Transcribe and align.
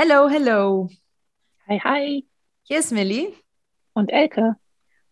Hello, 0.00 0.28
hello. 0.28 0.88
Hi, 1.66 1.80
hi. 1.80 2.24
Hier 2.62 2.78
ist 2.78 2.92
Millie. 2.92 3.32
Und 3.94 4.10
Elke. 4.12 4.54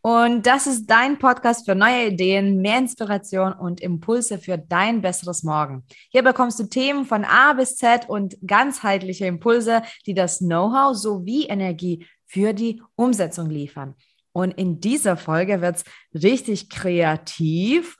Und 0.00 0.46
das 0.46 0.68
ist 0.68 0.86
dein 0.86 1.18
Podcast 1.18 1.66
für 1.66 1.74
neue 1.74 2.06
Ideen, 2.06 2.62
mehr 2.62 2.78
Inspiration 2.78 3.52
und 3.52 3.80
Impulse 3.80 4.38
für 4.38 4.56
dein 4.58 5.02
besseres 5.02 5.42
Morgen. 5.42 5.82
Hier 6.10 6.22
bekommst 6.22 6.60
du 6.60 6.68
Themen 6.68 7.04
von 7.04 7.24
A 7.24 7.54
bis 7.54 7.74
Z 7.74 8.08
und 8.08 8.36
ganzheitliche 8.46 9.26
Impulse, 9.26 9.82
die 10.06 10.14
das 10.14 10.38
Know-how 10.38 10.94
sowie 10.94 11.46
Energie 11.46 12.06
für 12.24 12.52
die 12.52 12.80
Umsetzung 12.94 13.50
liefern. 13.50 13.96
Und 14.30 14.52
in 14.52 14.78
dieser 14.78 15.16
Folge 15.16 15.62
wird 15.62 15.78
es 15.78 15.84
richtig 16.22 16.70
kreativ 16.70 17.98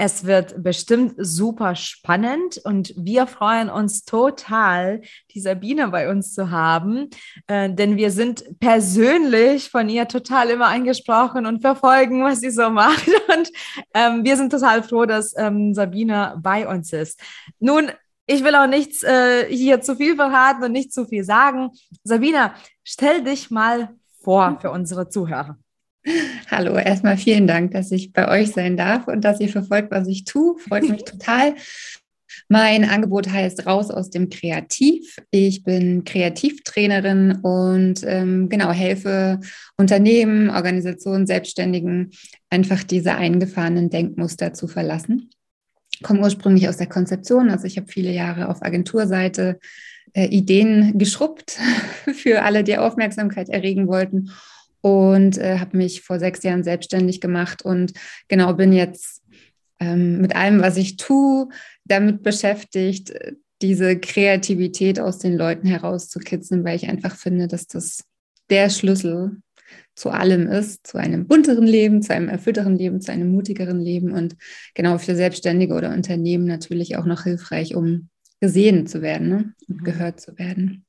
es 0.00 0.24
wird 0.24 0.62
bestimmt 0.62 1.14
super 1.18 1.74
spannend 1.74 2.58
und 2.64 2.94
wir 2.96 3.26
freuen 3.26 3.68
uns 3.68 4.04
total, 4.04 5.02
die 5.32 5.40
Sabine 5.40 5.88
bei 5.88 6.08
uns 6.08 6.34
zu 6.34 6.52
haben, 6.52 7.10
äh, 7.48 7.68
denn 7.68 7.96
wir 7.96 8.12
sind 8.12 8.60
persönlich 8.60 9.70
von 9.70 9.88
ihr 9.88 10.06
total 10.06 10.50
immer 10.50 10.66
angesprochen 10.66 11.46
und 11.46 11.62
verfolgen, 11.62 12.22
was 12.22 12.40
sie 12.40 12.50
so 12.50 12.70
macht. 12.70 13.08
Und 13.36 13.50
ähm, 13.92 14.24
wir 14.24 14.36
sind 14.36 14.50
total 14.50 14.82
froh, 14.82 15.04
dass 15.04 15.36
ähm, 15.36 15.74
Sabine 15.74 16.38
bei 16.42 16.66
uns 16.66 16.92
ist. 16.92 17.20
Nun, 17.58 17.90
ich 18.26 18.42
will 18.44 18.54
auch 18.54 18.66
nichts 18.66 19.02
äh, 19.02 19.46
hier 19.48 19.80
zu 19.80 19.96
viel 19.96 20.16
verraten 20.16 20.62
und 20.64 20.72
nicht 20.72 20.92
zu 20.92 21.06
viel 21.06 21.24
sagen. 21.24 21.70
Sabine, 22.04 22.52
stell 22.84 23.22
dich 23.22 23.50
mal 23.50 23.90
vor 24.22 24.58
für 24.60 24.70
unsere 24.70 25.08
Zuhörer. 25.08 25.58
Hallo, 26.50 26.76
erstmal 26.76 27.16
vielen 27.16 27.46
Dank, 27.46 27.72
dass 27.72 27.92
ich 27.92 28.12
bei 28.12 28.28
euch 28.28 28.52
sein 28.52 28.76
darf 28.76 29.08
und 29.08 29.22
dass 29.22 29.40
ihr 29.40 29.48
verfolgt, 29.48 29.90
was 29.90 30.08
ich 30.08 30.24
tue. 30.24 30.58
Freut 30.58 30.88
mich 30.88 31.04
total. 31.04 31.54
Mein 32.48 32.84
Angebot 32.84 33.28
heißt 33.28 33.66
Raus 33.66 33.90
aus 33.90 34.10
dem 34.10 34.30
Kreativ. 34.30 35.16
Ich 35.30 35.64
bin 35.64 36.04
Kreativtrainerin 36.04 37.40
und 37.42 38.02
ähm, 38.04 38.48
genau 38.48 38.70
helfe 38.70 39.40
Unternehmen, 39.76 40.48
Organisationen, 40.48 41.26
Selbstständigen 41.26 42.10
einfach 42.48 42.82
diese 42.84 43.14
eingefahrenen 43.16 43.90
Denkmuster 43.90 44.54
zu 44.54 44.66
verlassen. 44.66 45.30
Ich 45.92 46.02
komme 46.02 46.20
ursprünglich 46.20 46.68
aus 46.68 46.76
der 46.76 46.86
Konzeption, 46.86 47.50
also 47.50 47.66
ich 47.66 47.76
habe 47.76 47.88
viele 47.88 48.12
Jahre 48.12 48.48
auf 48.48 48.62
Agenturseite 48.62 49.58
äh, 50.14 50.26
Ideen 50.26 50.96
geschrubbt 50.96 51.58
für 52.14 52.42
alle, 52.42 52.64
die 52.64 52.78
Aufmerksamkeit 52.78 53.48
erregen 53.48 53.88
wollten 53.88 54.30
und 54.88 55.38
äh, 55.38 55.58
habe 55.58 55.76
mich 55.76 56.02
vor 56.02 56.18
sechs 56.18 56.42
Jahren 56.42 56.64
selbstständig 56.64 57.20
gemacht 57.20 57.62
und 57.62 57.92
genau 58.28 58.54
bin 58.54 58.72
jetzt 58.72 59.22
ähm, 59.80 60.20
mit 60.20 60.34
allem, 60.34 60.60
was 60.60 60.76
ich 60.76 60.96
tue, 60.96 61.48
damit 61.84 62.22
beschäftigt, 62.22 63.12
diese 63.62 63.98
Kreativität 63.98 65.00
aus 65.00 65.18
den 65.18 65.36
Leuten 65.36 65.66
herauszukitzeln, 65.66 66.64
weil 66.64 66.76
ich 66.76 66.88
einfach 66.88 67.16
finde, 67.16 67.48
dass 67.48 67.66
das 67.66 68.04
der 68.50 68.70
Schlüssel 68.70 69.38
zu 69.94 70.10
allem 70.10 70.46
ist, 70.46 70.86
zu 70.86 70.98
einem 70.98 71.26
bunteren 71.26 71.66
Leben, 71.66 72.02
zu 72.02 72.14
einem 72.14 72.28
erfüllteren 72.28 72.76
Leben, 72.76 73.00
zu 73.00 73.12
einem 73.12 73.30
mutigeren 73.30 73.80
Leben 73.80 74.12
und 74.12 74.36
genau 74.74 74.98
für 74.98 75.16
Selbstständige 75.16 75.74
oder 75.74 75.92
Unternehmen 75.92 76.44
natürlich 76.44 76.96
auch 76.96 77.04
noch 77.04 77.24
hilfreich, 77.24 77.74
um 77.74 78.08
gesehen 78.40 78.86
zu 78.86 79.02
werden 79.02 79.28
ne? 79.28 79.54
und 79.68 79.80
mhm. 79.80 79.84
gehört 79.84 80.20
zu 80.20 80.38
werden. 80.38 80.86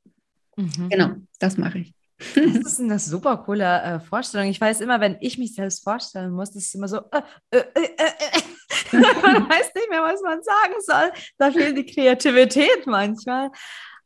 Mhm. 0.55 0.89
Genau, 0.89 1.11
das 1.39 1.57
mache 1.57 1.79
ich. 1.79 1.93
Das 2.35 2.73
ist 2.73 2.79
eine 2.81 2.99
super 2.99 3.37
coole 3.37 3.81
äh, 3.81 3.99
Vorstellung. 3.99 4.47
Ich 4.47 4.59
weiß 4.59 4.81
immer, 4.81 4.99
wenn 4.99 5.17
ich 5.21 5.37
mich 5.37 5.55
selbst 5.55 5.83
vorstellen 5.83 6.31
muss, 6.31 6.51
das 6.51 6.63
ist 6.63 6.75
immer 6.75 6.87
so, 6.87 6.97
äh, 6.97 7.21
äh, 7.51 7.59
äh, 7.75 7.83
äh, 7.95 8.37
äh. 8.37 8.41
man 9.21 9.49
weiß 9.49 9.73
nicht 9.73 9.89
mehr, 9.89 10.03
was 10.03 10.21
man 10.21 10.41
sagen 10.43 10.73
soll. 10.79 11.11
Da 11.37 11.51
fehlt 11.51 11.77
die 11.77 11.85
Kreativität 11.85 12.85
manchmal. 12.85 13.51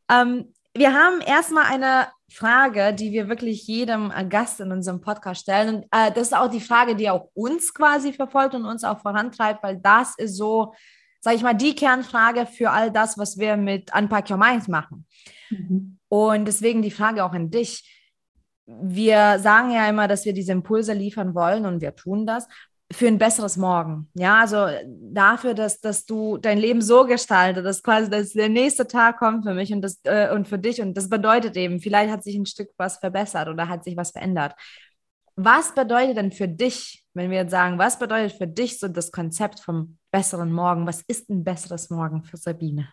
Ähm, 0.08 0.54
wir 0.74 0.92
haben 0.92 1.20
erstmal 1.20 1.64
eine 1.64 2.08
Frage, 2.30 2.94
die 2.94 3.12
wir 3.12 3.28
wirklich 3.28 3.66
jedem 3.66 4.12
Gast 4.28 4.60
in 4.60 4.72
unserem 4.72 5.00
Podcast 5.00 5.42
stellen. 5.42 5.76
Und 5.76 5.86
das 5.90 6.28
ist 6.28 6.36
auch 6.36 6.50
die 6.50 6.60
Frage, 6.60 6.96
die 6.96 7.08
auch 7.08 7.30
uns 7.34 7.72
quasi 7.72 8.12
verfolgt 8.12 8.54
und 8.54 8.64
uns 8.64 8.82
auch 8.82 9.00
vorantreibt, 9.00 9.62
weil 9.62 9.76
das 9.76 10.14
ist 10.18 10.36
so, 10.36 10.74
sage 11.20 11.36
ich 11.36 11.42
mal, 11.42 11.54
die 11.54 11.76
Kernfrage 11.76 12.46
für 12.46 12.70
all 12.70 12.90
das, 12.90 13.16
was 13.18 13.38
wir 13.38 13.56
mit 13.56 13.94
Unpack 13.94 14.30
Your 14.30 14.36
Mind 14.36 14.66
machen. 14.66 15.06
Mhm. 15.50 15.98
Und 16.08 16.44
deswegen 16.46 16.82
die 16.82 16.90
Frage 16.90 17.24
auch 17.24 17.32
an 17.32 17.50
dich 17.50 18.03
wir 18.66 19.38
sagen 19.38 19.70
ja 19.70 19.88
immer, 19.88 20.08
dass 20.08 20.24
wir 20.24 20.32
diese 20.32 20.52
Impulse 20.52 20.92
liefern 20.92 21.34
wollen 21.34 21.66
und 21.66 21.80
wir 21.80 21.94
tun 21.94 22.26
das 22.26 22.48
für 22.92 23.08
ein 23.08 23.18
besseres 23.18 23.56
Morgen. 23.56 24.08
Ja, 24.14 24.40
also 24.40 24.66
dafür, 24.86 25.54
dass, 25.54 25.80
dass 25.80 26.06
du 26.06 26.36
dein 26.38 26.58
Leben 26.58 26.80
so 26.80 27.04
gestaltet, 27.04 27.64
dass 27.64 27.82
quasi 27.82 28.10
dass 28.10 28.32
der 28.32 28.48
nächste 28.48 28.86
Tag 28.86 29.18
kommt 29.18 29.44
für 29.44 29.54
mich 29.54 29.72
und, 29.72 29.82
das, 29.82 30.00
äh, 30.04 30.32
und 30.32 30.46
für 30.48 30.58
dich. 30.58 30.80
Und 30.80 30.96
das 30.96 31.08
bedeutet 31.08 31.56
eben, 31.56 31.80
vielleicht 31.80 32.10
hat 32.10 32.22
sich 32.22 32.36
ein 32.36 32.46
Stück 32.46 32.70
was 32.76 32.98
verbessert 32.98 33.48
oder 33.48 33.68
hat 33.68 33.84
sich 33.84 33.96
was 33.96 34.10
verändert. 34.12 34.54
Was 35.36 35.74
bedeutet 35.74 36.16
denn 36.16 36.30
für 36.30 36.46
dich, 36.46 37.04
wenn 37.14 37.30
wir 37.30 37.38
jetzt 37.38 37.50
sagen, 37.50 37.78
was 37.78 37.98
bedeutet 37.98 38.36
für 38.36 38.46
dich 38.46 38.78
so 38.78 38.86
das 38.86 39.10
Konzept 39.10 39.60
vom 39.60 39.98
besseren 40.12 40.52
Morgen? 40.52 40.86
Was 40.86 41.02
ist 41.08 41.28
ein 41.30 41.42
besseres 41.42 41.90
Morgen 41.90 42.22
für 42.22 42.36
Sabine? 42.36 42.88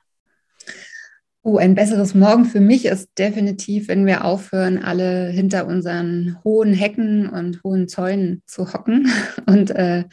Oh, 1.43 1.57
ein 1.57 1.73
besseres 1.73 2.13
Morgen 2.13 2.45
für 2.45 2.59
mich 2.59 2.85
ist 2.85 3.09
definitiv, 3.17 3.87
wenn 3.87 4.05
wir 4.05 4.25
aufhören, 4.25 4.77
alle 4.77 5.29
hinter 5.29 5.65
unseren 5.65 6.37
hohen 6.43 6.71
Hecken 6.71 7.27
und 7.27 7.63
hohen 7.63 7.87
Zäunen 7.87 8.43
zu 8.45 8.71
hocken 8.73 9.11
und 9.47 9.71
äh, 9.71 10.03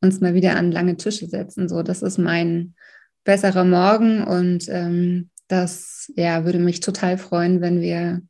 uns 0.00 0.22
mal 0.22 0.32
wieder 0.32 0.56
an 0.56 0.72
lange 0.72 0.96
Tische 0.96 1.26
setzen. 1.26 1.68
So, 1.68 1.82
das 1.82 2.00
ist 2.00 2.16
mein 2.16 2.74
besserer 3.24 3.64
Morgen 3.64 4.24
und 4.24 4.70
ähm, 4.70 5.28
das 5.48 6.10
ja, 6.16 6.46
würde 6.46 6.58
mich 6.58 6.80
total 6.80 7.18
freuen, 7.18 7.60
wenn 7.60 7.82
wir 7.82 8.22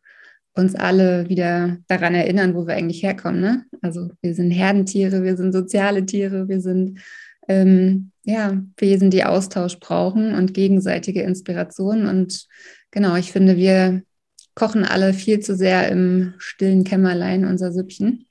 uns 0.55 0.75
alle 0.75 1.29
wieder 1.29 1.77
daran 1.87 2.15
erinnern, 2.17 2.57
wo 2.57 2.67
wir 2.67 2.75
eigentlich 2.75 3.05
herkommen. 3.05 3.41
Ne? 3.41 3.65
Also 3.81 4.11
wir 4.23 4.35
sind 4.35 4.51
Herdentiere, 4.51 5.23
wir 5.23 5.37
sind 5.37 5.53
soziale 5.53 6.05
Tiere, 6.05 6.49
wir 6.49 6.61
sind 6.61 6.99
ähm, 7.51 8.13
ja, 8.23 8.63
Wesen, 8.77 9.11
die 9.11 9.25
Austausch 9.25 9.81
brauchen 9.81 10.35
und 10.35 10.55
gegenseitige 10.55 11.23
Inspiration. 11.23 12.07
Und 12.07 12.47
genau, 12.93 13.17
ich 13.17 13.33
finde, 13.33 13.57
wir 13.57 14.03
kochen 14.55 14.85
alle 14.85 15.13
viel 15.13 15.41
zu 15.41 15.57
sehr 15.57 15.89
im 15.89 16.35
stillen 16.39 16.85
Kämmerlein 16.85 17.45
unser 17.45 17.73
Süppchen. 17.73 18.27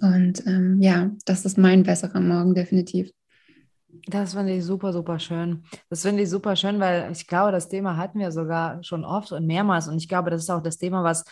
Und 0.00 0.46
ähm, 0.46 0.80
ja, 0.80 1.10
das 1.26 1.44
ist 1.44 1.58
mein 1.58 1.82
besserer 1.82 2.20
Morgen, 2.20 2.54
definitiv. 2.54 3.10
Das 4.06 4.32
finde 4.32 4.54
ich 4.54 4.64
super, 4.64 4.92
super 4.92 5.18
schön. 5.18 5.64
Das 5.90 6.02
finde 6.02 6.22
ich 6.22 6.30
super 6.30 6.56
schön, 6.56 6.80
weil 6.80 7.12
ich 7.12 7.26
glaube, 7.26 7.52
das 7.52 7.68
Thema 7.68 7.98
hatten 7.98 8.18
wir 8.18 8.32
sogar 8.32 8.82
schon 8.82 9.04
oft 9.04 9.32
und 9.32 9.46
mehrmals. 9.46 9.86
Und 9.86 9.98
ich 9.98 10.08
glaube, 10.08 10.30
das 10.30 10.42
ist 10.42 10.50
auch 10.50 10.62
das 10.62 10.78
Thema, 10.78 11.04
was 11.04 11.24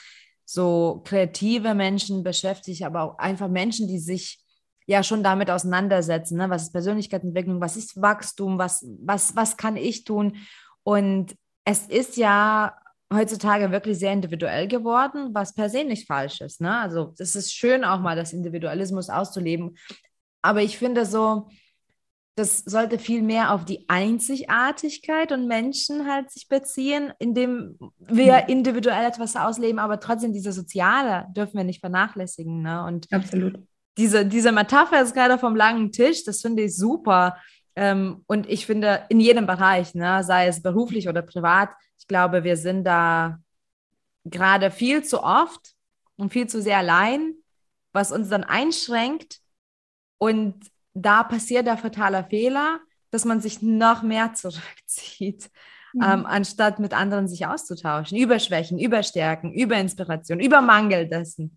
so 0.44 1.00
kreative 1.04 1.74
Menschen 1.74 2.22
beschäftigt, 2.22 2.82
aber 2.82 3.02
auch 3.02 3.18
einfach 3.18 3.48
Menschen, 3.48 3.88
die 3.88 3.98
sich 3.98 4.40
ja 4.86 5.02
schon 5.02 5.22
damit 5.22 5.50
auseinandersetzen. 5.50 6.38
Ne? 6.38 6.50
Was 6.50 6.62
ist 6.64 6.72
Persönlichkeitsentwicklung? 6.72 7.60
Was 7.60 7.76
ist 7.76 8.00
Wachstum? 8.00 8.58
Was, 8.58 8.84
was, 9.00 9.36
was 9.36 9.56
kann 9.56 9.76
ich 9.76 10.04
tun? 10.04 10.36
Und 10.82 11.36
es 11.64 11.86
ist 11.86 12.16
ja 12.16 12.74
heutzutage 13.12 13.70
wirklich 13.70 13.98
sehr 13.98 14.12
individuell 14.12 14.68
geworden, 14.68 15.30
was 15.32 15.54
per 15.54 15.68
se 15.68 15.84
nicht 15.84 16.06
falsch 16.06 16.40
ist. 16.40 16.60
Ne? 16.60 16.76
Also 16.78 17.14
es 17.18 17.34
ist 17.34 17.52
schön 17.52 17.84
auch 17.84 18.00
mal 18.00 18.16
das 18.16 18.32
Individualismus 18.32 19.10
auszuleben. 19.10 19.76
Aber 20.42 20.62
ich 20.62 20.78
finde 20.78 21.04
so, 21.04 21.48
das 22.36 22.58
sollte 22.60 22.98
viel 22.98 23.22
mehr 23.22 23.52
auf 23.52 23.64
die 23.64 23.86
Einzigartigkeit 23.88 25.32
und 25.32 25.46
Menschen 25.46 26.10
halt 26.10 26.30
sich 26.30 26.48
beziehen, 26.48 27.12
indem 27.18 27.76
wir 27.98 28.38
hm. 28.38 28.48
individuell 28.48 29.04
etwas 29.04 29.36
ausleben, 29.36 29.78
aber 29.78 30.00
trotzdem 30.00 30.32
diese 30.32 30.52
Soziale 30.52 31.26
dürfen 31.36 31.56
wir 31.58 31.64
nicht 31.64 31.80
vernachlässigen. 31.80 32.62
Ne? 32.62 32.84
Und 32.84 33.12
Absolut 33.12 33.58
diese, 33.96 34.24
diese 34.24 34.52
Metapher 34.52 35.02
ist 35.02 35.14
gerade 35.14 35.38
vom 35.38 35.56
langen 35.56 35.92
Tisch, 35.92 36.24
das 36.24 36.40
finde 36.40 36.64
ich 36.64 36.76
super. 36.76 37.36
Ähm, 37.76 38.24
und 38.26 38.48
ich 38.48 38.66
finde, 38.66 39.04
in 39.08 39.20
jedem 39.20 39.46
Bereich, 39.46 39.94
ne, 39.94 40.22
sei 40.24 40.46
es 40.46 40.62
beruflich 40.62 41.08
oder 41.08 41.22
privat, 41.22 41.70
ich 41.98 42.06
glaube, 42.06 42.44
wir 42.44 42.56
sind 42.56 42.84
da 42.84 43.38
gerade 44.24 44.70
viel 44.70 45.04
zu 45.04 45.22
oft 45.22 45.74
und 46.16 46.32
viel 46.32 46.46
zu 46.46 46.60
sehr 46.60 46.78
allein, 46.78 47.34
was 47.92 48.12
uns 48.12 48.28
dann 48.28 48.44
einschränkt. 48.44 49.40
Und 50.18 50.66
da 50.94 51.22
passiert 51.22 51.66
der 51.66 51.78
fatale 51.78 52.24
Fehler, 52.24 52.80
dass 53.10 53.24
man 53.24 53.40
sich 53.40 53.62
noch 53.62 54.02
mehr 54.02 54.34
zurückzieht, 54.34 55.50
mhm. 55.92 56.02
ähm, 56.02 56.26
anstatt 56.26 56.78
mit 56.78 56.92
anderen 56.92 57.28
sich 57.28 57.46
auszutauschen, 57.46 58.18
über 58.18 58.38
Schwächen, 58.38 58.78
über 58.78 59.02
Stärken, 59.02 59.52
über 59.52 59.76
Inspiration, 59.76 60.40
über 60.40 60.60
Mangel 60.60 61.08
dessen. 61.08 61.56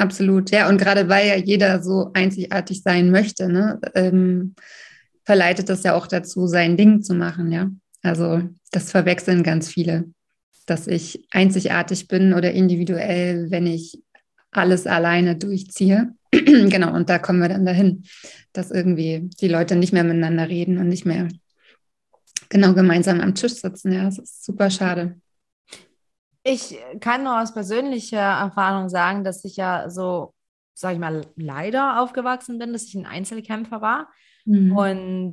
Absolut, 0.00 0.50
ja. 0.50 0.66
Und 0.70 0.78
gerade 0.78 1.10
weil 1.10 1.28
ja 1.28 1.36
jeder 1.36 1.82
so 1.82 2.10
einzigartig 2.14 2.82
sein 2.82 3.10
möchte, 3.10 3.50
ne, 3.50 3.78
ähm, 3.94 4.54
verleitet 5.24 5.68
das 5.68 5.82
ja 5.82 5.94
auch 5.94 6.06
dazu, 6.06 6.46
sein 6.46 6.78
Ding 6.78 7.02
zu 7.02 7.12
machen, 7.12 7.52
ja. 7.52 7.70
Also 8.00 8.40
das 8.72 8.90
verwechseln 8.90 9.42
ganz 9.42 9.68
viele, 9.68 10.06
dass 10.64 10.86
ich 10.86 11.26
einzigartig 11.32 12.08
bin 12.08 12.32
oder 12.32 12.50
individuell, 12.52 13.50
wenn 13.50 13.66
ich 13.66 14.02
alles 14.52 14.86
alleine 14.86 15.36
durchziehe. 15.36 16.14
genau, 16.32 16.94
und 16.94 17.10
da 17.10 17.18
kommen 17.18 17.40
wir 17.40 17.50
dann 17.50 17.66
dahin, 17.66 18.04
dass 18.54 18.70
irgendwie 18.70 19.28
die 19.38 19.48
Leute 19.48 19.76
nicht 19.76 19.92
mehr 19.92 20.04
miteinander 20.04 20.48
reden 20.48 20.78
und 20.78 20.88
nicht 20.88 21.04
mehr 21.04 21.28
genau 22.48 22.72
gemeinsam 22.72 23.20
am 23.20 23.34
Tisch 23.34 23.52
sitzen. 23.52 23.92
Ja, 23.92 24.04
das 24.04 24.18
ist 24.18 24.46
super 24.46 24.70
schade. 24.70 25.20
Ich 26.42 26.78
kann 27.00 27.24
nur 27.24 27.40
aus 27.40 27.52
persönlicher 27.52 28.18
Erfahrung 28.18 28.88
sagen, 28.88 29.24
dass 29.24 29.44
ich 29.44 29.56
ja 29.56 29.90
so, 29.90 30.34
sag 30.74 30.94
ich 30.94 30.98
mal, 30.98 31.26
leider 31.36 32.00
aufgewachsen 32.00 32.58
bin, 32.58 32.72
dass 32.72 32.84
ich 32.84 32.94
ein 32.94 33.06
Einzelkämpfer 33.06 33.80
war. 33.80 34.08
Mhm. 34.44 34.76
Und 34.76 35.32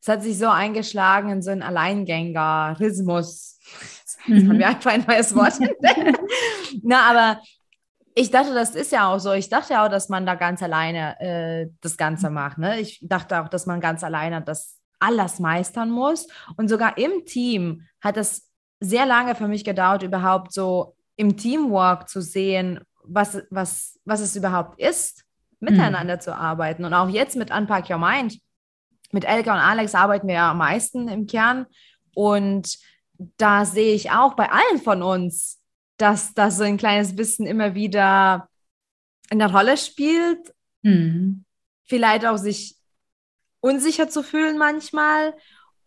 es 0.00 0.08
hat 0.08 0.22
sich 0.22 0.38
so 0.38 0.48
eingeschlagen 0.48 1.30
in 1.30 1.42
so 1.42 1.50
einen 1.50 1.62
Alleingängerismus. 1.62 3.58
Jetzt 3.80 4.18
mhm. 4.26 4.48
haben 4.48 4.58
wir 4.58 4.68
einfach 4.68 4.92
ein 4.92 5.04
neues 5.06 5.34
Wort. 5.34 5.54
Na, 6.82 7.10
aber 7.10 7.42
ich 8.14 8.30
dachte, 8.30 8.54
das 8.54 8.74
ist 8.74 8.92
ja 8.92 9.12
auch 9.12 9.18
so. 9.18 9.32
Ich 9.32 9.48
dachte 9.48 9.74
ja 9.74 9.84
auch, 9.84 9.90
dass 9.90 10.08
man 10.08 10.24
da 10.24 10.34
ganz 10.34 10.62
alleine 10.62 11.20
äh, 11.20 11.68
das 11.80 11.96
Ganze 11.96 12.30
macht. 12.30 12.58
Ne? 12.58 12.80
Ich 12.80 13.00
dachte 13.02 13.42
auch, 13.42 13.48
dass 13.48 13.66
man 13.66 13.80
ganz 13.80 14.02
alleine 14.02 14.42
das 14.42 14.78
alles 14.98 15.38
meistern 15.38 15.90
muss. 15.90 16.26
Und 16.56 16.68
sogar 16.68 16.98
im 16.98 17.26
Team 17.26 17.86
hat 18.00 18.16
es 18.16 18.47
sehr 18.80 19.06
lange 19.06 19.34
für 19.34 19.48
mich 19.48 19.64
gedauert, 19.64 20.02
überhaupt 20.02 20.52
so 20.52 20.96
im 21.16 21.36
Teamwork 21.36 22.08
zu 22.08 22.20
sehen, 22.20 22.80
was, 23.02 23.42
was, 23.50 23.98
was 24.04 24.20
es 24.20 24.36
überhaupt 24.36 24.78
ist, 24.80 25.24
miteinander 25.60 26.16
mhm. 26.16 26.20
zu 26.20 26.34
arbeiten. 26.34 26.84
Und 26.84 26.94
auch 26.94 27.08
jetzt 27.08 27.36
mit 27.36 27.50
Unpack 27.50 27.90
Your 27.90 27.98
Mind, 27.98 28.38
mit 29.10 29.24
Elke 29.24 29.50
und 29.50 29.56
Alex 29.56 29.94
arbeiten 29.94 30.28
wir 30.28 30.34
ja 30.34 30.50
am 30.50 30.58
meisten 30.58 31.08
im 31.08 31.26
Kern. 31.26 31.66
Und 32.14 32.78
da 33.36 33.64
sehe 33.64 33.94
ich 33.94 34.10
auch 34.10 34.34
bei 34.34 34.50
allen 34.50 34.80
von 34.80 35.02
uns, 35.02 35.60
dass 35.96 36.34
das 36.34 36.56
so 36.56 36.64
ein 36.64 36.76
kleines 36.76 37.16
bisschen 37.16 37.46
immer 37.46 37.74
wieder 37.74 38.48
eine 39.30 39.50
Rolle 39.50 39.76
spielt. 39.76 40.54
Mhm. 40.82 41.44
Vielleicht 41.84 42.26
auch 42.26 42.36
sich 42.36 42.76
unsicher 43.60 44.08
zu 44.08 44.22
fühlen 44.22 44.58
manchmal 44.58 45.34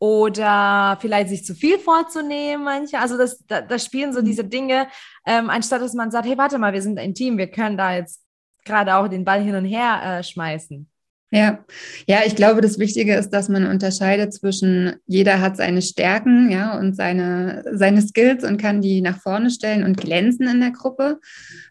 oder 0.02 0.98
vielleicht 1.00 1.30
sich 1.30 1.46
zu 1.46 1.54
viel 1.54 1.78
vorzunehmen 1.78 2.66
manchmal. 2.66 3.04
Also 3.04 3.20
das, 3.20 3.46
da, 3.46 3.62
das 3.62 3.86
spielen 3.86 4.14
so 4.14 4.22
mhm. 4.22 4.26
diese 4.26 4.44
Dinge, 4.44 4.88
ähm, 5.28 5.52
anstatt 5.52 5.80
dass 5.80 5.94
man 5.94 6.10
sagt, 6.10 6.26
hey, 6.26 6.38
warte 6.40 6.58
mal, 6.58 6.74
wir 6.74 6.82
sind 6.82 6.98
ein 6.98 7.14
Team, 7.14 7.38
wir 7.38 7.46
können 7.46 7.78
da 7.78 7.94
jetzt 7.94 8.20
gerade 8.66 8.96
auch 8.96 9.08
den 9.08 9.24
Ball 9.24 9.44
hin 9.44 9.54
und 9.54 9.66
her 9.66 10.02
äh, 10.04 10.24
schmeißen. 10.24 10.90
Ja, 11.30 11.64
ja, 12.08 12.22
ich 12.26 12.36
glaube, 12.36 12.62
das 12.62 12.80
Wichtige 12.80 13.16
ist, 13.16 13.30
dass 13.30 13.48
man 13.48 13.68
unterscheidet 13.68 14.34
zwischen 14.34 14.96
jeder 15.06 15.40
hat 15.40 15.56
seine 15.56 15.84
Stärken, 15.84 16.50
ja, 16.50 16.78
und 16.78 16.96
seine, 16.96 17.64
seine 17.72 18.02
Skills 18.02 18.44
und 18.44 18.60
kann 18.60 18.82
die 18.82 19.02
nach 19.02 19.22
vorne 19.22 19.52
stellen 19.52 19.84
und 19.84 19.98
glänzen 19.98 20.48
in 20.48 20.62
der 20.62 20.72
Gruppe. 20.72 21.20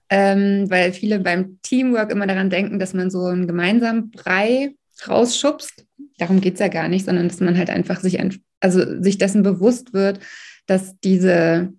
Ähm, 0.09 0.71
weil 0.71 0.93
viele 0.93 1.19
beim 1.19 1.59
Teamwork 1.63 2.13
immer 2.13 2.29
daran 2.29 2.49
denken, 2.49 2.79
dass 2.79 2.95
man 2.95 3.11
so 3.11 3.25
einen 3.25 3.49
gemeinsamen 3.49 4.11
Brei 4.13 4.77
rausschubst. 5.07 5.85
Darum 6.21 6.41
geht 6.41 6.55
es 6.55 6.61
ja 6.61 6.69
gar 6.69 6.89
nicht, 6.89 7.07
sondern 7.07 7.29
dass 7.29 7.41
man 7.41 7.57
halt 7.57 7.71
einfach 7.71 8.01
sich, 8.01 8.21
also 8.61 9.03
sich 9.03 9.19
dessen 9.19 9.43
bewusst 9.43 9.95
wird, 9.95 10.21
dass 10.67 10.99
diese 11.01 11.73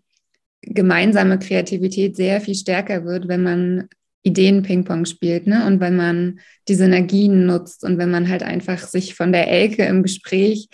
gemeinsame 0.64 1.40
Kreativität 1.40 2.16
sehr 2.16 2.42
viel 2.42 2.56
stärker 2.56 3.06
wird, 3.06 3.28
wenn 3.28 3.44
man 3.44 3.88
Ideen-Ping-Pong 4.24 5.06
spielt, 5.06 5.48
ne? 5.48 5.66
Und 5.66 5.80
wenn 5.80 5.96
man 5.96 6.40
die 6.68 6.76
Synergien 6.76 7.46
nutzt 7.46 7.84
und 7.84 7.98
wenn 7.98 8.12
man 8.12 8.30
halt 8.30 8.44
einfach 8.44 8.80
sich 8.80 9.16
von 9.16 9.32
der 9.32 9.48
Elke 9.48 9.84
im 9.86 10.04
Gespräch 10.04 10.70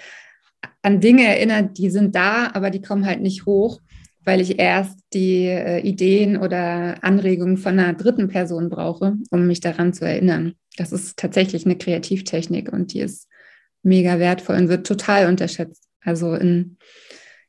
an 0.81 0.99
Dinge 0.99 1.25
erinnert, 1.25 1.77
die 1.77 1.89
sind 1.89 2.15
da, 2.15 2.51
aber 2.53 2.69
die 2.69 2.81
kommen 2.81 3.05
halt 3.05 3.21
nicht 3.21 3.45
hoch, 3.45 3.81
weil 4.25 4.41
ich 4.41 4.59
erst 4.59 4.99
die 5.13 5.45
äh, 5.45 5.79
Ideen 5.79 6.37
oder 6.37 7.03
Anregungen 7.03 7.57
von 7.57 7.79
einer 7.79 7.93
dritten 7.93 8.27
Person 8.27 8.69
brauche, 8.69 9.15
um 9.31 9.47
mich 9.47 9.61
daran 9.61 9.93
zu 9.93 10.05
erinnern. 10.05 10.53
Das 10.75 10.91
ist 10.91 11.17
tatsächlich 11.17 11.65
eine 11.65 11.77
Kreativtechnik 11.77 12.71
und 12.71 12.93
die 12.93 12.99
ist 12.99 13.26
mega 13.87 14.19
wertvoll 14.19 14.57
und 14.57 14.69
wird 14.69 14.85
total 14.85 15.27
unterschätzt. 15.27 15.83
Also 16.01 16.35
in, 16.35 16.77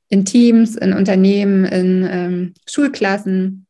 in 0.09 0.25
Teams, 0.25 0.77
in 0.77 0.93
Unternehmen, 0.95 1.65
in 1.65 2.09
ähm, 2.11 2.55
Schulklassen. 2.69 3.67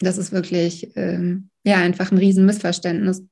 Das 0.00 0.18
ist 0.18 0.32
wirklich 0.32 0.96
ähm, 0.96 1.50
ja 1.64 1.76
einfach 1.76 2.10
ein 2.10 2.18
Riesenmissverständnis. 2.18 3.24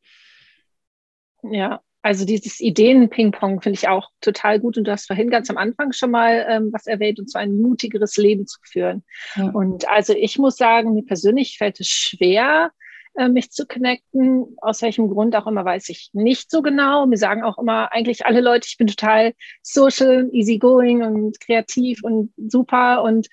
Ja, 1.42 1.80
also 2.02 2.26
dieses 2.26 2.60
Ideen-Ping-Pong 2.60 3.62
finde 3.62 3.78
ich 3.78 3.88
auch 3.88 4.10
total 4.20 4.60
gut. 4.60 4.76
Und 4.76 4.84
du 4.84 4.90
hast 4.90 5.06
vorhin 5.06 5.30
ganz 5.30 5.48
am 5.48 5.56
Anfang 5.56 5.92
schon 5.92 6.10
mal 6.10 6.44
ähm, 6.48 6.70
was 6.70 6.86
erwähnt, 6.86 7.18
und 7.18 7.30
zwar 7.30 7.40
ein 7.40 7.58
mutigeres 7.58 8.18
Leben 8.18 8.46
zu 8.46 8.58
führen. 8.62 9.04
Ja. 9.36 9.50
Und 9.50 9.88
also 9.88 10.12
ich 10.14 10.38
muss 10.38 10.56
sagen, 10.56 10.92
mir 10.92 11.04
persönlich 11.04 11.56
fällt 11.56 11.80
es 11.80 11.88
schwer, 11.88 12.70
äh, 13.14 13.28
mich 13.28 13.50
zu 13.50 13.66
connecten. 13.66 14.56
Aus 14.60 14.82
welchem 14.82 15.08
Grund 15.08 15.34
auch 15.36 15.46
immer, 15.46 15.64
weiß 15.64 15.88
ich 15.88 16.10
nicht 16.12 16.50
so 16.50 16.62
genau. 16.62 17.06
Mir 17.06 17.16
sagen 17.16 17.42
auch 17.42 17.58
immer 17.58 17.92
eigentlich 17.92 18.26
alle 18.26 18.40
Leute, 18.40 18.66
ich 18.68 18.76
bin 18.76 18.86
total 18.86 19.34
social, 19.62 20.28
easygoing 20.32 21.02
und 21.02 21.40
kreativ 21.40 22.02
und 22.02 22.32
super. 22.36 23.02
Und 23.02 23.28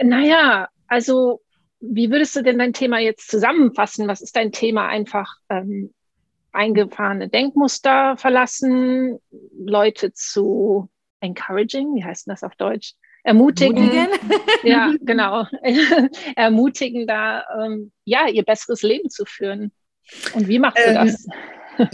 naja, 0.00 0.68
also 0.88 1.40
wie 1.80 2.10
würdest 2.10 2.36
du 2.36 2.42
denn 2.42 2.58
dein 2.58 2.72
Thema 2.72 2.98
jetzt 2.98 3.30
zusammenfassen? 3.30 4.08
Was 4.08 4.22
ist 4.22 4.36
dein 4.36 4.52
Thema? 4.52 4.88
Einfach 4.88 5.36
ähm, 5.50 5.92
eingefahrene 6.52 7.28
Denkmuster 7.28 8.16
verlassen, 8.16 9.18
Leute 9.56 10.12
zu 10.12 10.88
encouraging, 11.20 11.94
wie 11.94 12.04
heißt 12.04 12.28
das 12.28 12.42
auf 12.42 12.56
Deutsch? 12.56 12.94
Ermutigen. 13.26 13.90
Ermutigen. 13.90 14.08
ja, 14.62 14.94
genau. 15.00 15.46
Ermutigen, 16.36 17.08
da 17.08 17.44
ähm, 17.60 17.90
ja, 18.04 18.28
ihr 18.28 18.44
besseres 18.44 18.82
Leben 18.82 19.10
zu 19.10 19.24
führen. 19.24 19.72
Und 20.34 20.46
wie 20.46 20.60
machst 20.60 20.78
du 20.78 20.90
ähm, 20.90 21.06
das? 21.06 21.26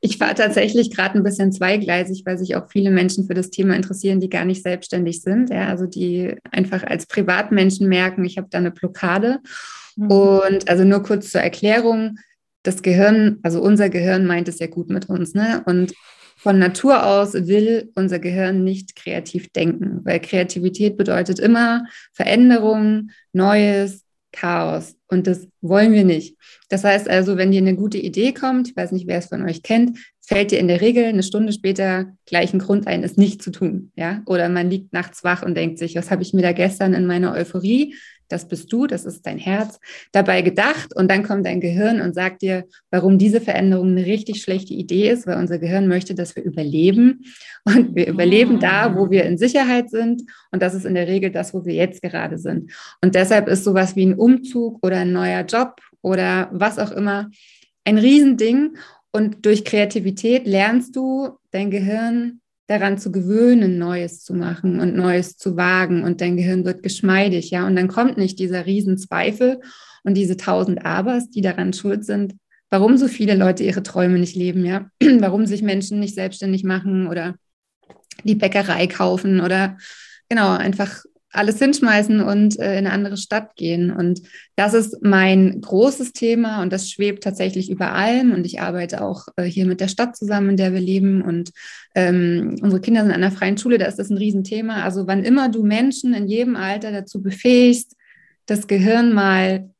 ich 0.00 0.16
fahre 0.16 0.36
tatsächlich 0.36 0.94
gerade 0.94 1.18
ein 1.18 1.24
bisschen 1.24 1.50
zweigleisig, 1.50 2.22
weil 2.24 2.38
sich 2.38 2.54
auch 2.54 2.70
viele 2.70 2.92
Menschen 2.92 3.26
für 3.26 3.34
das 3.34 3.50
Thema 3.50 3.74
interessieren, 3.74 4.20
die 4.20 4.30
gar 4.30 4.44
nicht 4.44 4.62
selbstständig 4.62 5.22
sind. 5.22 5.50
Ja, 5.50 5.66
also 5.66 5.86
die 5.86 6.36
einfach 6.52 6.84
als 6.84 7.06
Privatmenschen 7.06 7.88
merken, 7.88 8.24
ich 8.24 8.38
habe 8.38 8.46
da 8.48 8.58
eine 8.58 8.70
Blockade. 8.70 9.40
Mhm. 9.96 10.10
Und 10.10 10.70
also 10.70 10.84
nur 10.84 11.02
kurz 11.02 11.30
zur 11.30 11.40
Erklärung, 11.40 12.18
das 12.62 12.82
Gehirn, 12.82 13.40
also 13.42 13.60
unser 13.60 13.88
Gehirn 13.88 14.24
meint 14.24 14.46
es 14.46 14.60
ja 14.60 14.68
gut 14.68 14.88
mit 14.88 15.08
uns, 15.08 15.34
ne? 15.34 15.64
Und 15.66 15.94
von 16.38 16.58
Natur 16.58 17.04
aus 17.04 17.34
will 17.34 17.90
unser 17.96 18.20
Gehirn 18.20 18.62
nicht 18.62 18.94
kreativ 18.94 19.48
denken, 19.50 20.00
weil 20.04 20.20
Kreativität 20.20 20.96
bedeutet 20.96 21.40
immer 21.40 21.84
Veränderung, 22.12 23.10
Neues, 23.32 24.04
Chaos. 24.32 24.94
Und 25.08 25.26
das 25.26 25.48
wollen 25.62 25.92
wir 25.92 26.04
nicht. 26.04 26.36
Das 26.68 26.84
heißt 26.84 27.08
also, 27.08 27.36
wenn 27.36 27.50
dir 27.50 27.60
eine 27.60 27.74
gute 27.74 27.98
Idee 27.98 28.32
kommt, 28.32 28.68
ich 28.68 28.76
weiß 28.76 28.92
nicht, 28.92 29.08
wer 29.08 29.18
es 29.18 29.26
von 29.26 29.42
euch 29.42 29.62
kennt, 29.62 29.98
fällt 30.20 30.50
dir 30.50 30.58
in 30.58 30.68
der 30.68 30.80
Regel 30.80 31.04
eine 31.04 31.22
Stunde 31.22 31.52
später 31.52 32.14
gleich 32.26 32.52
ein 32.52 32.58
Grund 32.58 32.86
ein, 32.86 33.02
es 33.02 33.16
nicht 33.16 33.42
zu 33.42 33.50
tun. 33.50 33.90
Ja? 33.96 34.22
Oder 34.26 34.48
man 34.48 34.70
liegt 34.70 34.92
nachts 34.92 35.24
wach 35.24 35.42
und 35.42 35.56
denkt 35.56 35.78
sich, 35.78 35.96
was 35.96 36.10
habe 36.10 36.22
ich 36.22 36.34
mir 36.34 36.42
da 36.42 36.52
gestern 36.52 36.94
in 36.94 37.06
meiner 37.06 37.32
Euphorie 37.32 37.94
das 38.28 38.46
bist 38.46 38.72
du, 38.72 38.86
das 38.86 39.04
ist 39.04 39.26
dein 39.26 39.38
Herz, 39.38 39.80
dabei 40.12 40.42
gedacht. 40.42 40.94
Und 40.94 41.10
dann 41.10 41.22
kommt 41.22 41.46
dein 41.46 41.60
Gehirn 41.60 42.00
und 42.00 42.14
sagt 42.14 42.42
dir, 42.42 42.64
warum 42.90 43.18
diese 43.18 43.40
Veränderung 43.40 43.88
eine 43.88 44.06
richtig 44.06 44.42
schlechte 44.42 44.74
Idee 44.74 45.10
ist, 45.10 45.26
weil 45.26 45.38
unser 45.38 45.58
Gehirn 45.58 45.88
möchte, 45.88 46.14
dass 46.14 46.36
wir 46.36 46.42
überleben. 46.42 47.24
Und 47.64 47.94
wir 47.94 48.06
überleben 48.06 48.60
da, 48.60 48.96
wo 48.96 49.10
wir 49.10 49.24
in 49.24 49.38
Sicherheit 49.38 49.90
sind. 49.90 50.22
Und 50.50 50.62
das 50.62 50.74
ist 50.74 50.86
in 50.86 50.94
der 50.94 51.08
Regel 51.08 51.30
das, 51.30 51.54
wo 51.54 51.64
wir 51.64 51.74
jetzt 51.74 52.02
gerade 52.02 52.38
sind. 52.38 52.70
Und 53.02 53.14
deshalb 53.14 53.48
ist 53.48 53.64
sowas 53.64 53.96
wie 53.96 54.06
ein 54.06 54.14
Umzug 54.14 54.84
oder 54.84 54.98
ein 54.98 55.12
neuer 55.12 55.42
Job 55.42 55.80
oder 56.02 56.48
was 56.52 56.78
auch 56.78 56.90
immer 56.90 57.30
ein 57.84 57.98
Riesending. 57.98 58.76
Und 59.10 59.44
durch 59.46 59.64
Kreativität 59.64 60.46
lernst 60.46 60.94
du 60.94 61.38
dein 61.50 61.70
Gehirn 61.70 62.40
daran 62.68 62.98
zu 62.98 63.10
gewöhnen, 63.10 63.78
Neues 63.78 64.22
zu 64.22 64.34
machen 64.34 64.78
und 64.78 64.94
Neues 64.94 65.36
zu 65.36 65.56
wagen 65.56 66.04
und 66.04 66.20
dein 66.20 66.36
Gehirn 66.36 66.64
wird 66.64 66.82
geschmeidig, 66.82 67.50
ja. 67.50 67.66
Und 67.66 67.74
dann 67.76 67.88
kommt 67.88 68.18
nicht 68.18 68.38
dieser 68.38 68.66
Riesenzweifel 68.66 69.60
und 70.04 70.14
diese 70.14 70.36
tausend 70.36 70.84
Abers, 70.84 71.30
die 71.30 71.40
daran 71.40 71.72
schuld 71.72 72.04
sind, 72.04 72.34
warum 72.70 72.98
so 72.98 73.08
viele 73.08 73.34
Leute 73.34 73.64
ihre 73.64 73.82
Träume 73.82 74.18
nicht 74.18 74.36
leben, 74.36 74.64
ja. 74.66 74.90
warum 75.18 75.46
sich 75.46 75.62
Menschen 75.62 75.98
nicht 75.98 76.14
selbstständig 76.14 76.62
machen 76.62 77.08
oder 77.08 77.34
die 78.24 78.34
Bäckerei 78.34 78.86
kaufen 78.86 79.40
oder 79.40 79.78
genau 80.28 80.52
einfach 80.52 81.04
alles 81.30 81.58
hinschmeißen 81.58 82.20
und 82.20 82.58
äh, 82.58 82.72
in 82.72 82.86
eine 82.86 82.92
andere 82.92 83.16
Stadt 83.16 83.54
gehen. 83.56 83.90
Und 83.90 84.22
das 84.56 84.72
ist 84.74 85.02
mein 85.02 85.60
großes 85.60 86.12
Thema 86.12 86.62
und 86.62 86.72
das 86.72 86.90
schwebt 86.90 87.22
tatsächlich 87.22 87.70
über 87.70 87.92
allem. 87.92 88.32
Und 88.32 88.46
ich 88.46 88.60
arbeite 88.60 89.02
auch 89.02 89.26
äh, 89.36 89.44
hier 89.44 89.66
mit 89.66 89.80
der 89.80 89.88
Stadt 89.88 90.16
zusammen, 90.16 90.50
in 90.50 90.56
der 90.56 90.72
wir 90.72 90.80
leben. 90.80 91.20
Und 91.22 91.50
ähm, 91.94 92.56
unsere 92.62 92.80
Kinder 92.80 93.02
sind 93.02 93.12
an 93.12 93.22
einer 93.22 93.32
freien 93.32 93.58
Schule, 93.58 93.78
da 93.78 93.86
ist 93.86 93.98
das 93.98 94.10
ein 94.10 94.16
Riesenthema. 94.16 94.82
Also 94.82 95.06
wann 95.06 95.24
immer 95.24 95.50
du 95.50 95.62
Menschen 95.62 96.14
in 96.14 96.28
jedem 96.28 96.56
Alter 96.56 96.92
dazu 96.92 97.22
befähigst, 97.22 97.94
das 98.46 98.66
Gehirn 98.66 99.12
mal 99.12 99.70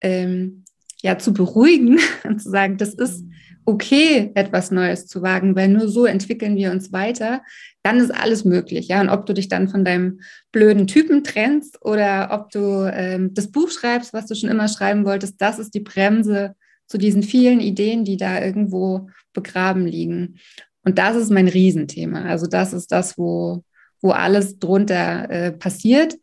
ähm, 0.00 0.64
ja, 1.02 1.18
zu 1.18 1.32
beruhigen 1.32 2.00
und 2.24 2.42
zu 2.42 2.50
sagen, 2.50 2.76
das 2.76 2.94
ist 2.94 3.24
okay, 3.64 4.30
etwas 4.34 4.70
Neues 4.70 5.06
zu 5.06 5.20
wagen, 5.20 5.54
weil 5.54 5.68
nur 5.68 5.88
so 5.88 6.06
entwickeln 6.06 6.56
wir 6.56 6.70
uns 6.70 6.90
weiter, 6.90 7.42
dann 7.88 8.00
ist 8.00 8.10
alles 8.10 8.44
möglich. 8.44 8.88
Ja, 8.88 9.00
und 9.00 9.08
ob 9.08 9.24
du 9.24 9.32
dich 9.32 9.48
dann 9.48 9.68
von 9.68 9.84
deinem 9.84 10.20
blöden 10.52 10.86
Typen 10.86 11.24
trennst 11.24 11.82
oder 11.84 12.28
ob 12.32 12.50
du 12.50 12.90
ähm, 12.92 13.32
das 13.32 13.50
Buch 13.50 13.70
schreibst, 13.70 14.12
was 14.12 14.26
du 14.26 14.34
schon 14.34 14.50
immer 14.50 14.68
schreiben 14.68 15.06
wolltest, 15.06 15.40
das 15.40 15.58
ist 15.58 15.74
die 15.74 15.80
Bremse 15.80 16.54
zu 16.86 16.98
diesen 16.98 17.22
vielen 17.22 17.60
Ideen, 17.60 18.04
die 18.04 18.18
da 18.18 18.42
irgendwo 18.42 19.08
begraben 19.32 19.86
liegen. 19.86 20.38
Und 20.84 20.98
das 20.98 21.16
ist 21.16 21.30
mein 21.30 21.48
Riesenthema. 21.48 22.24
Also 22.24 22.46
das 22.46 22.72
ist 22.74 22.92
das, 22.92 23.16
wo, 23.16 23.64
wo 24.02 24.10
alles 24.10 24.58
drunter 24.58 25.30
äh, 25.30 25.52
passiert. 25.52 26.16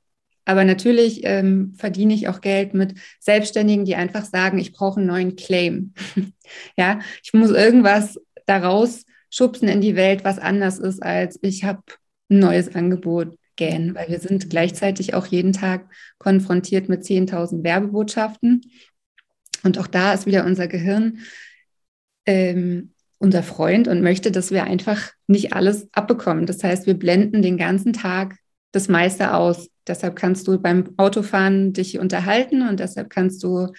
Aber 0.46 0.64
natürlich 0.66 1.22
ähm, 1.24 1.74
verdiene 1.78 2.14
ich 2.14 2.28
auch 2.28 2.42
Geld 2.42 2.76
mit 2.76 2.94
Selbstständigen, 3.20 3.86
die 3.86 3.96
einfach 3.96 4.26
sagen, 4.26 4.60
ich 4.60 4.72
brauche 4.72 5.00
einen 5.00 5.08
neuen 5.08 5.36
Claim. 5.36 5.94
ja, 6.78 7.00
ich 7.24 7.34
muss 7.34 7.50
irgendwas 7.50 8.20
daraus 8.46 9.06
schubsen 9.36 9.68
in 9.68 9.82
die 9.82 9.96
Welt, 9.96 10.24
was 10.24 10.40
anders 10.40 10.80
ist, 10.80 11.04
als 11.04 11.38
ich 11.42 11.64
habe 11.64 11.82
ein 12.30 12.40
neues 12.40 12.74
Angebot 12.74 13.38
gähn, 13.56 13.96
weil 13.96 14.10
wir 14.10 14.20
sind 14.20 14.50
gleichzeitig 14.50 15.14
auch 15.14 15.26
jeden 15.28 15.54
Tag 15.54 15.90
konfrontiert 16.18 16.90
mit 16.90 17.04
10.000 17.04 17.64
Werbebotschaften. 17.64 18.62
Und 19.64 19.78
auch 19.80 19.88
da 19.88 20.14
ist 20.14 20.26
wieder 20.26 20.46
unser 20.46 20.68
Gehirn 20.68 21.20
ähm, 22.26 22.92
unser 23.18 23.44
Freund 23.44 23.88
und 23.88 24.02
möchte, 24.02 24.32
dass 24.32 24.52
wir 24.52 24.66
einfach 24.66 25.12
nicht 25.28 25.54
alles 25.54 25.88
abbekommen. 25.94 26.46
Das 26.46 26.64
heißt, 26.64 26.86
wir 26.86 26.96
blenden 26.96 27.42
den 27.42 27.58
ganzen 27.58 27.94
Tag 27.94 28.38
das 28.72 28.88
meiste 28.88 29.34
aus. 29.34 29.70
Deshalb 29.88 30.16
kannst 30.16 30.48
du 30.48 30.60
beim 30.60 30.94
Autofahren 30.98 31.74
dich 31.74 31.98
unterhalten 31.98 32.68
und 32.68 32.80
deshalb 32.80 33.10
kannst 33.10 33.44
du 33.44 33.72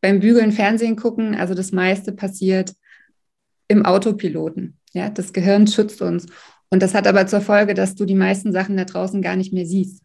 beim 0.00 0.20
Bügeln 0.20 0.52
Fernsehen 0.52 0.96
gucken. 0.96 1.34
Also 1.34 1.54
das 1.54 1.72
meiste 1.72 2.12
passiert 2.12 2.72
im 3.68 3.84
Autopiloten. 3.86 4.79
Ja, 4.92 5.08
das 5.10 5.32
Gehirn 5.32 5.66
schützt 5.66 6.02
uns. 6.02 6.26
Und 6.70 6.82
das 6.82 6.94
hat 6.94 7.06
aber 7.06 7.26
zur 7.26 7.40
Folge, 7.40 7.74
dass 7.74 7.94
du 7.94 8.04
die 8.04 8.14
meisten 8.14 8.52
Sachen 8.52 8.76
da 8.76 8.84
draußen 8.84 9.22
gar 9.22 9.36
nicht 9.36 9.52
mehr 9.52 9.66
siehst. 9.66 10.02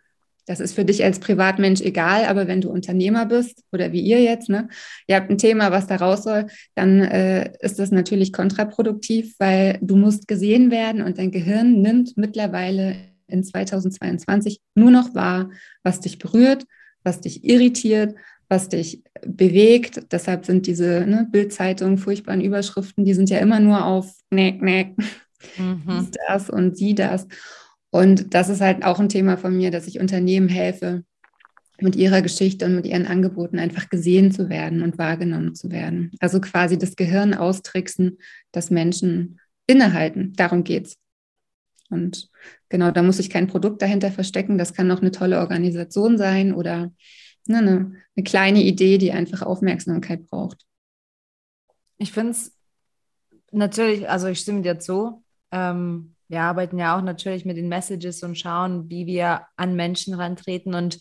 Das 0.47 0.59
ist 0.59 0.73
für 0.73 0.85
dich 0.85 1.03
als 1.03 1.19
Privatmensch 1.19 1.81
egal, 1.81 2.25
aber 2.25 2.47
wenn 2.47 2.61
du 2.61 2.69
Unternehmer 2.69 3.25
bist 3.25 3.63
oder 3.71 3.91
wie 3.91 4.01
ihr 4.01 4.21
jetzt, 4.21 4.47
ne, 4.47 4.67
ihr 5.07 5.15
habt 5.15 5.31
ein 5.31 5.39
Thema, 5.39 5.71
was 5.71 5.87
da 5.87 5.95
raus 5.95 6.23
soll, 6.23 6.45
dann 6.75 7.01
äh, 7.01 7.51
ist 7.61 7.79
das 7.79 7.89
natürlich 7.91 8.31
kontraproduktiv, 8.31 9.35
weil 9.39 9.79
du 9.81 9.95
musst 9.95 10.27
gesehen 10.27 10.69
werden 10.69 11.01
und 11.01 11.17
dein 11.17 11.31
Gehirn 11.31 11.81
nimmt 11.81 12.15
mittlerweile 12.15 12.95
in 13.27 13.43
2022 13.43 14.59
nur 14.75 14.91
noch 14.91 15.15
wahr, 15.15 15.49
was 15.83 15.99
dich 15.99 16.19
berührt, 16.19 16.65
was 17.03 17.21
dich 17.21 17.43
irritiert, 17.43 18.15
was 18.47 18.69
dich 18.69 19.03
bewegt. 19.25 20.11
Deshalb 20.11 20.45
sind 20.45 20.67
diese 20.67 21.05
ne, 21.07 21.27
Bildzeitungen, 21.31 21.97
furchtbaren 21.97 22.41
Überschriften, 22.41 23.05
die 23.05 23.13
sind 23.13 23.29
ja 23.29 23.39
immer 23.39 23.59
nur 23.59 23.85
auf 23.85 24.11
Neck, 24.29 24.61
Neck, 24.61 24.95
mhm. 25.57 26.09
das 26.27 26.49
und 26.49 26.77
sie 26.77 26.95
das. 26.95 27.27
Und 27.89 28.33
das 28.33 28.49
ist 28.49 28.61
halt 28.61 28.83
auch 28.83 28.99
ein 28.99 29.09
Thema 29.09 29.37
von 29.37 29.55
mir, 29.55 29.71
dass 29.71 29.87
ich 29.87 29.99
Unternehmen 29.99 30.49
helfe, 30.49 31.03
mit 31.81 31.95
ihrer 31.95 32.21
Geschichte 32.21 32.65
und 32.65 32.75
mit 32.75 32.85
ihren 32.85 33.05
Angeboten 33.05 33.59
einfach 33.59 33.89
gesehen 33.89 34.31
zu 34.31 34.49
werden 34.49 34.81
und 34.81 34.97
wahrgenommen 34.97 35.55
zu 35.55 35.71
werden. 35.71 36.11
Also 36.19 36.39
quasi 36.39 36.77
das 36.77 36.95
Gehirn 36.95 37.33
austricksen, 37.33 38.17
dass 38.51 38.69
Menschen 38.69 39.39
innehalten. 39.67 40.33
Darum 40.35 40.63
geht's. 40.63 40.97
Und 41.89 42.29
genau, 42.69 42.91
da 42.91 43.03
muss 43.03 43.19
ich 43.19 43.29
kein 43.29 43.47
Produkt 43.47 43.81
dahinter 43.81 44.11
verstecken. 44.11 44.57
Das 44.57 44.73
kann 44.73 44.89
auch 44.91 45.01
eine 45.01 45.11
tolle 45.11 45.39
Organisation 45.39 46.17
sein 46.17 46.53
oder 46.53 46.91
ne, 47.47 47.57
eine, 47.57 47.95
eine 48.15 48.23
kleine 48.23 48.63
Idee, 48.63 48.97
die 48.97 49.11
einfach 49.11 49.41
Aufmerksamkeit 49.41 50.27
braucht. 50.27 50.65
Ich 51.97 52.11
finde 52.11 52.31
es 52.31 52.57
natürlich, 53.51 54.09
also 54.09 54.27
ich 54.27 54.39
stimme 54.39 54.61
dir 54.61 54.79
zu. 54.79 55.23
Ähm, 55.51 56.15
wir 56.27 56.41
arbeiten 56.41 56.77
ja 56.77 56.97
auch 56.97 57.01
natürlich 57.01 57.45
mit 57.45 57.57
den 57.57 57.69
Messages 57.69 58.23
und 58.23 58.37
schauen, 58.37 58.89
wie 58.89 59.05
wir 59.05 59.41
an 59.55 59.75
Menschen 59.75 60.13
rantreten. 60.15 60.73
Und 60.73 60.99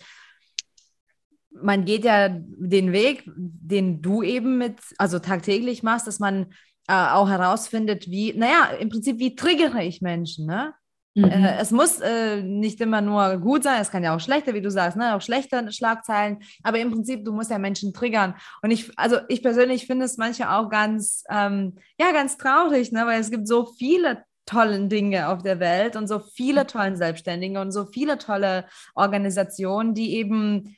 man 1.51 1.85
geht 1.85 2.05
ja 2.05 2.29
den 2.29 2.93
Weg, 2.93 3.25
den 3.37 4.03
du 4.03 4.23
eben 4.23 4.59
mit, 4.59 4.81
also 4.99 5.19
tagtäglich 5.19 5.83
machst, 5.83 6.07
dass 6.07 6.19
man 6.19 6.53
äh, 6.89 7.09
auch 7.09 7.29
herausfindet, 7.29 8.09
wie, 8.11 8.35
naja, 8.35 8.67
im 8.79 8.91
Prinzip, 8.91 9.19
wie 9.19 9.35
triggere 9.35 9.83
ich 9.83 10.03
Menschen, 10.03 10.47
ne? 10.47 10.75
Mhm. 11.15 11.25
Äh, 11.25 11.59
es 11.59 11.71
muss 11.71 12.01
äh, 12.01 12.43
nicht 12.43 12.81
immer 12.81 13.01
nur 13.01 13.39
gut 13.39 13.63
sein, 13.63 13.81
es 13.81 13.91
kann 13.91 14.03
ja 14.03 14.15
auch 14.15 14.21
schlechter, 14.21 14.55
wie 14.55 14.61
du 14.61 14.71
sagst, 14.71 14.97
ne? 14.97 15.15
auch 15.15 15.23
schlechte 15.23 15.71
Schlagzeilen, 15.73 16.39
aber 16.63 16.79
im 16.81 16.91
Prinzip, 16.91 17.25
du 17.25 17.33
musst 17.33 17.51
ja 17.51 17.59
Menschen 17.59 17.93
triggern. 17.93 18.35
Und 18.63 18.71
ich, 18.71 18.91
also 18.99 19.19
ich 19.29 19.43
persönlich 19.43 19.87
finde 19.87 20.07
es 20.07 20.17
manchmal 20.17 20.59
auch 20.59 20.69
ganz, 20.69 21.25
ähm, 21.31 21.77
ja, 22.01 22.13
ganz 22.13 22.37
traurig, 22.37 22.93
ne? 22.93 23.07
weil 23.07 23.21
es 23.21 23.31
gibt 23.31 23.47
so 23.47 23.67
viele 23.79 24.25
tollen 24.47 24.89
Dinge 24.89 25.29
auf 25.29 25.43
der 25.43 25.61
Welt 25.61 25.97
und 25.97 26.07
so 26.07 26.19
viele 26.19 26.65
mhm. 26.65 26.69
tollen 26.69 26.97
Selbstständige 26.97 27.61
und 27.61 27.73
so 27.73 27.87
viele 27.87 28.19
tolle 28.19 28.67
Organisationen, 28.95 29.95
die 29.95 30.15
eben 30.17 30.77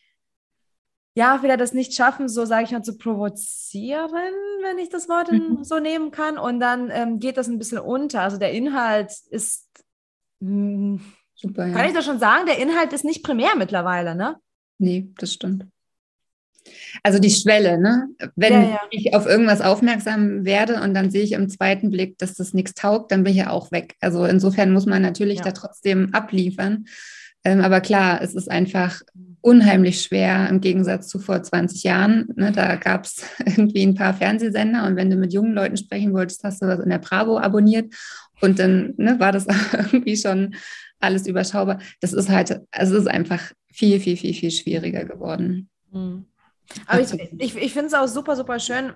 ja, 1.17 1.39
vielleicht 1.41 1.63
das 1.63 1.73
nicht 1.73 1.95
schaffen, 1.95 2.29
so 2.29 2.45
sage 2.45 2.65
ich 2.65 2.73
mal, 2.73 2.83
zu 2.83 2.99
provozieren, 2.99 4.35
wenn 4.63 4.77
ich 4.77 4.91
das 4.91 5.09
Wort 5.09 5.33
mhm. 5.33 5.65
so 5.65 5.79
nehmen 5.79 6.11
kann. 6.11 6.37
Und 6.37 6.61
dann 6.61 6.91
ähm, 6.91 7.21
geht 7.21 7.39
das 7.39 7.49
ein 7.49 7.59
bisschen 7.59 7.79
unter. 7.79 8.21
Also 8.21 8.37
der 8.37 8.53
Inhalt 8.53 9.11
ist, 9.31 9.67
Super, 10.41 11.67
ja. 11.67 11.75
kann 11.75 11.87
ich 11.87 11.95
das 11.95 12.05
schon 12.05 12.19
sagen, 12.19 12.47
der 12.47 12.59
Inhalt 12.59 12.93
ist 12.93 13.05
nicht 13.05 13.23
primär 13.23 13.57
mittlerweile, 13.57 14.15
ne? 14.15 14.37
Nee, 14.79 15.11
das 15.19 15.33
stimmt. 15.33 15.67
Also 17.03 17.19
die 17.19 17.31
Schwelle, 17.31 17.79
ne? 17.79 18.09
Wenn 18.35 18.53
ja, 18.53 18.69
ja. 18.69 18.81
ich 18.91 19.15
auf 19.15 19.27
irgendwas 19.27 19.61
aufmerksam 19.61 20.45
werde 20.45 20.81
und 20.81 20.95
dann 20.95 21.11
sehe 21.11 21.23
ich 21.23 21.33
im 21.33 21.49
zweiten 21.49 21.91
Blick, 21.91 22.19
dass 22.19 22.35
das 22.35 22.55
nichts 22.55 22.75
taugt, 22.75 23.13
dann 23.13 23.23
bin 23.23 23.33
ich 23.33 23.39
ja 23.39 23.51
auch 23.51 23.71
weg. 23.71 23.95
Also 24.01 24.25
insofern 24.25 24.73
muss 24.73 24.87
man 24.87 25.03
natürlich 25.03 25.39
ja. 25.39 25.45
da 25.45 25.53
trotzdem 25.53 26.13
abliefern. 26.13 26.87
Ähm, 27.45 27.61
aber 27.61 27.81
klar, 27.81 28.21
es 28.23 28.35
ist 28.35 28.51
einfach 28.51 29.03
unheimlich 29.41 30.03
schwer 30.03 30.49
im 30.49 30.61
Gegensatz 30.61 31.07
zu 31.07 31.21
vor 31.21 31.41
20 31.41 31.85
Jahren. 31.85 32.29
Ne? 32.35 32.51
Da 32.51 32.75
gab 32.75 33.05
es 33.05 33.25
irgendwie 33.47 33.85
ein 33.87 33.95
paar 33.95 34.15
Fernsehsender 34.15 34.85
und 34.87 34.97
wenn 34.97 35.11
du 35.11 35.17
mit 35.17 35.33
jungen 35.33 35.53
Leuten 35.53 35.77
sprechen 35.77 36.13
wolltest, 36.13 36.43
hast 36.43 36.63
du 36.63 36.67
was 36.67 36.81
in 36.81 36.91
der 36.91 36.99
Bravo 36.99 37.39
abonniert 37.39 37.95
und 38.41 38.59
dann 38.59 38.95
ne, 38.97 39.19
war 39.19 39.33
das 39.33 39.47
irgendwie 39.93 40.17
schon 40.17 40.55
alles 41.01 41.27
überschaubar. 41.27 41.81
Das 42.01 42.13
ist 42.13 42.29
halt, 42.29 42.61
also 42.71 42.97
es 42.97 43.03
ist 43.03 43.09
einfach 43.09 43.53
viel, 43.71 44.01
viel, 44.01 44.17
viel, 44.17 44.35
viel 44.35 44.51
schwieriger 44.51 45.05
geworden. 45.05 45.69
Mhm. 45.93 46.27
Aber 46.87 47.01
ich, 47.01 47.13
ich, 47.39 47.57
ich 47.57 47.73
finde 47.73 47.87
es 47.87 47.95
auch 47.95 48.09
super, 48.09 48.35
super 48.37 48.59
schön, 48.59 48.93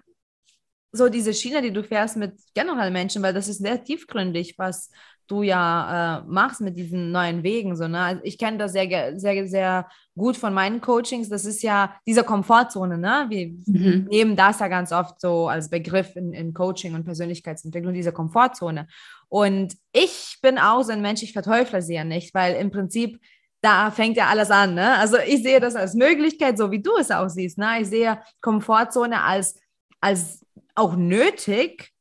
so 0.92 1.08
diese 1.08 1.32
Schiene, 1.34 1.62
die 1.62 1.72
du 1.72 1.82
fährst 1.82 2.16
mit 2.16 2.34
generell 2.54 2.90
Menschen, 2.90 3.22
weil 3.22 3.34
das 3.34 3.48
ist 3.48 3.58
sehr 3.58 3.82
tiefgründig, 3.82 4.54
was 4.58 4.90
du 5.30 5.42
ja 5.42 6.18
äh, 6.18 6.24
machst 6.26 6.60
mit 6.60 6.76
diesen 6.76 7.12
neuen 7.12 7.42
Wegen. 7.44 7.76
So, 7.76 7.86
ne? 7.86 8.00
Also 8.00 8.20
ich 8.24 8.36
kenne 8.36 8.58
das 8.58 8.72
sehr, 8.72 9.18
sehr, 9.18 9.46
sehr 9.46 9.88
gut 10.16 10.36
von 10.36 10.52
meinen 10.52 10.80
Coachings. 10.80 11.28
Das 11.28 11.44
ist 11.44 11.62
ja 11.62 11.94
diese 12.06 12.24
Komfortzone. 12.24 12.98
Ne? 12.98 13.26
Wir 13.28 13.48
mhm. 13.66 14.08
nehmen 14.10 14.36
das 14.36 14.58
ja 14.58 14.66
ganz 14.66 14.90
oft 14.90 15.20
so 15.20 15.48
als 15.48 15.70
Begriff 15.70 16.16
in, 16.16 16.32
in 16.32 16.52
Coaching 16.52 16.94
und 16.94 17.04
Persönlichkeitsentwicklung, 17.04 17.94
diese 17.94 18.12
Komfortzone. 18.12 18.88
Und 19.28 19.76
ich 19.92 20.38
bin 20.42 20.58
auch 20.58 20.82
so 20.82 20.92
ein 20.92 21.02
Mensch, 21.02 21.22
ich 21.22 21.32
verteufle 21.32 21.80
sie 21.80 21.94
ja 21.94 22.04
nicht, 22.04 22.34
weil 22.34 22.56
im 22.56 22.72
Prinzip 22.72 23.20
da 23.62 23.90
fängt 23.90 24.16
ja 24.16 24.26
alles 24.26 24.50
an. 24.50 24.74
Ne? 24.74 24.96
Also 24.98 25.18
ich 25.18 25.42
sehe 25.42 25.60
das 25.60 25.76
als 25.76 25.94
Möglichkeit, 25.94 26.58
so 26.58 26.70
wie 26.70 26.82
du 26.82 26.96
es 26.96 27.10
auch 27.10 27.28
siehst. 27.28 27.58
Ne? 27.58 27.82
Ich 27.82 27.88
sehe 27.88 28.18
Komfortzone 28.40 29.22
als, 29.22 29.60
als 30.00 30.39
auch 30.80 30.96
nötig, 30.96 31.92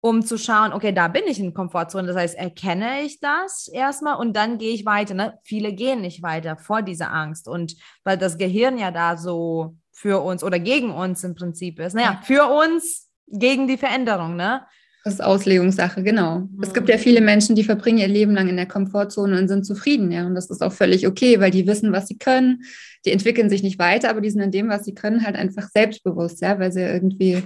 um 0.00 0.24
zu 0.26 0.36
schauen, 0.36 0.72
okay, 0.72 0.92
da 0.92 1.06
bin 1.06 1.22
ich 1.28 1.38
in 1.38 1.54
Komfortzone. 1.54 2.08
Das 2.08 2.16
heißt, 2.16 2.36
erkenne 2.36 3.02
ich 3.02 3.20
das 3.20 3.68
erstmal 3.68 4.16
und 4.16 4.34
dann 4.34 4.58
gehe 4.58 4.74
ich 4.74 4.84
weiter. 4.84 5.14
Ne? 5.14 5.38
Viele 5.44 5.72
gehen 5.72 6.00
nicht 6.00 6.22
weiter 6.22 6.56
vor 6.56 6.82
dieser 6.82 7.12
Angst. 7.12 7.46
Und 7.46 7.76
weil 8.02 8.18
das 8.18 8.36
Gehirn 8.36 8.78
ja 8.78 8.90
da 8.90 9.16
so 9.16 9.76
für 9.92 10.20
uns 10.22 10.42
oder 10.42 10.58
gegen 10.58 10.90
uns 10.90 11.22
im 11.22 11.36
Prinzip 11.36 11.78
ist. 11.78 11.94
Naja, 11.94 12.20
für 12.24 12.46
uns 12.46 13.08
gegen 13.28 13.68
die 13.68 13.78
Veränderung, 13.78 14.34
ne? 14.34 14.66
Das 15.04 15.14
ist 15.14 15.20
Auslegungssache, 15.20 16.02
genau. 16.02 16.40
Mhm. 16.40 16.62
Es 16.62 16.72
gibt 16.72 16.88
ja 16.88 16.96
viele 16.96 17.20
Menschen, 17.20 17.56
die 17.56 17.64
verbringen 17.64 17.98
ihr 17.98 18.08
Leben 18.08 18.34
lang 18.34 18.48
in 18.48 18.56
der 18.56 18.66
Komfortzone 18.66 19.36
und 19.38 19.48
sind 19.48 19.66
zufrieden, 19.66 20.12
ja. 20.12 20.26
Und 20.26 20.34
das 20.34 20.50
ist 20.50 20.62
auch 20.62 20.72
völlig 20.72 21.06
okay, 21.06 21.40
weil 21.40 21.50
die 21.50 21.66
wissen, 21.66 21.92
was 21.92 22.06
sie 22.06 22.18
können. 22.18 22.62
Die 23.04 23.10
entwickeln 23.10 23.50
sich 23.50 23.62
nicht 23.62 23.78
weiter, 23.78 24.10
aber 24.10 24.20
die 24.20 24.30
sind 24.30 24.42
in 24.42 24.52
dem, 24.52 24.68
was 24.68 24.84
sie 24.84 24.94
können, 24.94 25.24
halt 25.24 25.34
einfach 25.34 25.68
selbstbewusst, 25.68 26.40
ja, 26.40 26.58
weil 26.58 26.72
sie 26.72 26.82
irgendwie 26.82 27.42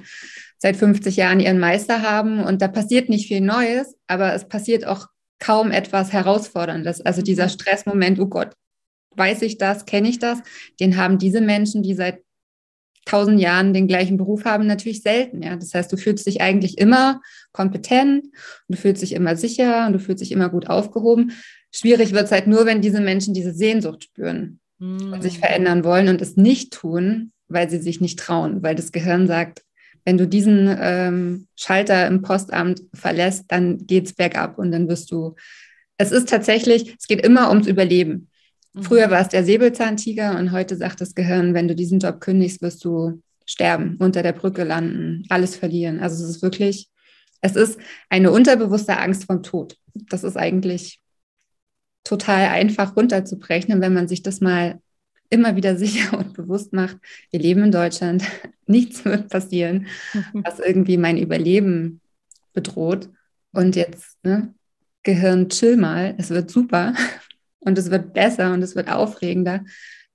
seit 0.59 0.77
50 0.77 1.17
Jahren 1.17 1.41
ihren 1.41 1.59
Meister 1.59 2.03
haben 2.03 2.41
und 2.41 2.61
da 2.63 2.69
passiert 2.69 3.09
nicht 3.09 3.29
viel 3.29 3.41
Neues, 3.41 3.95
aber 4.07 4.35
es 4.35 4.49
passiert 4.49 4.87
auch 4.87 5.07
kaum 5.39 5.71
etwas 5.71 6.13
Herausforderndes. 6.13 7.01
Also 7.03 7.23
dieser 7.23 7.45
mhm. 7.45 7.51
Stressmoment, 7.51 8.21
oh 8.21 8.27
Gott, 8.27 8.53
weiß 9.17 9.43
ich 9.43 9.59
das, 9.59 9.87
kenne 9.87 10.09
ich 10.09 10.19
das, 10.19 10.39
den 10.81 10.97
haben 10.97 11.19
diese 11.19 11.41
Menschen, 11.41 11.83
die 11.83 11.95
seit 11.95 12.21
tausend 13.07 13.41
Jahren 13.41 13.73
den 13.73 13.89
gleichen 13.89 14.19
Beruf 14.19 14.45
haben, 14.45 14.67
natürlich 14.67 15.03
selten. 15.03 15.43
Ja? 15.43 15.57
Das 15.57 15.73
heißt, 15.73 15.91
du 15.91 15.97
fühlst 15.97 16.27
dich 16.27 16.43
eigentlich 16.43 16.77
immer 16.77 17.23
kompetent, 17.53 18.27
du 18.69 18.77
fühlst 18.77 19.01
dich 19.01 19.15
immer 19.15 19.37
sicher 19.37 19.87
und 19.87 19.95
du 19.95 19.99
fühlst 19.99 20.21
dich 20.21 20.33
immer 20.33 20.51
gut 20.51 20.69
aufgehoben. 20.69 21.33
Schwierig 21.73 22.13
wird 22.13 22.25
es 22.25 22.33
halt 22.33 22.47
nur, 22.47 22.67
wenn 22.67 22.83
diese 22.83 23.01
Menschen 23.01 23.33
diese 23.33 23.55
Sehnsucht 23.55 24.05
spüren 24.05 24.61
mm. 24.79 25.13
und 25.13 25.23
sich 25.23 25.39
verändern 25.39 25.85
wollen 25.85 26.09
und 26.09 26.21
es 26.21 26.37
nicht 26.37 26.73
tun, 26.73 27.33
weil 27.49 27.71
sie 27.71 27.79
sich 27.79 28.01
nicht 28.01 28.19
trauen, 28.19 28.63
weil 28.63 28.75
das 28.75 28.93
Gehirn 28.93 29.27
sagt, 29.27 29.63
wenn 30.05 30.19
du 30.19 30.27
diesen 30.27 30.75
ähm, 30.81 31.49
Schalter 31.57 32.07
im 32.07 32.23
Postamt 32.23 32.83
verlässt, 32.95 33.45
dann 33.49 33.87
geht 33.87 34.07
es 34.07 34.15
bergab 34.15 34.59
und 34.59 34.71
dann 34.71 34.89
wirst 34.89 35.11
du. 35.11 35.35
Es 35.99 36.13
ist 36.13 36.29
tatsächlich, 36.29 36.95
es 36.99 37.07
geht 37.07 37.25
immer 37.25 37.49
ums 37.49 37.67
Überleben. 37.67 38.29
Früher 38.81 39.07
mhm. 39.07 39.11
war 39.11 39.21
es 39.23 39.29
der 39.29 39.45
Säbelzahntiger 39.45 40.39
und 40.39 40.53
heute 40.53 40.77
sagt 40.77 41.01
das 41.01 41.15
Gehirn, 41.15 41.55
wenn 41.55 41.69
du 41.69 41.75
diesen 41.75 41.99
Job 41.99 42.21
kündigst, 42.21 42.63
wirst 42.63 42.85
du 42.85 43.23
sterben, 43.47 43.97
unter 43.99 44.23
der 44.23 44.33
Brücke 44.33 44.65
landen, 44.65 45.25
alles 45.29 45.57
verlieren. 45.57 46.01
Also 46.01 46.23
es 46.23 46.31
ist 46.31 46.43
wirklich, 46.43 46.91
es 47.41 47.57
ist 47.57 47.79
eine 48.11 48.31
unterbewusste 48.31 48.99
Angst 48.99 49.25
vom 49.25 49.43
Tod. 49.43 49.77
Das 49.95 50.25
ist 50.25 50.37
eigentlich 50.37 51.01
total 52.05 52.49
einfach 52.49 52.97
runterzubrechen, 52.97 53.81
wenn 53.81 53.95
man 53.95 54.09
sich 54.09 54.23
das 54.23 54.41
mal 54.41 54.81
immer 55.31 55.57
wieder 55.57 55.77
sicher 55.77 56.19
und 56.19 56.35
bewusst 56.35 56.73
macht, 56.73 56.99
wir 57.31 57.41
leben 57.41 57.65
in 57.65 57.73
Deutschland, 57.73 58.25
nichts 58.67 59.05
wird 59.05 59.31
passieren, 59.31 59.87
was 60.33 60.59
irgendwie 60.59 60.99
mein 60.99 61.17
Überleben 61.17 62.01
bedroht. 62.53 63.09
Und 63.53 63.75
jetzt, 63.75 64.23
ne, 64.23 64.53
Gehirn, 65.03 65.49
chill 65.49 65.77
mal, 65.77 66.15
es 66.19 66.31
wird 66.31 66.51
super 66.51 66.93
und 67.67 67.77
es 67.77 67.91
wird 67.91 68.15
besser 68.15 68.55
und 68.55 68.63
es 68.63 68.77
wird 68.77 68.91
aufregender. 68.91 69.65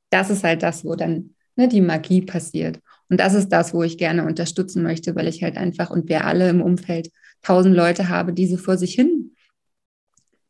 Das 0.09 0.29
ist 0.29 0.43
halt 0.43 0.63
das, 0.63 0.83
wo 0.83 0.95
dann 0.95 1.35
ne, 1.55 1.67
die 1.67 1.81
Magie 1.81 2.21
passiert. 2.21 2.79
Und 3.09 3.19
das 3.19 3.33
ist 3.33 3.49
das, 3.49 3.73
wo 3.73 3.83
ich 3.83 3.97
gerne 3.97 4.25
unterstützen 4.25 4.83
möchte, 4.83 5.15
weil 5.15 5.27
ich 5.27 5.43
halt 5.43 5.57
einfach 5.57 5.89
und 5.89 6.09
wir 6.09 6.25
alle 6.25 6.49
im 6.49 6.61
Umfeld 6.61 7.11
tausend 7.41 7.75
Leute 7.75 8.09
habe, 8.09 8.33
die 8.33 8.47
so 8.47 8.57
vor 8.57 8.77
sich 8.77 8.95
hin 8.95 9.35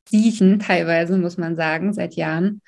siechen, 0.07 0.59
teilweise, 0.59 1.17
muss 1.17 1.37
man 1.37 1.55
sagen, 1.55 1.93
seit 1.93 2.15
Jahren, 2.15 2.61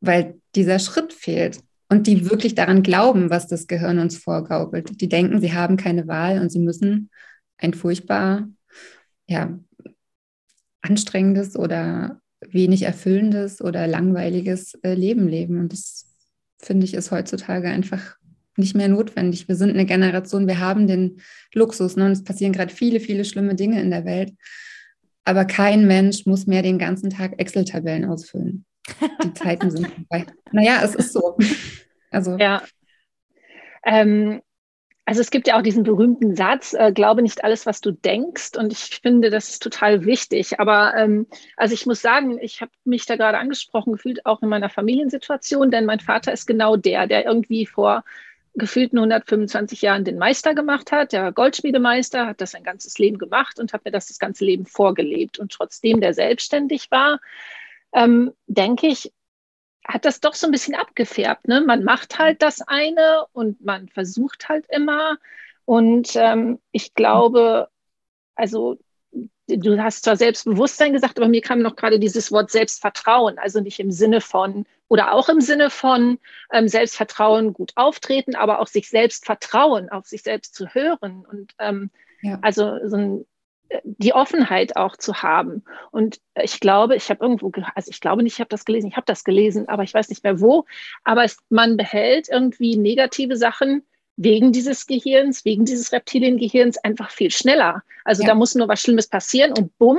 weil 0.00 0.40
dieser 0.54 0.78
Schritt 0.78 1.12
fehlt 1.12 1.60
und 1.88 2.06
die 2.06 2.30
wirklich 2.30 2.54
daran 2.54 2.82
glauben, 2.82 3.28
was 3.28 3.48
das 3.48 3.66
Gehirn 3.66 3.98
uns 3.98 4.16
vorgaukelt. 4.16 5.00
Die 5.00 5.08
denken, 5.08 5.40
sie 5.40 5.52
haben 5.52 5.76
keine 5.76 6.06
Wahl 6.06 6.40
und 6.40 6.50
sie 6.50 6.60
müssen 6.60 7.10
ein 7.58 7.74
furchtbar, 7.74 8.48
ja, 9.26 9.58
anstrengendes 10.80 11.56
oder 11.56 12.20
wenig 12.46 12.82
erfüllendes 12.82 13.60
oder 13.60 13.86
langweiliges 13.86 14.74
äh, 14.82 14.94
Leben 14.94 15.28
leben. 15.28 15.58
Und 15.58 15.72
das 15.72 16.06
finde 16.58 16.86
ich 16.86 16.94
ist 16.94 17.10
heutzutage 17.10 17.68
einfach 17.68 18.16
nicht 18.56 18.74
mehr 18.74 18.88
notwendig. 18.88 19.48
Wir 19.48 19.54
sind 19.54 19.70
eine 19.70 19.86
Generation, 19.86 20.48
wir 20.48 20.58
haben 20.58 20.86
den 20.86 21.20
Luxus 21.54 21.96
ne? 21.96 22.06
und 22.06 22.12
es 22.12 22.24
passieren 22.24 22.52
gerade 22.52 22.74
viele, 22.74 23.00
viele 23.00 23.24
schlimme 23.24 23.54
Dinge 23.54 23.80
in 23.80 23.90
der 23.90 24.04
Welt. 24.04 24.32
Aber 25.24 25.44
kein 25.44 25.86
Mensch 25.86 26.26
muss 26.26 26.46
mehr 26.46 26.62
den 26.62 26.78
ganzen 26.78 27.10
Tag 27.10 27.38
Excel-Tabellen 27.38 28.06
ausfüllen. 28.06 28.64
Die 29.22 29.34
Zeiten 29.34 29.70
sind 29.70 29.86
vorbei. 29.94 30.26
Naja, 30.52 30.80
es 30.82 30.94
ist 30.94 31.12
so. 31.12 31.36
Also. 32.10 32.36
Ja. 32.38 32.62
Ähm, 33.84 34.40
also 35.08 35.22
es 35.22 35.30
gibt 35.30 35.46
ja 35.46 35.56
auch 35.56 35.62
diesen 35.62 35.84
berühmten 35.84 36.36
Satz, 36.36 36.74
äh, 36.74 36.92
glaube 36.92 37.22
nicht 37.22 37.42
alles, 37.42 37.64
was 37.64 37.80
du 37.80 37.92
denkst. 37.92 38.58
Und 38.58 38.74
ich 38.74 39.00
finde, 39.00 39.30
das 39.30 39.48
ist 39.48 39.62
total 39.62 40.04
wichtig. 40.04 40.60
Aber 40.60 40.94
ähm, 40.98 41.26
also 41.56 41.72
ich 41.72 41.86
muss 41.86 42.02
sagen, 42.02 42.38
ich 42.42 42.60
habe 42.60 42.72
mich 42.84 43.06
da 43.06 43.16
gerade 43.16 43.38
angesprochen 43.38 43.94
gefühlt, 43.94 44.26
auch 44.26 44.42
in 44.42 44.50
meiner 44.50 44.68
Familiensituation, 44.68 45.70
denn 45.70 45.86
mein 45.86 46.00
Vater 46.00 46.30
ist 46.30 46.44
genau 46.44 46.76
der, 46.76 47.06
der 47.06 47.24
irgendwie 47.24 47.64
vor 47.64 48.04
gefühlten 48.52 48.98
125 48.98 49.80
Jahren 49.80 50.04
den 50.04 50.18
Meister 50.18 50.54
gemacht 50.54 50.92
hat, 50.92 51.14
der 51.14 51.32
Goldschmiedemeister, 51.32 52.26
hat 52.26 52.42
das 52.42 52.50
sein 52.50 52.62
ganzes 52.62 52.98
Leben 52.98 53.16
gemacht 53.16 53.58
und 53.58 53.72
hat 53.72 53.86
mir 53.86 53.92
das 53.92 54.08
das 54.08 54.18
ganze 54.18 54.44
Leben 54.44 54.66
vorgelebt. 54.66 55.38
Und 55.38 55.52
trotzdem 55.52 56.02
der 56.02 56.12
selbstständig 56.12 56.90
war, 56.90 57.18
ähm, 57.94 58.32
denke 58.46 58.88
ich, 58.88 59.10
hat 59.88 60.04
das 60.04 60.20
doch 60.20 60.34
so 60.34 60.46
ein 60.46 60.52
bisschen 60.52 60.74
abgefärbt. 60.74 61.48
Ne? 61.48 61.62
Man 61.62 61.82
macht 61.82 62.18
halt 62.18 62.42
das 62.42 62.60
eine 62.60 63.24
und 63.32 63.64
man 63.64 63.88
versucht 63.88 64.48
halt 64.48 64.66
immer. 64.68 65.16
Und 65.64 66.14
ähm, 66.14 66.60
ich 66.72 66.94
glaube, 66.94 67.68
also 68.34 68.78
du 69.48 69.82
hast 69.82 70.04
zwar 70.04 70.16
Selbstbewusstsein 70.16 70.92
gesagt, 70.92 71.18
aber 71.18 71.28
mir 71.28 71.40
kam 71.40 71.60
noch 71.60 71.74
gerade 71.74 71.98
dieses 71.98 72.30
Wort 72.30 72.50
Selbstvertrauen, 72.50 73.38
also 73.38 73.60
nicht 73.60 73.80
im 73.80 73.90
Sinne 73.90 74.20
von 74.20 74.66
oder 74.88 75.12
auch 75.12 75.28
im 75.30 75.40
Sinne 75.40 75.70
von 75.70 76.18
ähm, 76.52 76.68
Selbstvertrauen 76.68 77.54
gut 77.54 77.72
auftreten, 77.76 78.36
aber 78.36 78.60
auch 78.60 78.66
sich 78.66 78.90
selbst 78.90 79.24
vertrauen, 79.24 79.88
auf 79.88 80.06
sich 80.06 80.22
selbst 80.22 80.54
zu 80.54 80.68
hören 80.68 81.24
und 81.30 81.54
ähm, 81.58 81.90
ja. 82.20 82.38
also 82.42 82.78
so 82.86 82.96
ein 82.96 83.26
die 83.84 84.14
Offenheit 84.14 84.76
auch 84.76 84.96
zu 84.96 85.22
haben. 85.22 85.64
Und 85.90 86.20
ich 86.42 86.60
glaube, 86.60 86.96
ich 86.96 87.10
habe 87.10 87.22
irgendwo, 87.22 87.52
also 87.74 87.90
ich 87.90 88.00
glaube 88.00 88.22
nicht, 88.22 88.34
ich 88.34 88.40
habe 88.40 88.48
das 88.48 88.64
gelesen, 88.64 88.88
ich 88.88 88.96
habe 88.96 89.06
das 89.06 89.24
gelesen, 89.24 89.68
aber 89.68 89.82
ich 89.82 89.94
weiß 89.94 90.08
nicht 90.08 90.24
mehr 90.24 90.40
wo. 90.40 90.64
Aber 91.04 91.24
es, 91.24 91.38
man 91.50 91.76
behält 91.76 92.28
irgendwie 92.28 92.76
negative 92.76 93.36
Sachen 93.36 93.82
wegen 94.16 94.52
dieses 94.52 94.86
Gehirns, 94.86 95.44
wegen 95.44 95.64
dieses 95.64 95.92
Reptiliengehirns 95.92 96.78
einfach 96.78 97.10
viel 97.10 97.30
schneller. 97.30 97.82
Also 98.04 98.22
ja. 98.22 98.28
da 98.28 98.34
muss 98.34 98.54
nur 98.54 98.68
was 98.68 98.80
Schlimmes 98.80 99.06
passieren 99.06 99.52
und 99.52 99.76
bumm, 99.78 99.98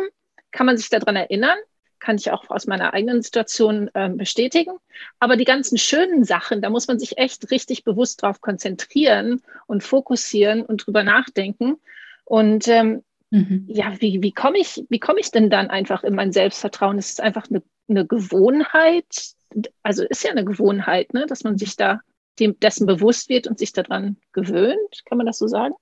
kann 0.52 0.66
man 0.66 0.78
sich 0.78 0.90
daran 0.90 1.16
erinnern. 1.16 1.58
Kann 2.00 2.16
ich 2.16 2.32
auch 2.32 2.50
aus 2.50 2.66
meiner 2.66 2.94
eigenen 2.94 3.22
Situation 3.22 3.90
äh, 3.94 4.10
bestätigen. 4.10 4.72
Aber 5.20 5.36
die 5.36 5.46
ganzen 5.46 5.78
schönen 5.78 6.24
Sachen, 6.24 6.62
da 6.62 6.70
muss 6.70 6.88
man 6.88 6.98
sich 6.98 7.18
echt 7.18 7.52
richtig 7.52 7.84
bewusst 7.84 8.22
drauf 8.22 8.40
konzentrieren 8.40 9.42
und 9.68 9.84
fokussieren 9.84 10.64
und 10.64 10.86
drüber 10.86 11.04
nachdenken. 11.04 11.78
Und 12.24 12.68
ähm, 12.70 13.04
Mhm. 13.32 13.66
Ja, 13.68 13.94
wie, 14.00 14.22
wie 14.22 14.32
komme 14.32 14.60
ich, 14.60 14.84
wie 14.90 15.00
komme 15.00 15.20
ich 15.20 15.32
denn 15.32 15.50
dann 15.50 15.70
einfach 15.70 16.04
in 16.04 16.16
mein 16.16 16.32
Selbstvertrauen? 16.32 16.98
Es 16.98 17.12
ist 17.12 17.22
einfach 17.22 17.48
eine, 17.50 17.62
eine 17.88 18.06
Gewohnheit. 18.06 19.34
Also 19.84 20.04
ist 20.04 20.24
ja 20.24 20.32
eine 20.32 20.46
Gewohnheit, 20.46 21.14
ne, 21.14 21.26
dass 21.28 21.44
man 21.44 21.58
sich 21.58 21.76
da 21.76 22.00
dem, 22.40 22.60
dessen 22.60 22.88
bewusst 22.88 23.30
wird 23.30 23.48
und 23.48 23.60
sich 23.60 23.74
daran 23.74 24.18
gewöhnt. 24.34 25.04
Kann 25.06 25.18
man 25.18 25.28
das 25.28 25.38
so 25.38 25.48
sagen? 25.48 25.74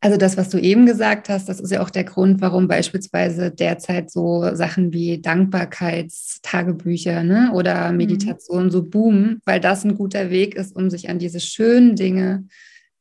Also 0.00 0.16
das, 0.16 0.36
was 0.36 0.48
du 0.48 0.58
eben 0.58 0.84
gesagt 0.84 1.28
hast, 1.28 1.48
das 1.48 1.60
ist 1.60 1.70
ja 1.70 1.80
auch 1.80 1.90
der 1.90 2.02
Grund, 2.02 2.40
warum 2.40 2.66
beispielsweise 2.66 3.52
derzeit 3.52 4.10
so 4.10 4.52
Sachen 4.52 4.92
wie 4.92 5.20
Dankbarkeitstagebücher 5.20 7.22
ne, 7.22 7.52
oder 7.54 7.92
mhm. 7.92 7.98
Meditation 7.98 8.64
mhm. 8.64 8.70
so 8.70 8.82
boomen, 8.82 9.40
weil 9.44 9.60
das 9.60 9.84
ein 9.84 9.94
guter 9.94 10.30
Weg 10.30 10.56
ist, 10.56 10.74
um 10.74 10.90
sich 10.90 11.08
an 11.08 11.20
diese 11.20 11.38
schönen 11.38 11.94
Dinge 11.94 12.48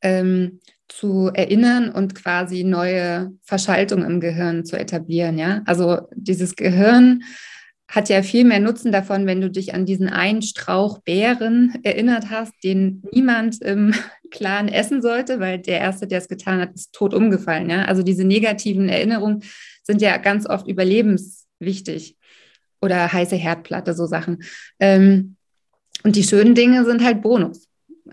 ähm, 0.02 0.60
zu 0.92 1.32
erinnern 1.34 1.90
und 1.90 2.16
quasi 2.16 2.64
neue 2.64 3.32
Verschaltung 3.42 4.04
im 4.04 4.20
Gehirn 4.20 4.66
zu 4.66 4.78
etablieren. 4.78 5.38
Ja, 5.38 5.62
also 5.66 6.00
dieses 6.14 6.56
Gehirn 6.56 7.24
hat 7.88 8.08
ja 8.10 8.24
viel 8.24 8.46
mehr 8.46 8.60
Nutzen 8.60 8.92
davon, 8.92 9.26
wenn 9.26 9.42
du 9.42 9.50
dich 9.50 9.74
an 9.74 9.86
diesen 9.86 10.08
einen 10.08 10.42
Strauch 10.42 11.00
Beeren 11.00 11.74
erinnert 11.84 12.30
hast, 12.30 12.54
den 12.64 13.04
niemand 13.12 13.62
im 13.62 13.94
Clan 14.32 14.70
essen 14.70 15.02
sollte, 15.02 15.40
weil 15.40 15.60
der 15.60 15.80
Erste, 15.80 16.08
der 16.08 16.20
es 16.20 16.30
getan 16.30 16.62
hat, 16.62 16.74
ist 16.74 16.94
tot 16.94 17.14
umgefallen. 17.14 17.70
Ja? 17.70 17.86
Also 17.86 18.02
diese 18.04 18.24
negativen 18.24 18.88
Erinnerungen 18.88 19.44
sind 19.84 20.02
ja 20.02 20.18
ganz 20.18 20.48
oft 20.48 20.68
überlebenswichtig 20.68 22.18
oder 22.82 23.12
heiße 23.12 23.36
Herdplatte, 23.36 23.94
so 23.94 24.06
Sachen. 24.06 24.44
Ähm, 24.80 25.36
und 26.04 26.16
die 26.16 26.24
schönen 26.24 26.56
Dinge 26.56 26.86
sind 26.86 27.04
halt 27.04 27.22
Bonus. 27.22 27.68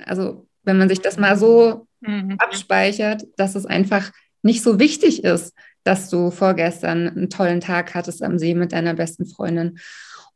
Also 0.05 0.47
wenn 0.64 0.79
man 0.79 0.88
sich 0.88 1.01
das 1.01 1.19
mal 1.19 1.38
so 1.38 1.88
mhm. 2.01 2.37
abspeichert, 2.39 3.27
dass 3.37 3.55
es 3.55 3.67
einfach 3.67 4.11
nicht 4.43 4.63
so 4.63 4.79
wichtig 4.79 5.25
ist, 5.25 5.55
dass 5.85 6.11
du 6.11 6.31
vorgestern 6.31 7.09
einen 7.09 7.31
tollen 7.31 7.61
Tag 7.61 7.95
hattest 7.95 8.23
am 8.23 8.39
See 8.39 8.55
mit 8.55 8.73
deiner 8.73 8.95
besten 8.95 9.27
Freundin. 9.27 9.79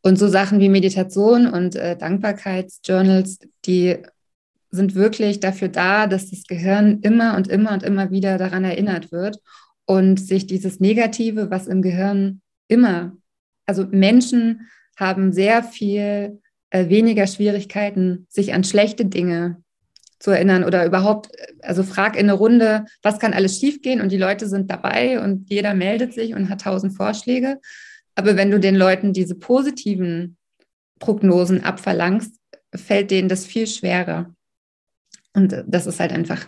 Und 0.00 0.18
so 0.18 0.28
Sachen 0.28 0.58
wie 0.58 0.68
Meditation 0.68 1.46
und 1.46 1.76
äh, 1.76 1.96
Dankbarkeitsjournals, 1.96 3.38
die 3.64 3.98
sind 4.70 4.94
wirklich 4.94 5.38
dafür 5.38 5.68
da, 5.68 6.06
dass 6.06 6.30
das 6.30 6.44
Gehirn 6.44 7.00
immer 7.02 7.36
und 7.36 7.48
immer 7.48 7.72
und 7.72 7.82
immer 7.82 8.10
wieder 8.10 8.38
daran 8.38 8.64
erinnert 8.64 9.12
wird 9.12 9.38
und 9.84 10.18
sich 10.18 10.46
dieses 10.46 10.80
Negative, 10.80 11.50
was 11.50 11.66
im 11.66 11.82
Gehirn 11.82 12.40
immer, 12.68 13.16
also 13.66 13.86
Menschen 13.90 14.68
haben 14.96 15.32
sehr 15.32 15.62
viel 15.62 16.40
äh, 16.70 16.88
weniger 16.88 17.26
Schwierigkeiten, 17.26 18.26
sich 18.28 18.54
an 18.54 18.64
schlechte 18.64 19.04
Dinge 19.04 19.62
zu 20.22 20.30
erinnern 20.30 20.62
oder 20.62 20.86
überhaupt, 20.86 21.30
also 21.62 21.82
frag 21.82 22.14
in 22.14 22.30
eine 22.30 22.34
Runde, 22.34 22.84
was 23.02 23.18
kann 23.18 23.32
alles 23.32 23.58
schiefgehen 23.58 24.00
und 24.00 24.12
die 24.12 24.18
Leute 24.18 24.46
sind 24.46 24.70
dabei 24.70 25.20
und 25.20 25.50
jeder 25.50 25.74
meldet 25.74 26.14
sich 26.14 26.32
und 26.34 26.48
hat 26.48 26.60
tausend 26.60 26.96
Vorschläge. 26.96 27.58
Aber 28.14 28.36
wenn 28.36 28.52
du 28.52 28.60
den 28.60 28.76
Leuten 28.76 29.12
diese 29.12 29.34
positiven 29.34 30.36
Prognosen 31.00 31.64
abverlangst, 31.64 32.36
fällt 32.72 33.10
denen 33.10 33.28
das 33.28 33.44
viel 33.44 33.66
schwerer. 33.66 34.32
Und 35.34 35.64
das 35.66 35.88
ist 35.88 35.98
halt 35.98 36.12
einfach 36.12 36.46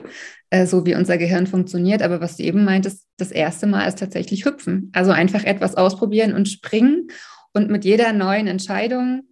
äh, 0.50 0.66
so, 0.66 0.86
wie 0.86 0.94
unser 0.94 1.18
Gehirn 1.18 1.48
funktioniert. 1.48 2.02
Aber 2.02 2.20
was 2.20 2.36
du 2.36 2.44
eben 2.44 2.64
meintest, 2.64 3.06
das 3.16 3.32
erste 3.32 3.66
Mal 3.66 3.88
ist 3.88 3.98
tatsächlich 3.98 4.44
hüpfen. 4.44 4.92
Also 4.94 5.10
einfach 5.10 5.42
etwas 5.42 5.74
ausprobieren 5.74 6.34
und 6.34 6.48
springen. 6.48 7.08
Und 7.54 7.70
mit 7.70 7.84
jeder 7.84 8.12
neuen 8.12 8.46
Entscheidung 8.46 9.22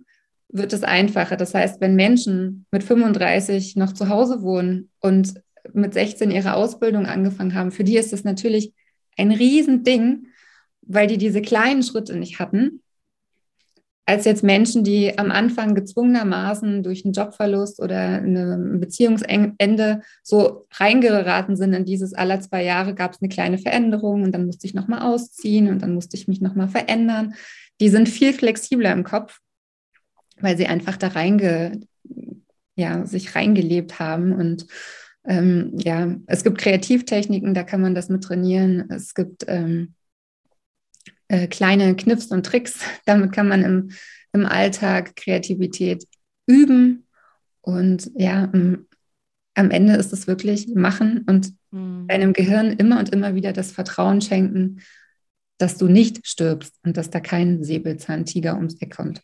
wird 0.52 0.72
es 0.72 0.84
einfacher. 0.84 1.36
Das 1.36 1.54
heißt, 1.54 1.80
wenn 1.80 1.96
Menschen 1.96 2.66
mit 2.70 2.84
35 2.84 3.76
noch 3.76 3.92
zu 3.92 4.08
Hause 4.08 4.42
wohnen 4.42 4.90
und 5.00 5.34
mit 5.72 5.94
16 5.94 6.30
ihre 6.30 6.54
Ausbildung 6.54 7.06
angefangen 7.06 7.54
haben, 7.54 7.72
für 7.72 7.84
die 7.84 7.96
ist 7.96 8.12
das 8.12 8.24
natürlich 8.24 8.72
ein 9.16 9.32
Riesending, 9.32 10.26
weil 10.82 11.06
die 11.06 11.18
diese 11.18 11.42
kleinen 11.42 11.82
Schritte 11.82 12.16
nicht 12.16 12.38
hatten, 12.38 12.82
als 14.04 14.24
jetzt 14.24 14.42
Menschen, 14.42 14.82
die 14.82 15.16
am 15.16 15.30
Anfang 15.30 15.74
gezwungenermaßen 15.74 16.82
durch 16.82 17.04
einen 17.04 17.14
Jobverlust 17.14 17.80
oder 17.80 18.20
ein 18.20 18.80
Beziehungsende 18.80 20.02
so 20.24 20.66
reingeraten 20.72 21.56
sind 21.56 21.72
in 21.72 21.84
dieses 21.84 22.12
aller 22.12 22.40
zwei 22.40 22.64
Jahre 22.64 22.94
gab 22.94 23.12
es 23.12 23.22
eine 23.22 23.28
kleine 23.28 23.58
Veränderung 23.58 24.24
und 24.24 24.32
dann 24.32 24.46
musste 24.46 24.66
ich 24.66 24.74
nochmal 24.74 25.02
ausziehen 25.02 25.68
und 25.68 25.82
dann 25.82 25.94
musste 25.94 26.16
ich 26.16 26.26
mich 26.26 26.40
nochmal 26.40 26.68
verändern. 26.68 27.34
Die 27.80 27.88
sind 27.88 28.08
viel 28.08 28.32
flexibler 28.32 28.92
im 28.92 29.04
Kopf 29.04 29.38
weil 30.42 30.56
sie 30.56 30.66
einfach 30.66 30.96
da 30.96 31.08
reinge, 31.08 31.80
ja, 32.74 33.06
sich 33.06 33.34
reingelebt 33.34 33.98
haben. 33.98 34.32
Und 34.32 34.66
ähm, 35.24 35.72
ja, 35.76 36.16
es 36.26 36.44
gibt 36.44 36.58
Kreativtechniken, 36.58 37.54
da 37.54 37.62
kann 37.62 37.80
man 37.80 37.94
das 37.94 38.08
mit 38.08 38.24
trainieren. 38.24 38.90
Es 38.90 39.14
gibt 39.14 39.44
ähm, 39.48 39.94
äh, 41.28 41.46
kleine 41.46 41.96
Kniffs 41.96 42.26
und 42.26 42.44
Tricks, 42.44 42.80
damit 43.06 43.32
kann 43.32 43.48
man 43.48 43.62
im, 43.62 43.90
im 44.32 44.46
Alltag 44.46 45.16
Kreativität 45.16 46.06
üben 46.46 47.06
und 47.62 48.10
ja, 48.16 48.50
am 49.54 49.70
Ende 49.70 49.94
ist 49.94 50.12
es 50.12 50.26
wirklich 50.26 50.68
machen 50.74 51.24
und 51.28 51.54
mhm. 51.70 52.06
deinem 52.08 52.32
Gehirn 52.32 52.72
immer 52.72 52.98
und 52.98 53.10
immer 53.10 53.34
wieder 53.34 53.52
das 53.52 53.72
Vertrauen 53.72 54.20
schenken, 54.20 54.80
dass 55.58 55.78
du 55.78 55.86
nicht 55.86 56.26
stirbst 56.26 56.74
und 56.84 56.96
dass 56.96 57.10
da 57.10 57.20
kein 57.20 57.62
Säbelzahntiger 57.62 58.56
ums 58.56 58.80
Eck 58.80 58.96
kommt. 58.96 59.22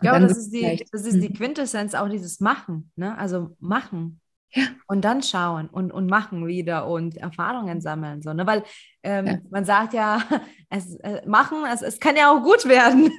Ich 0.00 0.08
glaube, 0.08 0.20
das 0.20 0.38
ist, 0.38 0.50
die, 0.50 0.84
das 0.92 1.04
ist 1.04 1.20
die. 1.20 1.32
Quintessenz 1.32 1.94
auch 1.94 2.08
dieses 2.08 2.38
Machen, 2.38 2.92
ne? 2.94 3.18
also 3.18 3.56
machen. 3.58 4.20
Ja. 4.52 4.62
Und 4.86 5.04
dann 5.04 5.22
schauen 5.22 5.68
und, 5.68 5.92
und 5.92 6.08
machen 6.08 6.46
wieder 6.46 6.86
und 6.86 7.16
Erfahrungen 7.16 7.80
sammeln. 7.80 8.22
So, 8.22 8.32
ne? 8.32 8.46
Weil 8.46 8.62
ähm, 9.02 9.26
ja. 9.26 9.38
man 9.50 9.64
sagt 9.64 9.92
ja, 9.92 10.22
es, 10.70 10.94
äh, 11.00 11.26
machen, 11.26 11.58
es, 11.72 11.82
es 11.82 11.98
kann 11.98 12.16
ja 12.16 12.32
auch 12.32 12.42
gut 12.42 12.66
werden. 12.66 13.10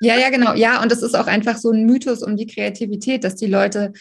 Ja, 0.00 0.16
ja, 0.16 0.28
genau. 0.28 0.54
Ja, 0.54 0.82
und 0.82 0.90
es 0.92 1.02
ist 1.02 1.14
auch 1.14 1.28
einfach 1.28 1.56
so 1.56 1.70
ein 1.70 1.86
Mythos 1.86 2.22
um 2.22 2.36
die 2.36 2.46
Kreativität, 2.46 3.24
dass 3.24 3.36
die 3.36 3.46
Leute 3.46 3.92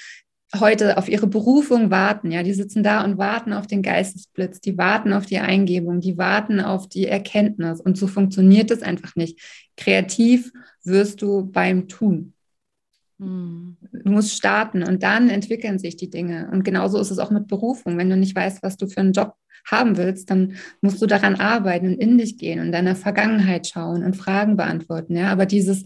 heute 0.60 0.98
auf 0.98 1.10
ihre 1.10 1.28
Berufung 1.28 1.90
warten. 1.90 2.32
Ja, 2.32 2.44
die 2.44 2.54
sitzen 2.54 2.84
da 2.84 3.04
und 3.04 3.18
warten 3.18 3.54
auf 3.54 3.68
den 3.68 3.82
Geistesblitz, 3.82 4.62
die 4.62 4.78
warten 4.78 5.14
auf 5.14 5.26
die 5.26 5.40
Eingebung, 5.40 6.00
die 6.00 6.18
warten 6.18 6.60
auf 6.60 6.88
die 6.88 7.08
Erkenntnis. 7.08 7.82
Und 7.82 7.98
so 7.98 8.08
funktioniert 8.08 8.72
es 8.72 8.82
einfach 8.82 9.16
nicht. 9.16 9.40
Kreativ 9.78 10.52
wirst 10.84 11.22
du 11.22 11.46
beim 11.46 11.88
Tun. 11.88 12.34
Hm. 13.20 13.78
Du 13.92 14.12
musst 14.12 14.36
starten 14.36 14.84
und 14.84 15.04
dann 15.04 15.30
entwickeln 15.30 15.80
sich 15.80 15.96
die 15.96 16.10
Dinge. 16.10 16.50
Und 16.52 16.64
genauso 16.64 17.00
ist 17.00 17.12
es 17.12 17.20
auch 17.20 17.32
mit 17.32 17.48
Berufung. 17.48 17.98
Wenn 17.98 18.10
du 18.10 18.18
nicht 18.18 18.36
weißt, 18.36 18.64
was 18.64 18.78
du 18.78 18.88
für 18.88 19.02
einen 19.02 19.14
Job 19.14 19.36
haben 19.66 19.98
willst, 19.98 20.30
dann 20.30 20.56
musst 20.82 21.02
du 21.02 21.06
daran 21.06 21.36
arbeiten 21.36 21.88
und 21.88 22.00
in 22.00 22.18
dich 22.18 22.38
gehen 22.38 22.60
und 22.60 22.72
deiner 22.72 22.96
Vergangenheit 22.96 23.68
schauen 23.68 24.04
und 24.04 24.18
Fragen 24.18 24.58
beantworten. 24.58 25.16
Ja, 25.16 25.32
aber 25.32 25.46
dieses 25.46 25.86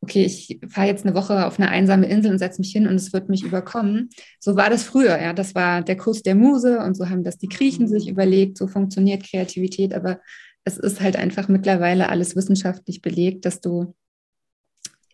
okay, 0.00 0.24
ich 0.24 0.60
fahre 0.68 0.86
jetzt 0.86 1.04
eine 1.04 1.14
Woche 1.14 1.46
auf 1.46 1.58
eine 1.58 1.68
einsame 1.68 2.06
Insel 2.06 2.32
und 2.32 2.38
setze 2.38 2.60
mich 2.60 2.70
hin 2.70 2.86
und 2.86 2.94
es 2.94 3.12
wird 3.12 3.28
mich 3.28 3.42
überkommen. 3.42 4.10
So 4.38 4.56
war 4.56 4.70
das 4.70 4.84
früher, 4.84 5.20
ja. 5.20 5.32
Das 5.32 5.54
war 5.54 5.82
der 5.82 5.96
Kuss 5.96 6.22
der 6.22 6.34
Muse 6.34 6.78
und 6.80 6.96
so 6.96 7.08
haben 7.08 7.24
das 7.24 7.38
die 7.38 7.48
Griechen 7.48 7.88
sich 7.88 8.08
überlegt, 8.08 8.58
so 8.58 8.66
funktioniert 8.68 9.24
Kreativität, 9.24 9.94
aber 9.94 10.20
es 10.64 10.78
ist 10.78 11.00
halt 11.00 11.16
einfach 11.16 11.48
mittlerweile 11.48 12.08
alles 12.08 12.36
wissenschaftlich 12.36 13.00
belegt, 13.00 13.44
dass 13.44 13.60
du, 13.60 13.94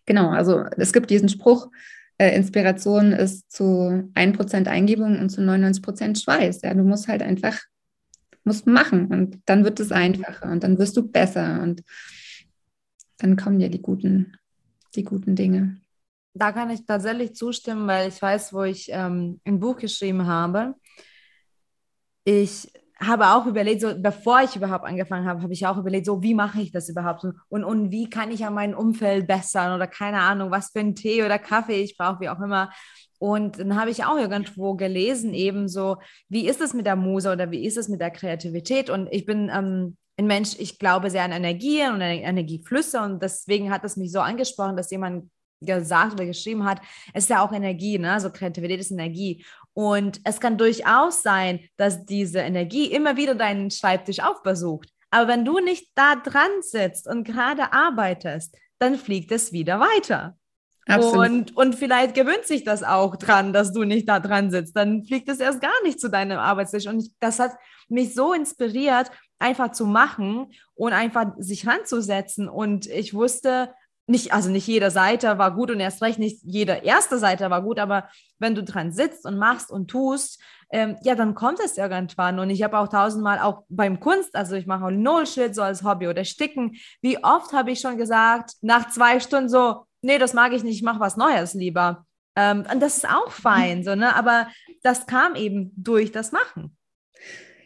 genau, 0.07 0.31
also 0.31 0.65
es 0.77 0.93
gibt 0.93 1.11
diesen 1.11 1.29
Spruch, 1.29 1.71
äh, 2.19 2.35
Inspiration 2.37 3.13
ist 3.13 3.51
zu 3.51 4.11
1% 4.15 4.69
Eingebung 4.69 5.19
und 5.19 5.29
zu 5.31 5.41
99% 5.43 6.23
Schweiß. 6.23 6.63
Ja, 6.63 6.75
du 6.75 6.85
musst 6.85 7.09
halt 7.09 7.23
einfach, 7.23 7.59
musst 8.45 8.67
machen 8.67 9.07
und 9.07 9.41
dann 9.47 9.65
wird 9.65 9.81
es 9.81 9.93
einfacher 9.93 10.51
und 10.51 10.65
dann 10.65 10.79
wirst 10.79 10.97
du 10.97 11.07
besser 11.07 11.61
und 11.63 11.83
dann 13.19 13.37
kommen 13.37 13.59
dir 13.59 13.69
die 13.69 13.83
guten 13.83 14.35
die 14.93 15.05
guten 15.05 15.37
Dinge. 15.37 15.81
Da 16.35 16.53
kann 16.53 16.71
ich 16.71 16.87
tatsächlich 16.87 17.35
zustimmen, 17.35 17.87
weil 17.87 18.09
ich 18.09 18.21
weiß, 18.21 18.53
wo 18.55 18.63
ich 18.63 18.89
ähm, 18.91 19.41
ein 19.45 19.61
Buch 19.61 19.77
geschrieben 19.77 20.27
habe. 20.27 20.75
Ich 22.25 22.73
habe 23.07 23.29
auch 23.29 23.47
überlegt, 23.47 23.81
so 23.81 23.93
bevor 23.97 24.43
ich 24.43 24.57
überhaupt 24.57 24.85
angefangen 24.85 25.27
habe, 25.27 25.43
habe 25.43 25.53
ich 25.53 25.67
auch 25.67 25.77
überlegt, 25.77 26.07
so 26.07 26.23
wie 26.23 26.35
mache 26.35 26.61
ich 26.61 26.73
das 26.73 26.89
überhaupt 26.89 27.25
und, 27.49 27.65
und 27.65 27.91
wie 27.91 28.09
kann 28.09 28.31
ich 28.31 28.45
an 28.45 28.55
mein 28.55 28.75
Umfeld 28.75 29.27
bessern 29.27 29.75
oder 29.75 29.87
keine 29.87 30.21
Ahnung, 30.21 30.51
was 30.51 30.71
für 30.71 30.81
einen 30.81 30.95
Tee 30.95 31.25
oder 31.25 31.39
Kaffee 31.39 31.83
ich 31.83 31.97
brauche, 31.97 32.21
wie 32.21 32.29
auch 32.29 32.41
immer. 32.41 32.71
Und 33.19 33.59
dann 33.59 33.79
habe 33.79 33.91
ich 33.91 34.05
auch 34.05 34.19
irgendwo 34.19 34.75
gelesen, 34.75 35.33
eben 35.33 35.69
so, 35.69 35.99
wie 36.29 36.49
ist 36.49 36.61
es 36.61 36.75
mit 36.75 36.87
der 36.87 36.97
Muse 36.97 37.31
oder 37.33 37.51
wie 37.51 37.65
ist 37.65 37.77
es 37.77 37.89
mit 37.89 38.01
der 38.01 38.11
Kreativität? 38.11 38.91
Und 38.91 39.09
ich 39.13 39.25
bin 39.25 39.49
ähm, 39.55 39.97
ein 40.17 40.27
Mensch, 40.27 40.57
ich 40.59 40.79
glaube 40.79 41.11
sehr 41.11 41.23
an 41.25 41.33
Energien 41.33 41.95
und 41.95 42.01
Energieflüsse 42.01 43.01
und 43.01 43.23
deswegen 43.23 43.71
hat 43.71 43.85
es 43.85 43.97
mich 43.97 44.13
so 44.13 44.21
angesprochen, 44.21 44.77
dass 44.77 44.91
jemand 44.91 45.31
gesagt 45.65 46.15
oder 46.15 46.27
geschrieben 46.27 46.65
hat, 46.65 46.81
es 47.15 47.25
ist 47.25 47.31
ja 47.31 47.45
auch 47.45 47.53
Energie, 47.53 47.99
ne? 47.99 48.13
also 48.13 48.31
Kreativität 48.31 48.81
ist 48.81 48.91
Energie. 48.91 49.45
Und 49.75 50.21
es 50.25 50.41
kann 50.41 50.59
durchaus 50.59 51.23
sein, 51.23 51.61
dass 51.77 52.05
diese 52.05 52.41
Energie 52.41 52.87
immer 52.87 53.17
wieder 53.17 53.35
deinen 53.35 53.71
Schreibtisch 53.71 54.21
aufbesucht. 54.21 54.91
Aber 55.11 55.29
wenn 55.29 55.45
du 55.45 55.59
nicht 55.59 55.91
da 55.95 56.17
dran 56.17 56.51
sitzt 56.61 57.07
und 57.07 57.25
gerade 57.25 57.73
arbeitest, 57.73 58.57
dann 58.79 58.97
fliegt 58.97 59.31
es 59.33 59.53
wieder 59.53 59.81
weiter. 59.81 60.37
Absolut. 60.87 61.29
Und, 61.29 61.57
und 61.57 61.75
vielleicht 61.75 62.15
gewöhnt 62.15 62.45
sich 62.45 62.65
das 62.65 62.83
auch 62.83 63.17
dran, 63.17 63.53
dass 63.53 63.73
du 63.73 63.85
nicht 63.85 64.09
da 64.09 64.21
dran 64.21 64.51
sitzt. 64.51 64.77
Dann 64.77 65.05
fliegt 65.05 65.29
es 65.29 65.39
erst 65.39 65.61
gar 65.61 65.83
nicht 65.85 66.01
zu 66.01 66.09
deinem 66.09 66.39
Arbeitstisch. 66.39 66.87
Und 66.87 67.01
ich, 67.01 67.13
das 67.21 67.39
hat 67.39 67.53
mich 67.89 68.15
so 68.15 68.33
inspiriert, 68.33 69.11
einfach 69.39 69.73
zu 69.73 69.87
machen 69.87 70.53
und 70.75 70.93
einfach 70.93 71.33
sich 71.39 71.67
ranzusetzen. 71.67 72.49
Und 72.49 72.87
ich 72.87 73.15
wusste, 73.15 73.73
nicht, 74.13 74.33
also 74.33 74.51
nicht 74.51 74.67
jede 74.67 74.91
Seite 74.91 75.39
war 75.39 75.55
gut 75.55 75.71
und 75.71 75.81
erst 75.81 76.03
recht 76.03 76.19
nicht 76.19 76.41
jede 76.45 76.75
erste 76.85 77.19
Seite 77.19 77.51
war 77.51 77.63
gut, 77.63 77.81
aber 77.81 78.09
wenn 78.39 78.55
du 78.55 78.63
dran 78.63 78.93
sitzt 78.93 79.27
und 79.27 79.39
machst 79.39 79.71
und 79.71 79.89
tust, 79.89 80.41
ähm, 80.71 80.97
ja, 81.03 81.15
dann 81.15 81.35
kommt 81.35 81.59
es 81.61 81.77
irgendwann. 81.77 82.39
Und 82.39 82.51
ich 82.51 82.63
habe 82.63 82.79
auch 82.79 82.89
tausendmal 82.89 83.41
auch 83.41 83.65
beim 83.69 83.99
Kunst, 84.01 84.37
also 84.37 84.55
ich 84.55 84.67
mache 84.67 84.85
auch 84.85 84.91
Nullschritt 84.91 85.55
so 85.55 85.63
als 85.63 85.83
Hobby 85.83 86.07
oder 86.09 86.25
Sticken. 86.25 86.77
Wie 87.01 87.25
oft 87.25 87.53
habe 87.53 87.73
ich 87.73 87.81
schon 87.81 87.97
gesagt, 87.97 88.53
nach 88.61 88.91
zwei 88.91 89.19
Stunden 89.19 89.49
so, 89.49 89.87
nee, 90.03 90.19
das 90.19 90.35
mag 90.35 90.53
ich 90.53 90.63
nicht, 90.63 90.77
ich 90.77 90.83
mache 90.83 91.01
was 91.01 91.17
Neues 91.17 91.55
lieber. 91.55 92.07
Ähm, 92.37 92.65
und 92.71 92.81
das 92.81 92.99
ist 92.99 93.09
auch 93.09 93.31
fein, 93.31 93.83
so, 93.83 93.95
ne? 93.95 94.15
aber 94.15 94.49
das 94.83 95.07
kam 95.07 95.35
eben 95.35 95.73
durch 95.77 96.13
das 96.13 96.33
Machen. 96.33 96.77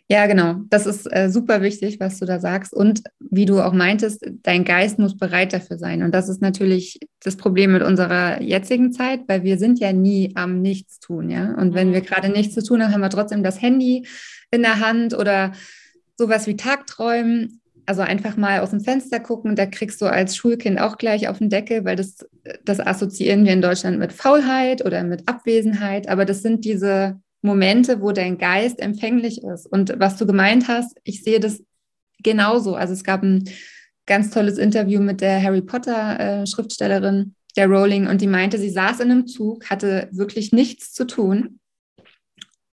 Ja, 0.09 0.27
genau. 0.27 0.61
Das 0.71 0.87
ist 0.87 1.13
äh, 1.13 1.29
super 1.31 1.63
wichtig, 1.63 1.99
was 1.99 2.21
du 2.21 2.27
da 2.27 2.39
sagst. 2.39 2.73
Und 2.73 3.03
wie 3.19 3.45
du 3.45 3.61
auch 3.61 3.73
meintest, 3.73 4.25
dein 4.45 4.65
Geist 4.65 5.01
muss 5.01 5.17
bereit 5.17 5.53
dafür 5.53 5.79
sein. 5.79 6.05
Und 6.05 6.15
das 6.15 6.29
ist 6.29 6.41
natürlich 6.41 7.01
das 7.21 7.37
Problem 7.37 7.73
mit 7.73 7.83
unserer 7.83 8.41
jetzigen 8.41 8.93
Zeit, 8.93 9.23
weil 9.27 9.43
wir 9.43 9.59
sind 9.59 9.81
ja 9.81 9.93
nie 9.93 10.31
am 10.37 10.63
Nichtstun, 10.63 11.29
ja. 11.29 11.55
Und 11.55 11.75
wenn 11.75 11.93
wir 11.93 12.03
gerade 12.03 12.29
nichts 12.29 12.55
zu 12.55 12.63
tun 12.63 12.83
haben, 12.83 12.93
haben 12.93 13.01
wir 13.01 13.11
trotzdem 13.11 13.43
das 13.43 13.61
Handy 13.61 14.07
in 14.53 14.63
der 14.63 14.79
Hand 14.79 15.13
oder 15.13 15.53
sowas 16.17 16.47
wie 16.47 16.57
Tagträumen. 16.57 17.61
Also 17.85 18.03
einfach 18.03 18.37
mal 18.37 18.61
aus 18.61 18.71
dem 18.71 18.81
Fenster 18.81 19.19
gucken, 19.19 19.57
da 19.57 19.67
kriegst 19.67 20.01
du 20.01 20.07
als 20.07 20.37
Schulkind 20.37 20.81
auch 20.81 20.99
gleich 20.99 21.29
auf 21.29 21.39
den 21.39 21.51
Deckel, 21.51 21.85
weil 21.85 21.97
das, 21.97 22.19
das 22.65 22.81
assoziieren 22.81 23.45
wir 23.45 23.53
in 23.53 23.63
Deutschland 23.63 23.99
mit 23.99 24.13
Faulheit 24.13 24.85
oder 24.85 25.03
mit 25.03 25.29
Abwesenheit. 25.29 26.09
Aber 26.09 26.25
das 26.25 26.43
sind 26.43 26.65
diese 26.65 27.21
Momente, 27.47 28.03
wo 28.03 28.13
dein 28.13 28.37
Geist 28.37 28.81
empfänglich 28.81 29.43
ist. 29.43 29.67
Und 29.67 29.95
was 29.99 30.17
du 30.17 30.27
gemeint 30.27 30.69
hast, 30.69 30.99
ich 31.05 31.23
sehe 31.23 31.41
das 31.41 31.63
genauso. 32.23 32.75
Also 32.75 32.93
es 32.93 33.05
gab 33.05 33.23
ein 33.23 33.49
ganz 34.07 34.31
tolles 34.31 34.59
Interview 34.59 35.01
mit 35.01 35.21
der 35.21 35.43
Harry 35.43 35.63
Potter 35.63 36.21
äh, 36.21 36.47
Schriftstellerin, 36.47 37.35
der 37.57 37.69
Rowling, 37.69 38.07
und 38.07 38.21
die 38.21 38.27
meinte, 38.27 38.59
sie 38.59 38.71
saß 38.71 39.01
in 39.01 39.11
einem 39.11 39.27
Zug, 39.27 39.71
hatte 39.71 40.09
wirklich 40.13 40.53
nichts 40.53 40.93
zu 40.93 41.07
tun 41.07 41.59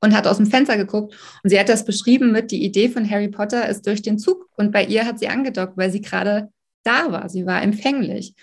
und 0.01 0.13
hat 0.13 0.27
aus 0.27 0.37
dem 0.37 0.47
Fenster 0.47 0.75
geguckt. 0.75 1.15
Und 1.43 1.49
sie 1.49 1.59
hat 1.59 1.69
das 1.69 1.85
beschrieben 1.85 2.31
mit, 2.33 2.51
die 2.51 2.65
Idee 2.65 2.89
von 2.89 3.09
Harry 3.09 3.29
Potter 3.29 3.69
ist 3.69 3.87
durch 3.87 4.01
den 4.01 4.19
Zug. 4.19 4.49
Und 4.57 4.71
bei 4.71 4.83
ihr 4.83 5.05
hat 5.05 5.19
sie 5.19 5.29
angedockt, 5.29 5.77
weil 5.77 5.91
sie 5.91 6.01
gerade 6.01 6.49
da 6.83 7.11
war. 7.11 7.29
Sie 7.29 7.45
war 7.45 7.61
empfänglich. 7.61 8.35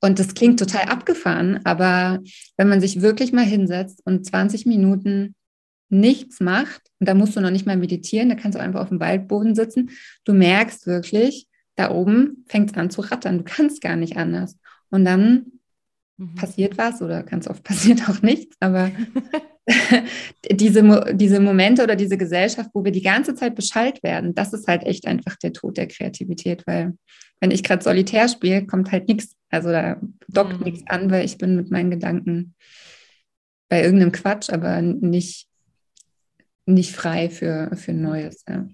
Und 0.00 0.20
das 0.20 0.34
klingt 0.34 0.60
total 0.60 0.84
abgefahren, 0.84 1.60
aber 1.64 2.20
wenn 2.56 2.68
man 2.68 2.80
sich 2.80 3.02
wirklich 3.02 3.32
mal 3.32 3.44
hinsetzt 3.44 4.00
und 4.04 4.24
20 4.24 4.66
Minuten 4.66 5.34
nichts 5.90 6.40
macht, 6.40 6.82
und 7.00 7.08
da 7.08 7.14
musst 7.14 7.36
du 7.36 7.40
noch 7.40 7.50
nicht 7.50 7.66
mal 7.66 7.76
meditieren, 7.76 8.28
da 8.28 8.34
kannst 8.34 8.58
du 8.58 8.62
einfach 8.62 8.80
auf 8.80 8.88
dem 8.88 9.00
Waldboden 9.00 9.54
sitzen, 9.54 9.90
du 10.24 10.34
merkst 10.34 10.86
wirklich, 10.86 11.48
da 11.78 11.92
oben 11.92 12.44
fängt 12.48 12.72
es 12.72 12.76
an 12.76 12.90
zu 12.90 13.02
rattern. 13.02 13.38
Du 13.38 13.44
kannst 13.44 13.80
gar 13.80 13.94
nicht 13.94 14.16
anders. 14.16 14.58
Und 14.90 15.04
dann 15.04 15.52
mhm. 16.16 16.34
passiert 16.34 16.76
was 16.76 17.00
oder 17.00 17.22
ganz 17.22 17.46
oft 17.46 17.62
passiert 17.64 18.08
auch 18.08 18.20
nichts, 18.20 18.56
aber 18.60 18.90
diese, 20.50 21.14
diese 21.14 21.40
Momente 21.40 21.84
oder 21.84 21.94
diese 21.94 22.18
Gesellschaft, 22.18 22.70
wo 22.74 22.84
wir 22.84 22.92
die 22.92 23.02
ganze 23.02 23.34
Zeit 23.34 23.54
Bescheid 23.54 24.02
werden, 24.02 24.34
das 24.34 24.52
ist 24.52 24.66
halt 24.66 24.82
echt 24.84 25.06
einfach 25.06 25.36
der 25.36 25.52
Tod 25.52 25.76
der 25.76 25.86
Kreativität, 25.86 26.64
weil 26.66 26.94
wenn 27.40 27.52
ich 27.52 27.62
gerade 27.62 27.84
solitär 27.84 28.28
spiele, 28.28 28.66
kommt 28.66 28.90
halt 28.90 29.06
nichts, 29.06 29.36
also 29.48 29.68
da 29.70 30.00
dockt 30.26 30.58
mhm. 30.58 30.64
nichts 30.64 30.82
an, 30.88 31.10
weil 31.10 31.24
ich 31.24 31.38
bin 31.38 31.54
mit 31.54 31.70
meinen 31.70 31.90
Gedanken 31.90 32.54
bei 33.68 33.84
irgendeinem 33.84 34.12
Quatsch, 34.12 34.50
aber 34.50 34.82
nicht 34.82 35.47
nicht 36.68 36.94
frei 36.94 37.30
für, 37.30 37.70
für 37.76 37.92
Neues. 37.92 38.44
Ja. 38.48 38.66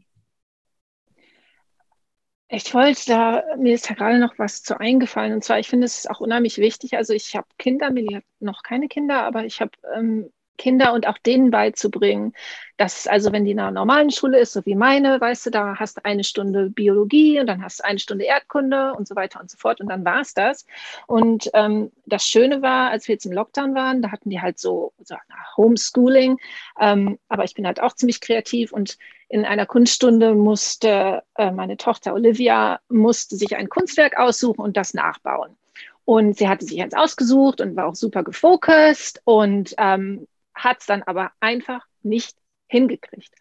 Ich 2.49 2.75
wollte 2.75 3.01
da, 3.07 3.43
mir 3.57 3.75
ist 3.75 3.89
da 3.89 3.95
gerade 3.95 4.19
noch 4.19 4.39
was 4.39 4.63
zu 4.63 4.79
eingefallen. 4.79 5.33
Und 5.33 5.43
zwar, 5.43 5.59
ich 5.59 5.69
finde 5.69 5.87
es 5.87 5.99
ist 5.99 6.11
auch 6.11 6.21
unheimlich 6.21 6.59
wichtig. 6.59 6.97
Also 6.97 7.13
ich 7.13 7.35
habe 7.35 7.47
Kinder, 7.59 7.91
mir 7.91 8.23
noch 8.39 8.63
keine 8.63 8.89
Kinder, 8.89 9.23
aber 9.25 9.45
ich 9.45 9.61
habe 9.61 9.73
ähm, 9.97 10.31
Kinder 10.57 10.93
und 10.93 11.07
auch 11.07 11.19
denen 11.19 11.51
beizubringen, 11.51 12.33
dass 12.77 13.07
also 13.07 13.33
wenn 13.33 13.45
die 13.45 13.53
in 13.53 13.61
einer 13.61 13.71
normalen 13.71 14.11
Schule 14.11 14.39
ist, 14.39 14.53
so 14.53 14.65
wie 14.67 14.75
meine, 14.75 15.21
weißt 15.21 15.47
du, 15.47 15.51
da 15.51 15.77
hast 15.79 15.97
du 15.97 16.05
eine 16.05 16.25
Stunde 16.25 16.71
Biologie 16.71 17.41
und 17.41 17.47
dann 17.47 17.63
hast 17.63 17.81
du 17.81 17.85
eine 17.85 17.99
Stunde 17.99 18.25
Erdkunde 18.25 18.95
und 18.95 19.07
so 19.07 19.15
weiter 19.15 19.41
und 19.41 19.51
so 19.51 19.57
fort 19.57 19.81
und 19.81 19.89
dann 19.89 20.05
war 20.05 20.21
es 20.21 20.35
das. 20.35 20.67
Und 21.07 21.51
ähm, 21.55 21.93
das 22.07 22.27
Schöne 22.27 22.63
war, 22.63 22.91
als 22.91 23.07
wir 23.07 23.15
jetzt 23.15 23.27
im 23.27 23.33
Lockdown 23.33 23.75
waren, 23.75 24.03
da 24.03 24.11
hatten 24.11 24.31
die 24.31 24.41
halt 24.41 24.59
so, 24.59 24.93
so 25.03 25.15
Homeschooling, 25.57 26.39
ähm, 26.81 27.19
aber 27.29 27.45
ich 27.45 27.55
bin 27.55 27.67
halt 27.67 27.81
auch 27.81 27.95
ziemlich 27.95 28.21
kreativ 28.21 28.73
und 28.73 28.99
in 29.29 29.45
einer 29.45 29.67
Kunststunde 29.67 30.35
musste 30.35 31.23
äh, 31.37 31.51
meine 31.51 31.77
Tochter 31.77 32.15
Olivia 32.15 32.81
musste 32.89 33.37
sich 33.37 33.57
ein 33.57 33.69
Kunstwerk 33.69 34.19
aussuchen 34.19 34.61
und 34.61 34.77
das 34.77 34.95
nachbauen. 34.95 35.57
Und 36.05 36.37
sie 36.37 36.49
hatte 36.49 36.67
sich 36.67 36.77
jetzt 36.77 36.97
ausgesucht 36.97 37.61
und 37.61 37.77
war 37.77 37.87
auch 37.87 37.95
super 37.95 38.23
gefokust 38.23 39.23
und 39.25 39.75
ähm, 39.79 40.27
hat 40.55 40.81
es 40.81 40.87
dann 40.87 41.03
aber 41.03 41.33
einfach 41.41 41.85
nicht 42.03 42.37
hingekriegt. 42.67 43.35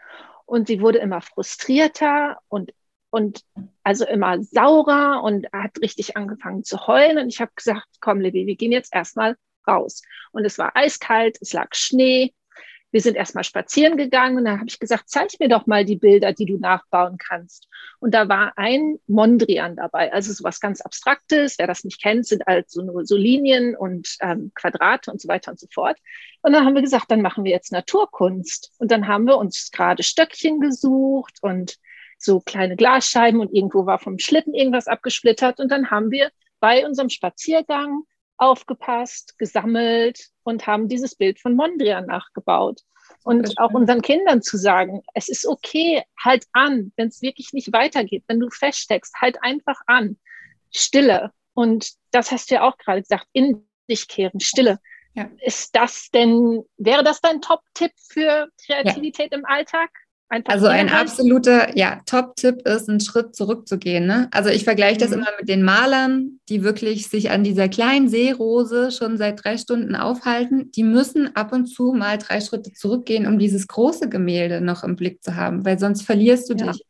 Und 0.46 0.68
sie 0.68 0.82
wurde 0.82 1.00
immer 1.00 1.22
frustrierter 1.22 2.38
und, 2.48 2.74
und 3.10 3.44
also 3.84 4.06
immer 4.06 4.42
saurer 4.44 5.24
und 5.24 5.48
hat 5.54 5.80
richtig 5.82 6.18
angefangen 6.18 6.64
zu 6.64 6.88
heulen. 6.88 7.18
Und 7.18 7.30
ich 7.30 7.40
habe 7.42 7.52
gesagt, 7.56 7.88
komm, 8.02 8.20
Libby, 8.20 8.46
wir 8.46 8.56
gehen 8.56 8.72
jetzt 8.72 8.94
erstmal 8.94 9.38
raus. 9.68 10.02
Und 10.32 10.46
es 10.46 10.58
war 10.58 10.76
eiskalt, 10.76 11.38
es 11.42 11.54
lag 11.54 11.74
Schnee. 11.74 12.34
Wir 12.94 13.02
sind 13.02 13.18
erstmal 13.18 13.44
spazieren 13.44 13.98
gegangen 13.98 14.38
und 14.38 14.46
dann 14.46 14.60
habe 14.60 14.70
ich 14.70 14.80
gesagt, 14.80 15.06
zeig 15.10 15.32
mir 15.40 15.50
doch 15.50 15.66
mal 15.66 15.84
die 15.84 15.96
Bilder, 15.96 16.32
die 16.32 16.46
du 16.46 16.60
nachbauen 16.60 17.18
kannst. 17.18 17.68
Und 18.00 18.14
da 18.14 18.30
war 18.30 18.54
ein 18.56 19.00
Mondrian 19.08 19.76
dabei, 19.76 20.14
also 20.14 20.32
sowas 20.32 20.60
ganz 20.60 20.80
Abstraktes. 20.80 21.58
Wer 21.58 21.66
das 21.66 21.84
nicht 21.84 22.00
kennt, 22.00 22.28
sind 22.28 22.48
also 22.48 22.84
nur 22.84 23.04
so 23.04 23.18
Linien 23.18 23.76
und 23.76 24.16
ähm, 24.22 24.52
Quadrate 24.54 25.12
und 25.12 25.20
so 25.20 25.28
weiter 25.28 25.50
und 25.50 25.60
so 25.60 25.66
fort. 25.74 25.98
Und 26.44 26.54
dann 26.54 26.66
haben 26.66 26.76
wir 26.76 26.84
gesagt, 26.84 27.10
dann 27.10 27.24
machen 27.24 27.44
wir 27.44 27.52
jetzt 27.52 27.72
Naturkunst. 27.72 28.72
Und 28.78 28.92
dann 28.92 29.08
haben 29.08 29.26
wir 29.26 29.38
uns 29.38 29.72
gerade 29.72 30.04
Stöckchen 30.04 30.60
gesucht 30.60 31.40
und 31.42 31.80
so 32.20 32.42
kleine 32.42 32.76
Glasscheiben 32.76 33.40
und 33.40 33.52
irgendwo 33.52 33.88
war 33.88 33.98
vom 33.98 34.20
Schlitten 34.20 34.54
irgendwas 34.54 34.88
abgesplittert. 34.88 35.60
Und 35.60 35.72
dann 35.72 35.90
haben 35.90 36.12
wir 36.12 36.30
bei 36.60 36.86
unserem 36.86 37.10
Spaziergang 37.10 38.04
aufgepasst, 38.38 39.38
gesammelt 39.38 40.30
und 40.44 40.68
haben 40.68 40.88
dieses 40.88 41.16
Bild 41.16 41.40
von 41.40 41.56
Mondrian 41.56 42.06
nachgebaut. 42.06 42.82
Und 43.24 43.58
auch 43.60 43.72
unseren 43.72 44.02
Kindern 44.02 44.42
zu 44.42 44.58
sagen, 44.58 45.02
es 45.14 45.30
ist 45.30 45.46
okay, 45.46 46.04
halt 46.22 46.46
an, 46.52 46.92
wenn 46.98 47.08
es 47.08 47.22
wirklich 47.22 47.54
nicht 47.54 47.72
weitergeht, 47.72 48.24
wenn 48.28 48.40
du 48.40 48.50
feststeckst, 48.50 49.16
halt 49.22 49.42
einfach 49.42 49.80
an. 49.88 50.18
Stille. 50.72 51.32
Und 51.54 51.92
das 52.12 52.32
hast 52.32 52.50
du 52.50 52.56
ja 52.56 52.64
auch 52.64 52.78
gerade 52.78 53.02
gesagt, 53.02 53.28
in 53.32 53.68
dich 53.90 54.08
kehren, 54.08 54.40
Stille. 54.40 54.80
Ja. 55.14 55.30
Ist 55.42 55.76
das 55.76 56.10
denn, 56.10 56.64
wäre 56.78 57.04
das 57.04 57.22
dein 57.22 57.42
Top-Tipp 57.42 57.92
für 57.98 58.50
Kreativität 58.66 59.32
ja. 59.32 59.38
im 59.38 59.46
Alltag? 59.46 59.92
Einfach 60.34 60.52
also 60.52 60.66
ein 60.66 60.90
absoluter 60.90 61.78
ja, 61.78 62.02
Top-Tipp 62.08 62.68
ist, 62.68 62.90
einen 62.90 63.00
Schritt 63.00 63.36
zurückzugehen. 63.36 64.08
Ne? 64.08 64.30
Also 64.32 64.50
ich 64.50 64.64
vergleiche 64.64 64.98
das 64.98 65.12
mhm. 65.12 65.18
immer 65.18 65.28
mit 65.40 65.48
den 65.48 65.62
Malern, 65.62 66.40
die 66.50 66.64
wirklich 66.64 67.08
sich 67.08 67.30
an 67.30 67.44
dieser 67.44 67.70
kleinen 67.70 68.10
Seerose 68.10 68.90
schon 68.90 69.20
seit 69.20 69.44
drei 69.44 69.60
Stunden 69.60 69.96
aufhalten. 69.96 70.72
Die 70.72 70.82
müssen 70.82 71.36
ab 71.36 71.54
und 71.54 71.68
zu 71.68 71.94
mal 71.94 72.18
drei 72.18 72.42
Schritte 72.42 72.74
zurückgehen, 72.74 73.28
um 73.28 73.38
dieses 73.38 73.68
große 73.68 74.10
Gemälde 74.10 74.60
noch 74.60 74.84
im 74.84 74.96
Blick 74.96 75.24
zu 75.24 75.36
haben, 75.36 75.66
weil 75.66 75.78
sonst 75.78 76.02
verlierst 76.02 76.50
du 76.50 76.56
ja. 76.56 76.72
dich. 76.72 76.82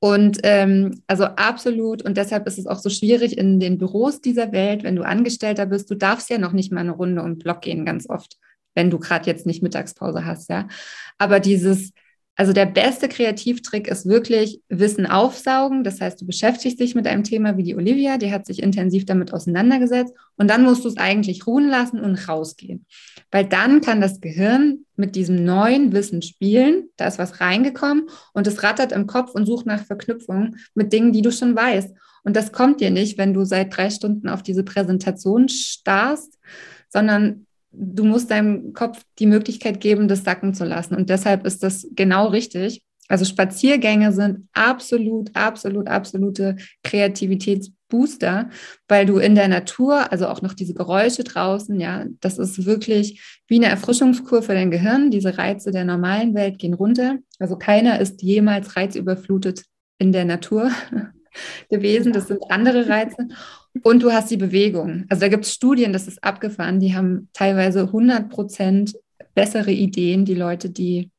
Und 0.00 0.40
ähm, 0.42 1.00
also 1.06 1.26
absolut, 1.26 2.02
und 2.02 2.16
deshalb 2.16 2.48
ist 2.48 2.58
es 2.58 2.66
auch 2.66 2.80
so 2.80 2.90
schwierig 2.90 3.38
in 3.38 3.60
den 3.60 3.78
Büros 3.78 4.20
dieser 4.20 4.50
Welt, 4.50 4.82
wenn 4.82 4.96
du 4.96 5.02
Angestellter 5.02 5.66
bist, 5.66 5.88
du 5.92 5.94
darfst 5.94 6.28
ja 6.28 6.38
noch 6.38 6.52
nicht 6.52 6.72
mal 6.72 6.80
eine 6.80 6.90
Runde 6.90 7.22
um 7.22 7.34
den 7.34 7.38
Block 7.38 7.60
gehen, 7.60 7.84
ganz 7.84 8.10
oft, 8.10 8.36
wenn 8.74 8.90
du 8.90 8.98
gerade 8.98 9.26
jetzt 9.26 9.46
nicht 9.46 9.62
Mittagspause 9.62 10.24
hast, 10.24 10.50
ja. 10.50 10.66
Aber 11.18 11.38
dieses 11.38 11.92
also 12.40 12.54
der 12.54 12.64
beste 12.64 13.06
Kreativtrick 13.06 13.86
ist 13.86 14.06
wirklich 14.06 14.62
Wissen 14.70 15.04
aufsaugen. 15.04 15.84
Das 15.84 16.00
heißt, 16.00 16.22
du 16.22 16.26
beschäftigst 16.26 16.80
dich 16.80 16.94
mit 16.94 17.06
einem 17.06 17.22
Thema 17.22 17.58
wie 17.58 17.64
die 17.64 17.76
Olivia, 17.76 18.16
die 18.16 18.32
hat 18.32 18.46
sich 18.46 18.62
intensiv 18.62 19.04
damit 19.04 19.34
auseinandergesetzt 19.34 20.14
und 20.38 20.48
dann 20.48 20.62
musst 20.62 20.86
du 20.86 20.88
es 20.88 20.96
eigentlich 20.96 21.46
ruhen 21.46 21.68
lassen 21.68 22.00
und 22.00 22.16
rausgehen. 22.30 22.86
Weil 23.30 23.44
dann 23.44 23.82
kann 23.82 24.00
das 24.00 24.22
Gehirn 24.22 24.86
mit 24.96 25.16
diesem 25.16 25.44
neuen 25.44 25.92
Wissen 25.92 26.22
spielen. 26.22 26.84
Da 26.96 27.08
ist 27.08 27.18
was 27.18 27.42
reingekommen 27.42 28.08
und 28.32 28.46
es 28.46 28.62
rattert 28.62 28.92
im 28.92 29.06
Kopf 29.06 29.34
und 29.34 29.44
sucht 29.44 29.66
nach 29.66 29.84
Verknüpfungen 29.84 30.56
mit 30.74 30.94
Dingen, 30.94 31.12
die 31.12 31.20
du 31.20 31.32
schon 31.32 31.54
weißt. 31.54 31.94
Und 32.24 32.36
das 32.36 32.52
kommt 32.52 32.80
dir 32.80 32.90
nicht, 32.90 33.18
wenn 33.18 33.34
du 33.34 33.44
seit 33.44 33.76
drei 33.76 33.90
Stunden 33.90 34.30
auf 34.30 34.42
diese 34.42 34.64
Präsentation 34.64 35.50
starrst, 35.50 36.38
sondern 36.88 37.44
du 37.72 38.04
musst 38.04 38.30
deinem 38.30 38.72
Kopf 38.72 39.02
die 39.18 39.26
Möglichkeit 39.26 39.80
geben, 39.80 40.08
das 40.08 40.24
sacken 40.24 40.54
zu 40.54 40.64
lassen. 40.64 40.94
Und 40.94 41.10
deshalb 41.10 41.46
ist 41.46 41.62
das 41.62 41.86
genau 41.94 42.28
richtig. 42.28 42.82
Also 43.10 43.24
Spaziergänge 43.24 44.12
sind 44.12 44.48
absolut, 44.52 45.34
absolut, 45.34 45.88
absolute 45.88 46.56
Kreativitätsbooster, 46.84 48.50
weil 48.86 49.04
du 49.04 49.18
in 49.18 49.34
der 49.34 49.48
Natur, 49.48 50.12
also 50.12 50.28
auch 50.28 50.42
noch 50.42 50.54
diese 50.54 50.74
Geräusche 50.74 51.24
draußen, 51.24 51.80
ja, 51.80 52.04
das 52.20 52.38
ist 52.38 52.66
wirklich 52.66 53.20
wie 53.48 53.56
eine 53.56 53.66
Erfrischungskur 53.66 54.42
für 54.42 54.54
dein 54.54 54.70
Gehirn. 54.70 55.10
Diese 55.10 55.38
Reize 55.38 55.72
der 55.72 55.84
normalen 55.84 56.34
Welt 56.36 56.60
gehen 56.60 56.74
runter. 56.74 57.18
Also 57.40 57.56
keiner 57.56 57.98
ist 57.98 58.22
jemals 58.22 58.76
reizüberflutet 58.76 59.64
in 59.98 60.12
der 60.12 60.24
Natur 60.24 60.70
gewesen. 61.68 62.12
Das 62.12 62.28
sind 62.28 62.40
andere 62.48 62.88
Reize. 62.88 63.26
Und 63.82 64.02
du 64.02 64.12
hast 64.12 64.30
die 64.30 64.36
Bewegung. 64.36 65.04
Also 65.08 65.20
da 65.20 65.28
gibt 65.28 65.44
es 65.44 65.54
Studien, 65.54 65.92
das 65.92 66.08
ist 66.08 66.22
abgefahren, 66.24 66.80
die 66.80 66.94
haben 66.94 67.28
teilweise 67.32 67.82
100 67.82 68.28
Prozent 68.28 68.94
bessere 69.34 69.70
Ideen, 69.70 70.24
die 70.24 70.34
Leute, 70.34 70.70
die 70.70 71.10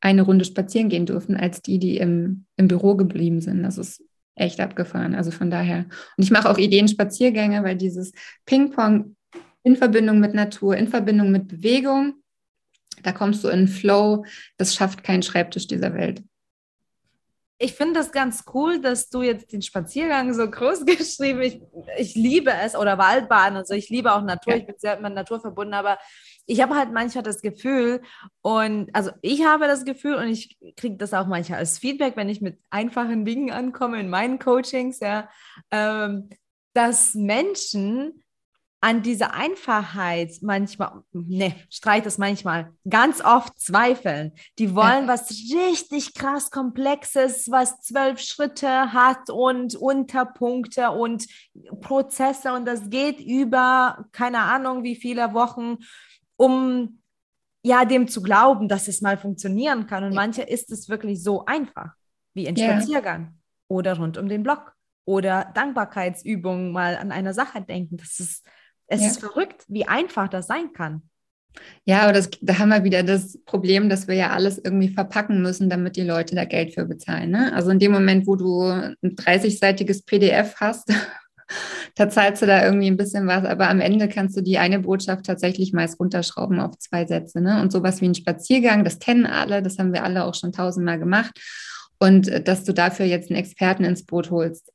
eine 0.00 0.22
Runde 0.22 0.44
spazieren 0.44 0.88
gehen 0.88 1.06
dürfen, 1.06 1.36
als 1.36 1.62
die, 1.62 1.78
die 1.78 1.98
im, 1.98 2.46
im 2.56 2.68
Büro 2.68 2.96
geblieben 2.96 3.40
sind. 3.40 3.62
Das 3.62 3.78
ist 3.78 4.02
echt 4.34 4.60
abgefahren. 4.60 5.14
Also 5.14 5.30
von 5.30 5.50
daher. 5.50 5.86
Und 6.16 6.24
ich 6.24 6.30
mache 6.30 6.50
auch 6.50 6.58
Ideenspaziergänge, 6.58 7.62
weil 7.62 7.76
dieses 7.76 8.12
Ping-Pong 8.46 9.16
in 9.62 9.76
Verbindung 9.76 10.20
mit 10.20 10.34
Natur, 10.34 10.76
in 10.76 10.88
Verbindung 10.88 11.30
mit 11.30 11.48
Bewegung, 11.48 12.14
da 13.02 13.12
kommst 13.12 13.44
du 13.44 13.48
in 13.48 13.68
Flow. 13.68 14.24
Das 14.56 14.74
schafft 14.74 15.04
kein 15.04 15.22
Schreibtisch 15.22 15.66
dieser 15.66 15.94
Welt 15.94 16.22
ich 17.62 17.74
finde 17.74 18.00
das 18.00 18.10
ganz 18.10 18.44
cool, 18.54 18.80
dass 18.80 19.10
du 19.10 19.20
jetzt 19.20 19.52
den 19.52 19.60
Spaziergang 19.60 20.32
so 20.32 20.50
groß 20.50 20.86
geschrieben 20.86 21.42
Ich, 21.42 21.60
ich 21.98 22.14
liebe 22.14 22.50
es 22.50 22.74
oder 22.74 22.96
Waldbahn. 22.96 23.54
Also 23.54 23.74
ich 23.74 23.90
liebe 23.90 24.14
auch 24.14 24.22
Natur. 24.22 24.54
Ich 24.54 24.66
bin 24.66 24.76
sehr 24.78 24.98
mit 24.98 25.12
Natur 25.12 25.40
verbunden, 25.40 25.74
aber 25.74 25.98
ich 26.46 26.62
habe 26.62 26.74
halt 26.74 26.90
manchmal 26.90 27.22
das 27.22 27.42
Gefühl 27.42 28.00
und 28.40 28.88
also 28.94 29.10
ich 29.20 29.44
habe 29.44 29.66
das 29.66 29.84
Gefühl 29.84 30.14
und 30.14 30.28
ich 30.28 30.56
kriege 30.74 30.96
das 30.96 31.12
auch 31.12 31.26
manchmal 31.26 31.58
als 31.58 31.78
Feedback, 31.78 32.16
wenn 32.16 32.30
ich 32.30 32.40
mit 32.40 32.58
einfachen 32.70 33.26
Dingen 33.26 33.50
ankomme 33.50 34.00
in 34.00 34.08
meinen 34.08 34.38
Coachings, 34.38 34.98
ja, 35.00 35.28
ähm, 35.70 36.30
dass 36.72 37.14
Menschen 37.14 38.24
an 38.82 39.02
dieser 39.02 39.34
Einfachheit 39.34 40.38
manchmal, 40.40 41.02
ne, 41.12 41.54
streich 41.68 42.02
das 42.02 42.16
manchmal, 42.16 42.72
ganz 42.88 43.22
oft 43.22 43.58
zweifeln. 43.60 44.32
Die 44.58 44.74
wollen 44.74 45.06
ja. 45.06 45.08
was 45.08 45.30
richtig 45.30 46.14
krass 46.14 46.50
Komplexes, 46.50 47.50
was 47.50 47.80
zwölf 47.82 48.20
Schritte 48.20 48.92
hat 48.92 49.28
und 49.28 49.74
Unterpunkte 49.74 50.92
und 50.92 51.26
Prozesse 51.80 52.54
und 52.54 52.64
das 52.64 52.88
geht 52.88 53.20
über 53.20 54.06
keine 54.12 54.38
Ahnung 54.38 54.82
wie 54.82 54.96
viele 54.96 55.34
Wochen, 55.34 55.76
um 56.36 57.02
ja 57.62 57.84
dem 57.84 58.08
zu 58.08 58.22
glauben, 58.22 58.68
dass 58.68 58.88
es 58.88 59.02
mal 59.02 59.18
funktionieren 59.18 59.86
kann. 59.86 60.04
Und 60.04 60.12
ja. 60.12 60.16
manche 60.16 60.42
ist 60.42 60.72
es 60.72 60.88
wirklich 60.88 61.22
so 61.22 61.44
einfach, 61.44 61.92
wie 62.32 62.48
ein 62.48 62.56
ja. 62.56 62.72
Spaziergang 62.72 63.38
oder 63.68 63.98
rund 63.98 64.16
um 64.16 64.28
den 64.28 64.42
Block 64.42 64.74
oder 65.04 65.50
Dankbarkeitsübungen 65.54 66.72
mal 66.72 66.96
an 66.96 67.12
einer 67.12 67.34
Sache 67.34 67.60
denken. 67.60 67.98
Das 67.98 68.20
ist 68.20 68.46
es 68.90 69.00
ja. 69.00 69.06
ist 69.06 69.20
verrückt, 69.20 69.64
wie 69.68 69.86
einfach 69.86 70.28
das 70.28 70.46
sein 70.46 70.72
kann. 70.72 71.02
Ja, 71.84 72.02
aber 72.02 72.12
das, 72.12 72.30
da 72.40 72.58
haben 72.58 72.68
wir 72.68 72.84
wieder 72.84 73.02
das 73.02 73.38
Problem, 73.44 73.88
dass 73.88 74.06
wir 74.06 74.14
ja 74.14 74.30
alles 74.30 74.58
irgendwie 74.58 74.88
verpacken 74.88 75.42
müssen, 75.42 75.68
damit 75.68 75.96
die 75.96 76.02
Leute 76.02 76.34
da 76.34 76.44
Geld 76.44 76.74
für 76.74 76.84
bezahlen. 76.84 77.30
Ne? 77.30 77.52
Also 77.54 77.70
in 77.70 77.78
dem 77.78 77.92
Moment, 77.92 78.26
wo 78.26 78.36
du 78.36 78.62
ein 78.62 78.96
30-seitiges 79.02 80.04
PDF 80.04 80.56
hast, 80.56 80.92
da 81.96 82.08
zahlst 82.08 82.42
du 82.42 82.46
da 82.46 82.64
irgendwie 82.64 82.88
ein 82.88 82.96
bisschen 82.96 83.26
was, 83.26 83.44
aber 83.44 83.68
am 83.68 83.80
Ende 83.80 84.08
kannst 84.08 84.36
du 84.36 84.42
die 84.42 84.58
eine 84.58 84.80
Botschaft 84.80 85.26
tatsächlich 85.26 85.72
meist 85.72 85.98
runterschrauben 85.98 86.60
auf 86.60 86.78
zwei 86.78 87.06
Sätze. 87.06 87.40
Ne? 87.40 87.60
Und 87.60 87.72
sowas 87.72 88.00
wie 88.00 88.08
ein 88.08 88.14
Spaziergang, 88.14 88.84
das 88.84 88.98
kennen 88.98 89.26
alle, 89.26 89.62
das 89.62 89.78
haben 89.78 89.92
wir 89.92 90.04
alle 90.04 90.24
auch 90.24 90.34
schon 90.34 90.52
tausendmal 90.52 90.98
gemacht. 90.98 91.32
Und 91.98 92.28
äh, 92.28 92.42
dass 92.42 92.64
du 92.64 92.72
dafür 92.72 93.06
jetzt 93.06 93.30
einen 93.30 93.40
Experten 93.40 93.84
ins 93.84 94.04
Boot 94.06 94.30
holst, 94.30 94.72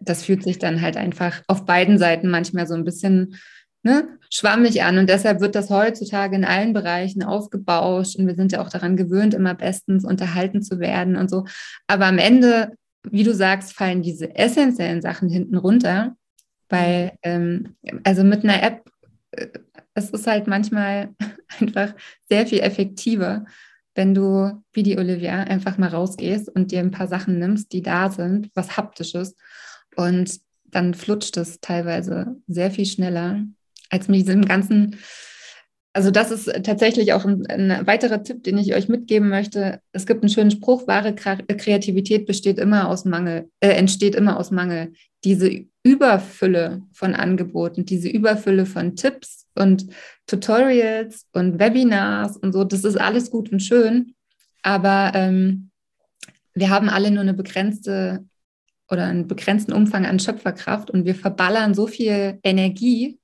das 0.00 0.24
fühlt 0.24 0.42
sich 0.42 0.58
dann 0.58 0.80
halt 0.80 0.96
einfach 0.96 1.42
auf 1.46 1.64
beiden 1.64 1.98
Seiten 1.98 2.28
manchmal 2.28 2.66
so 2.66 2.74
ein 2.74 2.84
bisschen 2.84 3.36
ne, 3.82 4.18
schwammig 4.30 4.82
an. 4.82 4.98
Und 4.98 5.08
deshalb 5.08 5.40
wird 5.40 5.54
das 5.54 5.70
heutzutage 5.70 6.36
in 6.36 6.44
allen 6.44 6.72
Bereichen 6.72 7.22
aufgebauscht. 7.22 8.16
Und 8.16 8.26
wir 8.26 8.34
sind 8.34 8.52
ja 8.52 8.62
auch 8.62 8.68
daran 8.68 8.96
gewöhnt, 8.96 9.34
immer 9.34 9.54
bestens 9.54 10.04
unterhalten 10.04 10.62
zu 10.62 10.78
werden 10.78 11.16
und 11.16 11.30
so. 11.30 11.44
Aber 11.86 12.06
am 12.06 12.18
Ende, 12.18 12.72
wie 13.02 13.24
du 13.24 13.34
sagst, 13.34 13.74
fallen 13.74 14.02
diese 14.02 14.34
essentiellen 14.36 15.02
Sachen 15.02 15.28
hinten 15.28 15.56
runter. 15.56 16.16
Weil, 16.68 17.12
ähm, 17.22 17.76
also 18.04 18.24
mit 18.24 18.44
einer 18.44 18.62
App, 18.62 18.90
äh, 19.32 19.48
es 19.94 20.10
ist 20.10 20.26
halt 20.26 20.46
manchmal 20.46 21.10
einfach 21.60 21.94
sehr 22.28 22.46
viel 22.46 22.60
effektiver, 22.60 23.44
wenn 23.94 24.14
du, 24.14 24.62
wie 24.72 24.82
die 24.82 24.96
Olivia, 24.96 25.42
einfach 25.42 25.76
mal 25.76 25.90
rausgehst 25.90 26.48
und 26.48 26.72
dir 26.72 26.80
ein 26.80 26.90
paar 26.90 27.08
Sachen 27.08 27.38
nimmst, 27.38 27.72
die 27.72 27.82
da 27.82 28.10
sind, 28.10 28.48
was 28.54 28.78
haptisches 28.78 29.36
und 29.96 30.40
dann 30.64 30.94
flutscht 30.94 31.36
es 31.36 31.60
teilweise 31.60 32.36
sehr 32.48 32.70
viel 32.70 32.86
schneller 32.86 33.44
als 33.90 34.08
mit 34.08 34.20
diesem 34.20 34.44
ganzen. 34.44 34.96
Also 35.92 36.10
das 36.10 36.30
ist 36.30 36.50
tatsächlich 36.64 37.12
auch 37.12 37.26
ein, 37.26 37.46
ein, 37.46 37.86
weiterer 37.86 38.22
Tipp, 38.22 38.42
den 38.44 38.56
ich 38.56 38.74
euch 38.74 38.88
mitgeben 38.88 39.28
möchte. 39.28 39.80
Es 39.92 40.06
gibt 40.06 40.22
einen 40.22 40.30
schönen 40.30 40.50
Spruch: 40.50 40.86
Wahre 40.86 41.14
Kreativität 41.14 42.26
besteht 42.26 42.58
immer 42.58 42.88
aus 42.88 43.04
Mangel, 43.04 43.50
äh, 43.60 43.68
entsteht 43.68 44.14
immer 44.14 44.38
aus 44.38 44.50
Mangel. 44.50 44.92
Diese 45.24 45.50
Überfülle 45.82 46.82
von 46.92 47.14
Angeboten, 47.14 47.84
diese 47.84 48.08
Überfülle 48.08 48.66
von 48.66 48.96
Tipps 48.96 49.46
und 49.54 49.86
Tutorials 50.26 51.26
und 51.32 51.58
Webinars 51.58 52.36
und 52.36 52.52
so, 52.52 52.64
das 52.64 52.84
ist 52.84 52.96
alles 52.98 53.30
gut 53.30 53.52
und 53.52 53.60
schön, 53.60 54.14
aber 54.62 55.12
ähm, 55.14 55.70
wir 56.54 56.70
haben 56.70 56.88
alle 56.88 57.10
nur 57.10 57.22
eine 57.22 57.34
begrenzte 57.34 58.24
oder 58.92 59.06
einen 59.06 59.26
begrenzten 59.26 59.72
Umfang 59.72 60.04
an 60.04 60.20
Schöpferkraft 60.20 60.90
und 60.90 61.06
wir 61.06 61.14
verballern 61.14 61.74
so 61.74 61.86
viel 61.86 62.38
Energie 62.44 63.18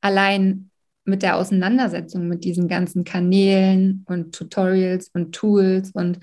allein 0.00 0.70
mit 1.04 1.22
der 1.22 1.36
Auseinandersetzung 1.36 2.28
mit 2.28 2.44
diesen 2.44 2.68
ganzen 2.68 3.04
Kanälen 3.04 4.04
und 4.06 4.34
Tutorials 4.34 5.10
und 5.14 5.34
Tools 5.34 5.90
und 5.92 6.20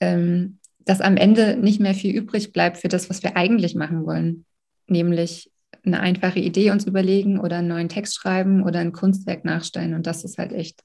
ähm, 0.00 0.58
dass 0.80 1.00
am 1.00 1.16
Ende 1.16 1.56
nicht 1.56 1.80
mehr 1.80 1.94
viel 1.94 2.14
übrig 2.14 2.52
bleibt 2.52 2.76
für 2.76 2.88
das, 2.88 3.08
was 3.08 3.22
wir 3.22 3.36
eigentlich 3.36 3.74
machen 3.74 4.04
wollen, 4.04 4.44
nämlich 4.86 5.50
eine 5.84 6.00
einfache 6.00 6.40
Idee 6.40 6.70
uns 6.70 6.86
überlegen 6.86 7.40
oder 7.40 7.56
einen 7.56 7.68
neuen 7.68 7.88
Text 7.88 8.14
schreiben 8.14 8.62
oder 8.62 8.80
ein 8.80 8.92
Kunstwerk 8.92 9.44
nachstellen. 9.44 9.94
Und 9.94 10.06
das 10.06 10.24
ist 10.24 10.38
halt 10.38 10.52
echt 10.52 10.82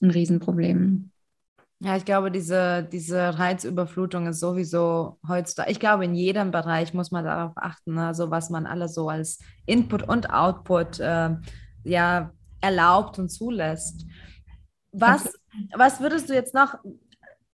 ein 0.00 0.10
Riesenproblem. 0.10 1.10
Ja, 1.80 1.94
ich 1.96 2.06
glaube, 2.06 2.30
diese, 2.30 2.84
diese 2.90 3.38
Reizüberflutung 3.38 4.26
ist 4.26 4.40
sowieso 4.40 5.18
heutzutage, 5.28 5.70
ich 5.70 5.78
glaube, 5.78 6.06
in 6.06 6.14
jedem 6.14 6.50
Bereich 6.50 6.94
muss 6.94 7.10
man 7.10 7.24
darauf 7.24 7.52
achten, 7.56 7.98
also 7.98 8.30
was 8.30 8.48
man 8.48 8.64
alles 8.64 8.94
so 8.94 9.10
als 9.10 9.38
Input 9.66 10.08
und 10.08 10.30
Output 10.30 11.00
äh, 11.00 11.36
ja 11.84 12.30
erlaubt 12.62 13.18
und 13.18 13.28
zulässt. 13.28 14.06
Was, 14.92 15.38
was 15.74 16.00
würdest 16.00 16.30
du 16.30 16.34
jetzt 16.34 16.54
noch 16.54 16.78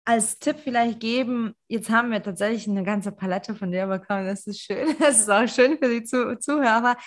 als 0.04 0.40
Tipp 0.40 0.58
vielleicht 0.64 1.00
geben? 1.00 1.54
Jetzt 1.68 1.92
haben 1.92 2.12
wir 2.12 2.24
tatsächlich 2.24 2.68
eine 2.68 2.84
ganze 2.84 3.12
Palette 3.12 3.54
von 3.54 3.72
dir 3.72 3.86
bekommen. 3.86 4.26
Das 4.26 4.48
ist 4.48 4.62
schön. 4.62 4.96
Das 5.00 5.20
ist 5.20 5.30
auch 5.30 5.48
schön 5.48 5.78
für 5.78 5.90
die 5.90 6.04
Zuhörer. 6.04 6.98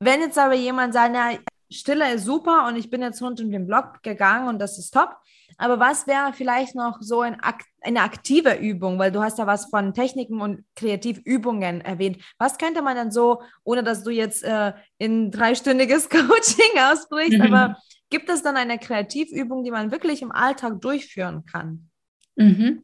Wenn 0.00 0.20
jetzt 0.20 0.38
aber 0.38 0.54
jemand 0.54 0.94
sagt, 0.94 1.12
na, 1.12 1.38
Stille 1.70 2.14
ist 2.14 2.24
super 2.24 2.66
und 2.68 2.76
ich 2.76 2.90
bin 2.90 3.02
jetzt 3.02 3.22
rund 3.22 3.40
um 3.40 3.50
den 3.50 3.66
Blog 3.66 4.02
gegangen 4.02 4.48
und 4.48 4.58
das 4.58 4.78
ist 4.78 4.90
top. 4.90 5.16
Aber 5.58 5.80
was 5.80 6.06
wäre 6.06 6.32
vielleicht 6.32 6.74
noch 6.74 6.98
so 7.00 7.20
ein 7.20 7.36
eine 7.82 8.00
aktive 8.00 8.54
Übung, 8.54 8.98
weil 8.98 9.12
du 9.12 9.22
hast 9.22 9.38
ja 9.38 9.46
was 9.46 9.66
von 9.66 9.92
Techniken 9.92 10.40
und 10.40 10.64
Kreativübungen 10.74 11.82
erwähnt. 11.82 12.18
Was 12.38 12.56
könnte 12.58 12.82
man 12.82 12.96
dann 12.96 13.10
so, 13.10 13.42
ohne 13.62 13.82
dass 13.82 14.02
du 14.02 14.10
jetzt 14.10 14.42
äh, 14.42 14.72
in 14.98 15.30
dreistündiges 15.30 16.08
Coaching 16.10 16.78
ausbrichst, 16.90 17.38
mhm. 17.38 17.52
aber 17.52 17.76
gibt 18.10 18.30
es 18.30 18.42
dann 18.42 18.56
eine 18.56 18.78
Kreativübung, 18.78 19.64
die 19.64 19.70
man 19.70 19.90
wirklich 19.90 20.22
im 20.22 20.32
Alltag 20.32 20.80
durchführen 20.80 21.44
kann? 21.44 21.90
Mhm. 22.36 22.82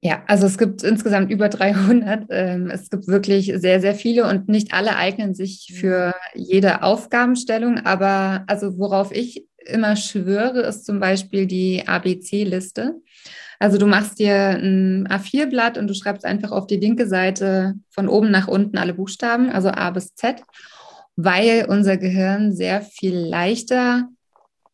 Ja, 0.00 0.22
also 0.28 0.46
es 0.46 0.58
gibt 0.58 0.84
insgesamt 0.84 1.30
über 1.30 1.48
300. 1.48 2.26
Ähm, 2.30 2.70
es 2.70 2.88
gibt 2.88 3.08
wirklich 3.08 3.52
sehr, 3.56 3.80
sehr 3.80 3.96
viele 3.96 4.28
und 4.28 4.48
nicht 4.48 4.72
alle 4.72 4.96
eignen 4.96 5.34
sich 5.34 5.72
für 5.74 6.14
jede 6.34 6.82
Aufgabenstellung. 6.82 7.78
Aber 7.78 8.44
also 8.46 8.78
worauf 8.78 9.10
ich 9.10 9.47
immer 9.66 9.96
schwöre, 9.96 10.60
ist 10.62 10.86
zum 10.86 11.00
Beispiel 11.00 11.46
die 11.46 11.86
ABC-Liste. 11.86 12.96
Also 13.58 13.78
du 13.78 13.86
machst 13.86 14.18
dir 14.18 14.50
ein 14.50 15.08
A4-Blatt 15.08 15.78
und 15.78 15.88
du 15.88 15.94
schreibst 15.94 16.24
einfach 16.24 16.52
auf 16.52 16.66
die 16.66 16.76
linke 16.76 17.08
Seite 17.08 17.74
von 17.90 18.08
oben 18.08 18.30
nach 18.30 18.46
unten 18.46 18.78
alle 18.78 18.94
Buchstaben, 18.94 19.50
also 19.50 19.68
A 19.68 19.90
bis 19.90 20.14
Z, 20.14 20.42
weil 21.16 21.66
unser 21.68 21.96
Gehirn 21.96 22.52
sehr 22.52 22.82
viel 22.82 23.16
leichter 23.16 24.08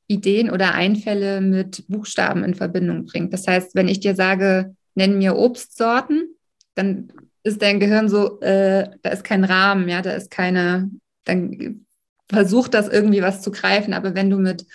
Ideen 0.06 0.50
oder 0.50 0.74
Einfälle 0.74 1.40
mit 1.40 1.84
Buchstaben 1.88 2.44
in 2.44 2.54
Verbindung 2.54 3.06
bringt. 3.06 3.32
Das 3.32 3.46
heißt, 3.46 3.74
wenn 3.74 3.88
ich 3.88 4.00
dir 4.00 4.14
sage, 4.14 4.74
nenn 4.94 5.16
mir 5.16 5.36
Obstsorten, 5.36 6.36
dann 6.74 7.10
ist 7.42 7.62
dein 7.62 7.80
Gehirn 7.80 8.08
so, 8.08 8.40
äh, 8.40 8.90
da 9.02 9.10
ist 9.10 9.24
kein 9.24 9.44
Rahmen, 9.44 9.88
ja, 9.88 10.02
da 10.02 10.12
ist 10.12 10.30
keine, 10.30 10.90
dann 11.24 11.83
versucht 12.30 12.74
das 12.74 12.88
irgendwie 12.88 13.22
was 13.22 13.42
zu 13.42 13.50
greifen. 13.50 13.92
Aber 13.92 14.14
wenn 14.14 14.30
du 14.30 14.38
mit, 14.38 14.66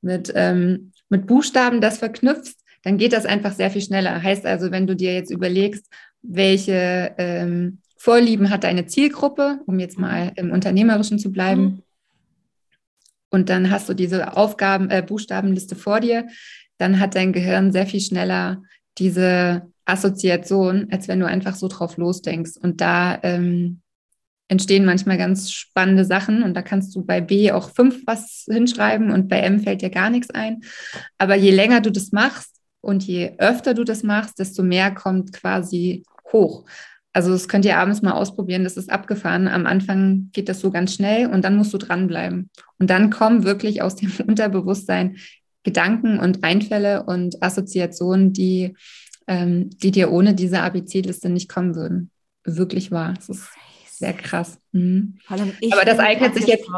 mit, 0.00 0.32
ähm, 0.34 0.92
mit 1.08 1.26
Buchstaben 1.26 1.80
das 1.80 1.98
verknüpfst, 1.98 2.56
dann 2.82 2.98
geht 2.98 3.12
das 3.12 3.26
einfach 3.26 3.52
sehr 3.52 3.70
viel 3.70 3.82
schneller. 3.82 4.22
Heißt 4.22 4.44
also, 4.44 4.70
wenn 4.70 4.86
du 4.86 4.96
dir 4.96 5.14
jetzt 5.14 5.30
überlegst, 5.30 5.86
welche 6.22 7.14
ähm, 7.18 7.78
Vorlieben 7.96 8.50
hat 8.50 8.64
deine 8.64 8.86
Zielgruppe, 8.86 9.60
um 9.66 9.78
jetzt 9.78 9.98
mal 9.98 10.32
im 10.34 10.50
Unternehmerischen 10.50 11.18
zu 11.18 11.30
bleiben, 11.30 11.62
mhm. 11.62 11.82
und 13.30 13.48
dann 13.48 13.70
hast 13.70 13.88
du 13.88 13.94
diese 13.94 14.36
Aufgaben, 14.36 14.90
äh, 14.90 15.02
Buchstabenliste 15.06 15.76
vor 15.76 16.00
dir, 16.00 16.26
dann 16.78 16.98
hat 16.98 17.14
dein 17.14 17.32
Gehirn 17.32 17.70
sehr 17.70 17.86
viel 17.86 18.00
schneller 18.00 18.62
diese 18.98 19.62
Assoziation, 19.84 20.88
als 20.90 21.06
wenn 21.06 21.20
du 21.20 21.26
einfach 21.26 21.54
so 21.54 21.68
drauf 21.68 21.96
losdenkst. 21.96 22.56
Und 22.60 22.80
da 22.80 23.18
ähm, 23.22 23.80
entstehen 24.52 24.84
manchmal 24.84 25.16
ganz 25.16 25.50
spannende 25.50 26.04
Sachen 26.04 26.42
und 26.42 26.54
da 26.54 26.60
kannst 26.60 26.94
du 26.94 27.02
bei 27.04 27.22
B 27.22 27.50
auch 27.52 27.70
fünf 27.70 28.02
was 28.06 28.44
hinschreiben 28.50 29.10
und 29.10 29.28
bei 29.28 29.40
M 29.40 29.60
fällt 29.60 29.80
dir 29.80 29.88
gar 29.88 30.10
nichts 30.10 30.30
ein. 30.30 30.60
Aber 31.16 31.34
je 31.34 31.50
länger 31.50 31.80
du 31.80 31.90
das 31.90 32.12
machst 32.12 32.60
und 32.82 33.02
je 33.02 33.32
öfter 33.38 33.72
du 33.72 33.82
das 33.82 34.02
machst, 34.02 34.38
desto 34.38 34.62
mehr 34.62 34.94
kommt 34.94 35.32
quasi 35.32 36.04
hoch. 36.30 36.66
Also 37.14 37.30
das 37.30 37.48
könnt 37.48 37.64
ihr 37.64 37.78
abends 37.78 38.02
mal 38.02 38.12
ausprobieren, 38.12 38.64
das 38.64 38.76
ist 38.76 38.90
abgefahren. 38.90 39.48
Am 39.48 39.66
Anfang 39.66 40.28
geht 40.32 40.50
das 40.50 40.60
so 40.60 40.70
ganz 40.70 40.94
schnell 40.94 41.28
und 41.28 41.42
dann 41.42 41.56
musst 41.56 41.72
du 41.72 41.78
dranbleiben. 41.78 42.50
Und 42.78 42.90
dann 42.90 43.08
kommen 43.08 43.44
wirklich 43.44 43.80
aus 43.80 43.96
dem 43.96 44.12
Unterbewusstsein 44.26 45.16
Gedanken 45.62 46.18
und 46.18 46.44
Einfälle 46.44 47.04
und 47.04 47.42
Assoziationen, 47.42 48.34
die, 48.34 48.74
ähm, 49.26 49.70
die 49.70 49.92
dir 49.92 50.12
ohne 50.12 50.34
diese 50.34 50.60
ABC-Liste 50.60 51.30
nicht 51.30 51.48
kommen 51.48 51.74
würden. 51.74 52.10
Wirklich 52.44 52.90
wahr. 52.90 53.14
Das 53.14 53.30
ist 53.30 53.48
sehr 54.02 54.14
krass. 54.14 54.58
Mhm. 54.72 55.14
Aber 55.28 55.84
das 55.84 56.00
eignet 56.00 56.34
sich 56.34 56.48
jetzt. 56.48 56.68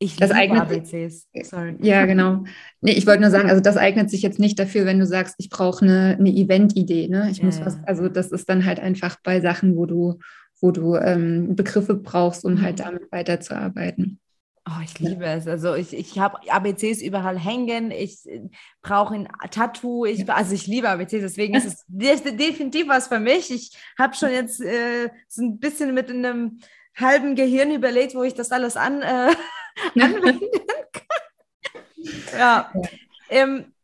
Ich 0.00 0.16
das 0.16 0.32
eignet 0.32 0.62
ABCs. 0.62 1.28
Sorry. 1.44 1.76
Ja, 1.80 2.04
genau. 2.12 2.42
Nee, 2.80 2.92
ich 2.92 3.06
wollte 3.06 3.22
nur 3.22 3.30
sagen, 3.30 3.48
also 3.48 3.62
das 3.62 3.76
eignet 3.76 4.10
sich 4.10 4.22
jetzt 4.22 4.40
nicht 4.40 4.58
dafür, 4.58 4.84
wenn 4.84 4.98
du 4.98 5.06
sagst, 5.06 5.36
ich 5.38 5.50
brauche 5.50 5.84
eine, 5.84 6.16
eine 6.18 6.30
Event-Idee. 6.30 7.06
Ne? 7.06 7.28
Ich 7.30 7.38
ja, 7.38 7.44
muss 7.44 7.64
was, 7.64 7.78
also 7.84 8.08
das 8.08 8.32
ist 8.32 8.48
dann 8.48 8.64
halt 8.64 8.80
einfach 8.80 9.16
bei 9.22 9.40
Sachen, 9.40 9.76
wo 9.76 9.86
du, 9.86 10.18
wo 10.60 10.72
du 10.72 10.96
ähm, 10.96 11.54
Begriffe 11.54 11.94
brauchst, 11.94 12.44
um 12.44 12.60
halt 12.60 12.80
mhm. 12.80 12.84
halt 12.84 12.94
damit 12.94 13.12
weiterzuarbeiten. 13.12 14.18
Oh, 14.66 14.80
ich 14.82 14.98
liebe 14.98 15.26
es. 15.26 15.46
Also 15.46 15.74
ich, 15.74 15.92
ich 15.92 16.18
habe 16.18 16.38
ABCs 16.50 17.02
überall 17.02 17.38
hängen. 17.38 17.90
Ich 17.90 18.26
äh, 18.26 18.48
brauche 18.80 19.14
ein 19.14 19.28
Tattoo. 19.50 20.06
Ich. 20.06 20.30
Also 20.30 20.54
ich 20.54 20.66
liebe 20.66 20.88
ABCs, 20.88 21.20
deswegen 21.20 21.54
ist 21.54 21.66
es 22.00 22.22
definitiv 22.22 22.88
was 22.88 23.08
für 23.08 23.20
mich. 23.20 23.50
Ich 23.50 23.76
habe 23.98 24.14
schon 24.14 24.30
jetzt 24.30 24.62
äh, 24.62 25.10
so 25.28 25.42
ein 25.42 25.58
bisschen 25.58 25.92
mit 25.92 26.08
einem 26.08 26.60
halben 26.96 27.34
Gehirn 27.34 27.72
überlegt, 27.72 28.14
wo 28.14 28.22
ich 28.22 28.32
das 28.34 28.52
alles 28.52 28.76
an, 28.78 29.02
äh, 29.02 29.34
anwenden 30.00 30.48
kann. 30.92 32.38
ja. 32.38 32.72
Ähm, 33.28 33.74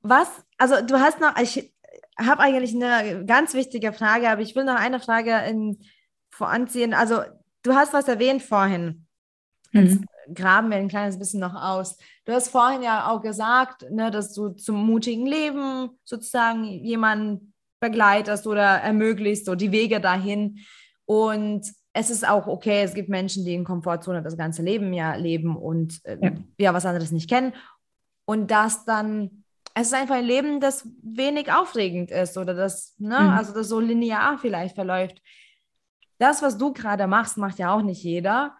was, 0.00 0.28
also 0.56 0.80
du 0.80 1.00
hast 1.00 1.20
noch, 1.20 1.36
ich 1.38 1.74
habe 2.18 2.40
eigentlich 2.40 2.74
eine 2.74 3.26
ganz 3.26 3.52
wichtige 3.52 3.92
Frage, 3.92 4.30
aber 4.30 4.40
ich 4.40 4.56
will 4.56 4.64
noch 4.64 4.76
eine 4.76 5.00
Frage 5.00 5.36
in, 5.48 5.84
voranziehen. 6.30 6.94
Also 6.94 7.22
du 7.62 7.74
hast 7.74 7.92
was 7.92 8.08
erwähnt 8.08 8.42
vorhin. 8.42 9.06
Jetzt 9.72 10.00
mhm 10.00 10.06
graben 10.32 10.70
wir 10.70 10.76
ein 10.76 10.88
kleines 10.88 11.18
bisschen 11.18 11.40
noch 11.40 11.54
aus. 11.54 11.98
Du 12.24 12.32
hast 12.32 12.48
vorhin 12.48 12.82
ja 12.82 13.10
auch 13.10 13.20
gesagt, 13.20 13.90
ne, 13.90 14.10
dass 14.10 14.32
du 14.32 14.50
zum 14.50 14.76
mutigen 14.86 15.26
Leben 15.26 15.90
sozusagen 16.04 16.64
jemanden 16.64 17.52
begleitest 17.80 18.46
oder 18.46 18.62
ermöglicht, 18.62 19.44
so 19.44 19.54
die 19.54 19.72
Wege 19.72 20.00
dahin. 20.00 20.60
Und 21.04 21.70
es 21.92 22.10
ist 22.10 22.26
auch 22.26 22.46
okay, 22.46 22.82
es 22.82 22.94
gibt 22.94 23.08
Menschen, 23.08 23.44
die 23.44 23.54
in 23.54 23.64
Komfortzone 23.64 24.22
das 24.22 24.36
ganze 24.36 24.62
Leben 24.62 24.92
ja 24.92 25.14
leben 25.14 25.56
und 25.56 26.00
äh, 26.04 26.18
ja. 26.20 26.32
ja 26.58 26.74
was 26.74 26.86
anderes 26.86 27.12
nicht 27.12 27.28
kennen. 27.28 27.52
Und 28.24 28.50
das 28.50 28.84
dann, 28.84 29.44
es 29.74 29.88
ist 29.88 29.94
einfach 29.94 30.16
ein 30.16 30.24
Leben, 30.24 30.60
das 30.60 30.88
wenig 31.02 31.52
aufregend 31.52 32.10
ist 32.10 32.38
oder 32.38 32.54
das, 32.54 32.94
ne, 32.98 33.20
mhm. 33.20 33.30
also 33.30 33.52
das 33.52 33.68
so 33.68 33.80
linear 33.80 34.38
vielleicht 34.38 34.74
verläuft. 34.74 35.20
Das, 36.18 36.42
was 36.42 36.56
du 36.58 36.72
gerade 36.72 37.06
machst, 37.06 37.36
macht 37.36 37.58
ja 37.58 37.74
auch 37.74 37.82
nicht 37.82 38.02
jeder. 38.02 38.56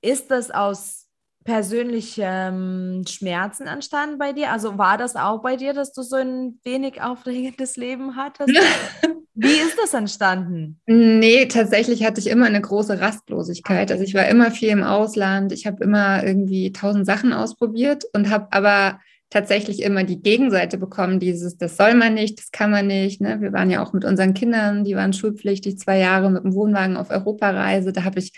Ist 0.00 0.30
das 0.30 0.50
aus 0.50 1.06
persönlichem 1.44 3.04
Schmerzen 3.08 3.66
entstanden 3.66 4.18
bei 4.18 4.32
dir? 4.32 4.52
Also 4.52 4.76
war 4.76 4.98
das 4.98 5.16
auch 5.16 5.40
bei 5.40 5.56
dir, 5.56 5.72
dass 5.72 5.92
du 5.92 6.02
so 6.02 6.16
ein 6.16 6.60
wenig 6.62 7.00
aufregendes 7.00 7.76
Leben 7.76 8.16
hattest? 8.16 8.50
Wie 9.34 9.46
ist 9.46 9.78
das 9.80 9.94
entstanden? 9.94 10.80
Nee, 10.86 11.46
tatsächlich 11.46 12.04
hatte 12.04 12.20
ich 12.20 12.26
immer 12.26 12.46
eine 12.46 12.60
große 12.60 13.00
Rastlosigkeit. 13.00 13.90
Also 13.92 14.02
ich 14.02 14.12
war 14.14 14.26
immer 14.26 14.50
viel 14.50 14.68
im 14.68 14.82
Ausland. 14.82 15.52
Ich 15.52 15.66
habe 15.66 15.82
immer 15.84 16.24
irgendwie 16.24 16.72
tausend 16.72 17.06
Sachen 17.06 17.32
ausprobiert 17.32 18.04
und 18.12 18.30
habe 18.30 18.48
aber 18.50 18.98
tatsächlich 19.30 19.82
immer 19.82 20.04
die 20.04 20.20
Gegenseite 20.20 20.76
bekommen, 20.76 21.20
dieses, 21.20 21.56
das 21.56 21.76
soll 21.76 21.94
man 21.94 22.14
nicht, 22.14 22.38
das 22.38 22.50
kann 22.50 22.70
man 22.70 22.86
nicht. 22.86 23.20
Ne? 23.20 23.40
Wir 23.40 23.52
waren 23.52 23.70
ja 23.70 23.82
auch 23.82 23.92
mit 23.92 24.04
unseren 24.04 24.34
Kindern, 24.34 24.84
die 24.84 24.96
waren 24.96 25.12
schulpflichtig, 25.12 25.78
zwei 25.78 25.98
Jahre 25.98 26.30
mit 26.30 26.44
dem 26.44 26.54
Wohnwagen 26.54 26.96
auf 26.96 27.10
Europareise. 27.10 27.92
Da 27.92 28.04
habe 28.04 28.18
ich 28.18 28.32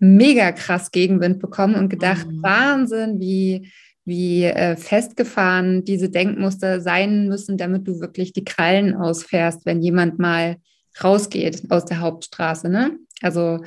mega 0.00 0.50
krass 0.52 0.90
Gegenwind 0.90 1.38
bekommen 1.38 1.76
und 1.76 1.88
gedacht, 1.88 2.26
mhm. 2.26 2.42
Wahnsinn, 2.42 3.20
wie, 3.20 3.70
wie 4.04 4.44
äh, 4.44 4.76
festgefahren 4.76 5.84
diese 5.84 6.08
Denkmuster 6.08 6.80
sein 6.80 7.28
müssen, 7.28 7.56
damit 7.56 7.86
du 7.86 8.00
wirklich 8.00 8.32
die 8.32 8.44
Krallen 8.44 8.96
ausfährst, 8.96 9.64
wenn 9.66 9.82
jemand 9.82 10.18
mal 10.18 10.56
rausgeht 11.04 11.70
aus 11.70 11.84
der 11.84 12.00
Hauptstraße. 12.00 12.68
Ne? 12.68 12.98
Also 13.22 13.60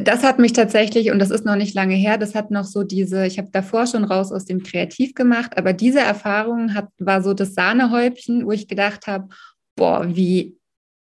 das 0.00 0.22
hat 0.22 0.38
mich 0.38 0.54
tatsächlich, 0.54 1.10
und 1.10 1.18
das 1.18 1.30
ist 1.30 1.44
noch 1.44 1.56
nicht 1.56 1.74
lange 1.74 1.94
her, 1.94 2.16
das 2.16 2.34
hat 2.34 2.50
noch 2.50 2.64
so 2.64 2.82
diese, 2.82 3.26
ich 3.26 3.38
habe 3.38 3.50
davor 3.52 3.86
schon 3.86 4.04
raus 4.04 4.32
aus 4.32 4.46
dem 4.46 4.62
Kreativ 4.62 5.14
gemacht, 5.14 5.58
aber 5.58 5.74
diese 5.74 6.00
Erfahrung 6.00 6.74
hat, 6.74 6.88
war 6.98 7.22
so 7.22 7.34
das 7.34 7.54
Sahnehäubchen, 7.54 8.46
wo 8.46 8.52
ich 8.52 8.68
gedacht 8.68 9.06
habe, 9.06 9.28
boah, 9.76 10.06
wie, 10.16 10.56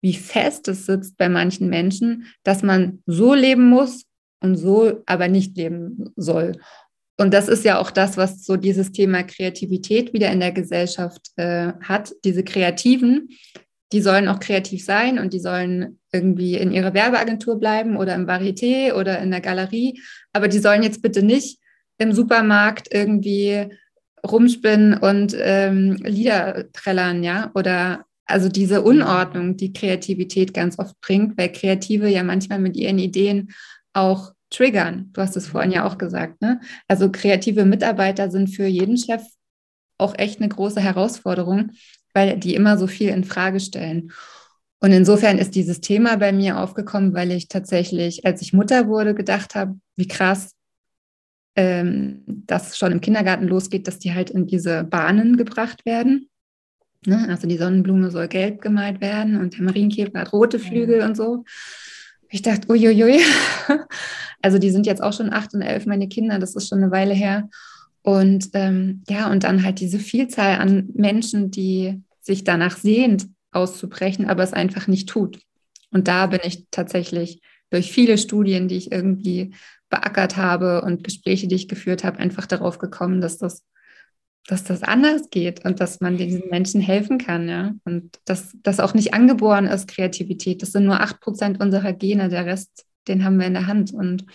wie 0.01 0.13
fest 0.13 0.67
es 0.67 0.85
sitzt 0.85 1.17
bei 1.17 1.27
manchen 1.27 1.69
Menschen, 1.69 2.27
dass 2.43 2.61
man 2.61 3.01
so 3.07 3.33
leben 3.33 3.67
muss 3.67 4.06
und 4.41 4.55
so 4.55 5.01
aber 5.05 5.27
nicht 5.27 5.57
leben 5.57 6.11
soll. 6.15 6.53
Und 7.19 7.33
das 7.33 7.47
ist 7.47 7.65
ja 7.65 7.79
auch 7.79 7.89
das, 7.89 8.15
was 8.15 8.45
so 8.45 8.57
dieses 8.57 8.91
Thema 8.91 9.23
Kreativität 9.23 10.13
wieder 10.13 10.31
in 10.31 10.39
der 10.39 10.51
Gesellschaft 10.51 11.31
äh, 11.35 11.73
hat. 11.81 12.13
Diese 12.23 12.43
Kreativen, 12.43 13.29
die 13.91 14.01
sollen 14.01 14.27
auch 14.27 14.39
kreativ 14.39 14.85
sein 14.85 15.17
und 15.17 15.33
die 15.33 15.39
sollen 15.39 15.99
irgendwie 16.11 16.55
in 16.55 16.71
ihrer 16.71 16.93
Werbeagentur 16.93 17.59
bleiben 17.59 17.97
oder 17.97 18.13
im 18.13 18.27
Varieté 18.27 18.93
oder 18.93 19.19
in 19.19 19.31
der 19.31 19.41
Galerie. 19.41 19.99
Aber 20.31 20.47
die 20.47 20.59
sollen 20.59 20.83
jetzt 20.83 21.01
bitte 21.01 21.23
nicht 21.23 21.59
im 21.97 22.13
Supermarkt 22.13 22.89
irgendwie 22.91 23.67
rumspinnen 24.25 24.97
und 24.97 25.35
ähm, 25.39 25.95
Lieder 26.03 26.71
trällern, 26.73 27.23
ja, 27.23 27.51
oder 27.55 28.05
also 28.25 28.49
diese 28.49 28.81
Unordnung, 28.81 29.55
die 29.55 29.73
Kreativität 29.73 30.53
ganz 30.53 30.77
oft 30.79 30.99
bringt, 31.01 31.37
weil 31.37 31.51
Kreative 31.51 32.09
ja 32.09 32.23
manchmal 32.23 32.59
mit 32.59 32.75
ihren 32.75 32.99
Ideen 32.99 33.53
auch 33.97 34.33
triggern. 34.49 35.09
Du 35.13 35.21
hast 35.21 35.35
es 35.35 35.47
vorhin 35.47 35.71
ja 35.71 35.85
auch 35.85 35.97
gesagt, 35.97 36.41
ne? 36.41 36.61
Also 36.87 37.11
kreative 37.11 37.65
Mitarbeiter 37.65 38.31
sind 38.31 38.47
für 38.47 38.65
jeden 38.65 38.97
Chef 38.97 39.23
auch 39.97 40.13
echt 40.17 40.39
eine 40.39 40.49
große 40.49 40.79
Herausforderung, 40.79 41.71
weil 42.13 42.37
die 42.37 42.55
immer 42.55 42.77
so 42.77 42.87
viel 42.87 43.09
in 43.09 43.23
Frage 43.23 43.59
stellen. 43.59 44.11
Und 44.79 44.91
insofern 44.91 45.39
ist 45.39 45.55
dieses 45.55 45.81
Thema 45.81 46.17
bei 46.17 46.31
mir 46.31 46.59
aufgekommen, 46.59 47.13
weil 47.13 47.31
ich 47.31 47.47
tatsächlich, 47.47 48.25
als 48.25 48.41
ich 48.41 48.53
Mutter 48.53 48.87
wurde, 48.87 49.15
gedacht 49.15 49.55
habe, 49.55 49.79
wie 49.95 50.07
krass 50.07 50.53
ähm, 51.55 52.23
das 52.27 52.77
schon 52.77 52.91
im 52.91 53.01
Kindergarten 53.01 53.47
losgeht, 53.47 53.87
dass 53.87 53.97
die 53.97 54.13
halt 54.13 54.29
in 54.29 54.45
diese 54.45 54.83
Bahnen 54.83 55.35
gebracht 55.35 55.85
werden. 55.85 56.29
Ne? 57.05 57.27
Also 57.27 57.47
die 57.47 57.57
Sonnenblume 57.57 58.11
soll 58.11 58.27
gelb 58.27 58.61
gemalt 58.61 59.01
werden 59.01 59.39
und 59.39 59.57
der 59.57 59.63
Marienkäfer 59.63 60.19
hat 60.19 60.33
rote 60.33 60.59
Flügel 60.59 61.01
und 61.01 61.17
so. 61.17 61.43
Ich 62.29 62.41
dachte, 62.41 62.69
uiuiui. 62.69 63.21
Also 64.39 64.59
die 64.59 64.69
sind 64.69 64.85
jetzt 64.85 65.01
auch 65.01 65.13
schon 65.13 65.33
acht 65.33 65.55
und 65.55 65.63
elf, 65.63 65.87
meine 65.87 66.07
Kinder, 66.07 66.37
das 66.37 66.55
ist 66.55 66.69
schon 66.69 66.77
eine 66.77 66.91
Weile 66.91 67.15
her. 67.15 67.49
Und 68.03 68.51
ähm, 68.53 69.03
ja, 69.09 69.31
und 69.31 69.43
dann 69.43 69.63
halt 69.63 69.79
diese 69.79 69.97
Vielzahl 69.97 70.59
an 70.59 70.89
Menschen, 70.93 71.49
die 71.49 72.03
sich 72.21 72.43
danach 72.43 72.77
sehnt, 72.77 73.27
auszubrechen, 73.51 74.29
aber 74.29 74.43
es 74.43 74.53
einfach 74.53 74.87
nicht 74.87 75.09
tut. 75.09 75.39
Und 75.91 76.07
da 76.07 76.27
bin 76.27 76.39
ich 76.43 76.65
tatsächlich 76.69 77.41
durch 77.71 77.91
viele 77.91 78.17
Studien, 78.17 78.67
die 78.67 78.77
ich 78.77 78.91
irgendwie 78.91 79.55
beackert 79.89 80.37
habe 80.37 80.83
und 80.83 81.03
Gespräche, 81.03 81.47
die 81.47 81.55
ich 81.55 81.67
geführt 81.67 82.03
habe, 82.03 82.19
einfach 82.19 82.45
darauf 82.45 82.77
gekommen, 82.77 83.21
dass 83.21 83.37
das 83.37 83.63
dass 84.45 84.63
das 84.63 84.83
anders 84.83 85.29
geht 85.29 85.65
und 85.65 85.79
dass 85.79 85.99
man 85.99 86.17
diesen 86.17 86.49
Menschen 86.49 86.79
helfen 86.79 87.17
kann, 87.17 87.49
ja. 87.49 87.73
Und 87.83 88.19
dass 88.25 88.55
das 88.63 88.79
auch 88.79 88.93
nicht 88.93 89.13
angeboren 89.13 89.65
ist, 89.65 89.87
Kreativität. 89.87 90.61
Das 90.61 90.71
sind 90.71 90.85
nur 90.85 91.01
acht 91.01 91.19
Prozent 91.19 91.59
unserer 91.59 91.93
Gene, 91.93 92.29
der 92.29 92.45
Rest, 92.45 92.85
den 93.07 93.25
haben 93.25 93.39
wir 93.39 93.47
in 93.47 93.53
der 93.53 93.67
Hand. 93.67 93.93
Und 93.93 94.25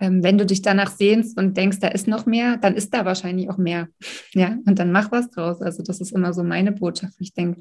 ähm, 0.00 0.22
wenn 0.22 0.38
du 0.38 0.44
dich 0.44 0.62
danach 0.62 0.90
sehnst 0.90 1.38
und 1.38 1.56
denkst, 1.56 1.78
da 1.80 1.88
ist 1.88 2.08
noch 2.08 2.26
mehr, 2.26 2.56
dann 2.56 2.74
ist 2.74 2.92
da 2.92 3.04
wahrscheinlich 3.04 3.50
auch 3.50 3.58
mehr. 3.58 3.88
Ja, 4.32 4.56
und 4.66 4.80
dann 4.80 4.90
mach 4.90 5.12
was 5.12 5.30
draus. 5.30 5.62
Also, 5.62 5.84
das 5.84 6.00
ist 6.00 6.10
immer 6.10 6.32
so 6.32 6.42
meine 6.42 6.72
Botschaft. 6.72 7.14
Ich 7.20 7.34
denke, 7.34 7.60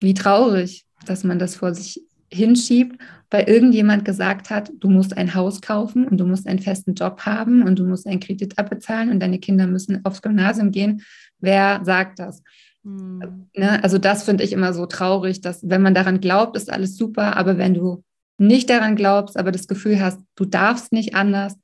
wie 0.00 0.14
traurig, 0.14 0.86
dass 1.06 1.24
man 1.24 1.40
das 1.40 1.56
vor 1.56 1.74
sich 1.74 2.04
hinschiebt, 2.32 3.00
weil 3.30 3.48
irgendjemand 3.48 4.04
gesagt 4.04 4.50
hat, 4.50 4.70
du 4.78 4.88
musst 4.88 5.16
ein 5.16 5.34
Haus 5.34 5.60
kaufen 5.60 6.06
und 6.06 6.18
du 6.18 6.26
musst 6.26 6.46
einen 6.46 6.58
festen 6.58 6.94
Job 6.94 7.20
haben 7.20 7.62
und 7.62 7.78
du 7.78 7.84
musst 7.84 8.06
einen 8.06 8.20
Kredit 8.20 8.58
abbezahlen 8.58 9.10
und 9.10 9.20
deine 9.20 9.38
Kinder 9.38 9.66
müssen 9.66 10.04
aufs 10.04 10.22
Gymnasium 10.22 10.70
gehen. 10.70 11.02
Wer 11.38 11.80
sagt 11.84 12.18
das? 12.18 12.42
Mhm. 12.82 13.48
Ne? 13.56 13.82
Also 13.82 13.98
das 13.98 14.24
finde 14.24 14.44
ich 14.44 14.52
immer 14.52 14.72
so 14.72 14.86
traurig, 14.86 15.40
dass 15.40 15.68
wenn 15.68 15.82
man 15.82 15.94
daran 15.94 16.20
glaubt, 16.20 16.56
ist 16.56 16.72
alles 16.72 16.96
super, 16.96 17.36
aber 17.36 17.58
wenn 17.58 17.74
du 17.74 18.04
nicht 18.38 18.70
daran 18.70 18.96
glaubst, 18.96 19.36
aber 19.36 19.52
das 19.52 19.68
Gefühl 19.68 20.00
hast, 20.00 20.20
du 20.34 20.44
darfst 20.44 20.92
nicht 20.92 21.14
anders, 21.14 21.56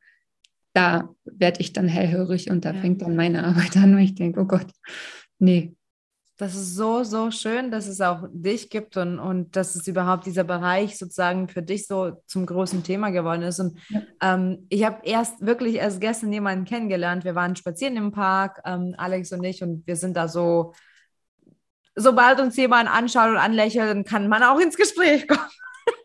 da 0.74 1.08
werde 1.24 1.60
ich 1.60 1.72
dann 1.72 1.88
hellhörig 1.88 2.50
und 2.50 2.64
da 2.64 2.72
ja. 2.72 2.80
fängt 2.80 3.02
dann 3.02 3.16
meine 3.16 3.44
Arbeit 3.44 3.76
an, 3.76 3.94
wo 3.94 3.98
ich 3.98 4.14
denke, 4.14 4.40
oh 4.40 4.44
Gott, 4.44 4.68
nee, 5.38 5.74
das 6.38 6.54
ist 6.54 6.76
so, 6.76 7.02
so 7.02 7.32
schön, 7.32 7.72
dass 7.72 7.88
es 7.88 8.00
auch 8.00 8.22
dich 8.30 8.70
gibt 8.70 8.96
und, 8.96 9.18
und 9.18 9.56
dass 9.56 9.74
es 9.74 9.88
überhaupt 9.88 10.24
dieser 10.24 10.44
Bereich 10.44 10.96
sozusagen 10.96 11.48
für 11.48 11.62
dich 11.62 11.88
so 11.88 12.22
zum 12.26 12.46
großen 12.46 12.84
Thema 12.84 13.10
geworden 13.10 13.42
ist. 13.42 13.58
Und 13.58 13.76
ja. 13.88 14.02
ähm, 14.22 14.64
ich 14.68 14.84
habe 14.84 15.00
erst 15.02 15.44
wirklich 15.44 15.74
erst 15.74 16.00
gestern 16.00 16.32
jemanden 16.32 16.64
kennengelernt. 16.64 17.24
Wir 17.24 17.34
waren 17.34 17.56
spazieren 17.56 17.96
im 17.96 18.12
Park, 18.12 18.60
ähm, 18.64 18.94
Alex 18.98 19.32
und 19.32 19.42
ich, 19.42 19.64
und 19.64 19.84
wir 19.84 19.96
sind 19.96 20.16
da 20.16 20.28
so, 20.28 20.74
sobald 21.96 22.38
uns 22.38 22.56
jemand 22.56 22.88
anschaut 22.88 23.30
und 23.30 23.36
anlächelt, 23.36 23.90
dann 23.90 24.04
kann 24.04 24.28
man 24.28 24.44
auch 24.44 24.60
ins 24.60 24.76
Gespräch 24.76 25.26
kommen. 25.26 25.50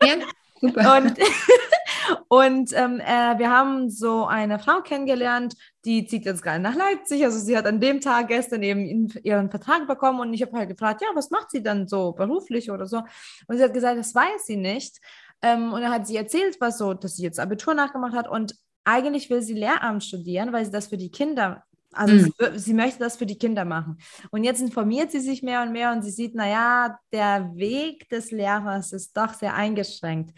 Ja, 0.02 0.16
super. 0.60 0.96
und 0.96 1.16
und 2.28 2.72
ähm, 2.74 3.00
äh, 3.00 3.38
wir 3.38 3.50
haben 3.50 3.90
so 3.90 4.26
eine 4.26 4.58
Frau 4.58 4.80
kennengelernt, 4.82 5.54
die 5.84 6.06
zieht 6.06 6.24
jetzt 6.24 6.42
gerade 6.42 6.60
nach 6.60 6.74
Leipzig. 6.74 7.24
Also 7.24 7.38
sie 7.38 7.56
hat 7.56 7.66
an 7.66 7.80
dem 7.80 8.00
Tag 8.00 8.28
gestern 8.28 8.62
eben 8.62 9.08
ihren 9.22 9.50
Vertrag 9.50 9.86
bekommen 9.86 10.20
und 10.20 10.34
ich 10.34 10.42
habe 10.42 10.56
halt 10.56 10.68
gefragt, 10.68 11.02
ja, 11.02 11.08
was 11.14 11.30
macht 11.30 11.50
sie 11.50 11.62
dann 11.62 11.88
so 11.88 12.12
beruflich 12.12 12.70
oder 12.70 12.86
so? 12.86 13.02
Und 13.46 13.56
sie 13.56 13.62
hat 13.62 13.74
gesagt, 13.74 13.98
das 13.98 14.14
weiß 14.14 14.46
sie 14.46 14.56
nicht. 14.56 15.00
Ähm, 15.42 15.72
und 15.72 15.82
dann 15.82 15.92
hat 15.92 16.06
sie 16.06 16.16
erzählt, 16.16 16.56
was 16.60 16.78
so, 16.78 16.94
dass 16.94 17.16
sie 17.16 17.22
jetzt 17.22 17.40
Abitur 17.40 17.74
nachgemacht 17.74 18.14
hat 18.14 18.28
und 18.28 18.54
eigentlich 18.84 19.30
will 19.30 19.42
sie 19.42 19.54
Lehramt 19.54 20.04
studieren, 20.04 20.52
weil 20.52 20.64
sie 20.64 20.70
das 20.70 20.88
für 20.88 20.98
die 20.98 21.10
Kinder 21.10 21.64
also 21.96 22.14
mhm. 22.14 22.32
sie, 22.38 22.58
sie, 22.58 22.74
möchte 22.74 22.98
das 22.98 23.16
für 23.16 23.26
die 23.26 23.38
Kinder 23.38 23.64
machen. 23.64 23.98
Und 24.30 24.44
jetzt 24.44 24.60
informiert 24.60 25.10
sie 25.10 25.20
sich 25.20 25.42
mehr 25.42 25.62
und 25.62 25.72
mehr 25.72 25.92
und 25.92 26.02
sie 26.02 26.10
sieht, 26.10 26.34
naja, 26.34 26.98
der 27.12 27.52
Weg 27.54 28.08
des 28.08 28.30
Lehrers 28.30 28.92
ist 28.92 29.16
doch 29.16 29.32
sehr 29.34 29.54
eingeschränkt. 29.54 30.36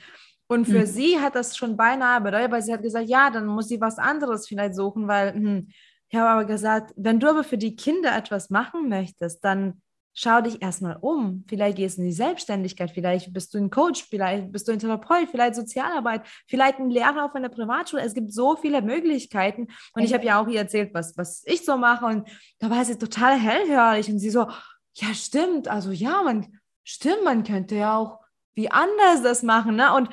Und 0.48 0.66
für 0.66 0.80
mhm. 0.80 0.86
sie 0.86 1.18
hat 1.18 1.34
das 1.34 1.56
schon 1.56 1.76
beinahe 1.76 2.20
bedeutet, 2.20 2.52
weil 2.52 2.62
sie 2.62 2.72
hat 2.72 2.82
gesagt, 2.82 3.08
ja, 3.08 3.30
dann 3.30 3.46
muss 3.46 3.68
sie 3.68 3.80
was 3.80 3.98
anderes 3.98 4.46
vielleicht 4.46 4.74
suchen, 4.74 5.08
weil 5.08 5.34
hm, 5.34 5.68
ich 6.08 6.18
habe 6.18 6.28
aber 6.28 6.44
gesagt, 6.44 6.92
wenn 6.96 7.18
du 7.18 7.28
aber 7.28 7.42
für 7.42 7.58
die 7.58 7.74
Kinder 7.74 8.16
etwas 8.16 8.48
machen 8.48 8.88
möchtest, 8.88 9.44
dann 9.44 9.82
schau 10.16 10.40
dich 10.40 10.62
erstmal 10.62 10.96
um. 11.00 11.44
Vielleicht 11.46 11.76
gehst 11.76 11.98
du 11.98 12.02
in 12.02 12.08
die 12.08 12.14
Selbstständigkeit, 12.14 12.90
vielleicht 12.90 13.32
bist 13.32 13.52
du 13.52 13.58
ein 13.58 13.70
Coach, 13.70 14.04
vielleicht 14.08 14.50
bist 14.50 14.66
du 14.66 14.72
ein 14.72 14.78
Therapeut, 14.78 15.28
vielleicht 15.30 15.56
Sozialarbeit, 15.56 16.22
vielleicht 16.48 16.78
ein 16.78 16.90
Lehrer 16.90 17.24
auf 17.24 17.34
einer 17.34 17.50
Privatschule. 17.50 18.02
Es 18.02 18.14
gibt 18.14 18.32
so 18.32 18.56
viele 18.56 18.82
Möglichkeiten. 18.82 19.68
Und 19.92 20.02
ich 20.02 20.14
habe 20.14 20.24
ja 20.24 20.40
auch 20.40 20.48
ihr 20.48 20.60
erzählt, 20.60 20.94
was, 20.94 21.16
was 21.18 21.42
ich 21.44 21.64
so 21.64 21.76
mache. 21.76 22.06
Und 22.06 22.28
da 22.58 22.70
war 22.70 22.84
sie 22.84 22.96
total 22.96 23.38
hellhörig 23.38 24.08
und 24.08 24.18
sie 24.18 24.30
so, 24.30 24.46
ja, 24.94 25.12
stimmt. 25.12 25.68
Also 25.68 25.90
ja, 25.90 26.22
man, 26.22 26.46
stimmt, 26.82 27.24
man 27.24 27.44
könnte 27.44 27.74
ja 27.74 27.98
auch 27.98 28.20
wie 28.56 28.70
anders 28.70 29.22
das 29.22 29.44
machen. 29.44 29.76
Ne? 29.76 29.94
Und 29.94 30.08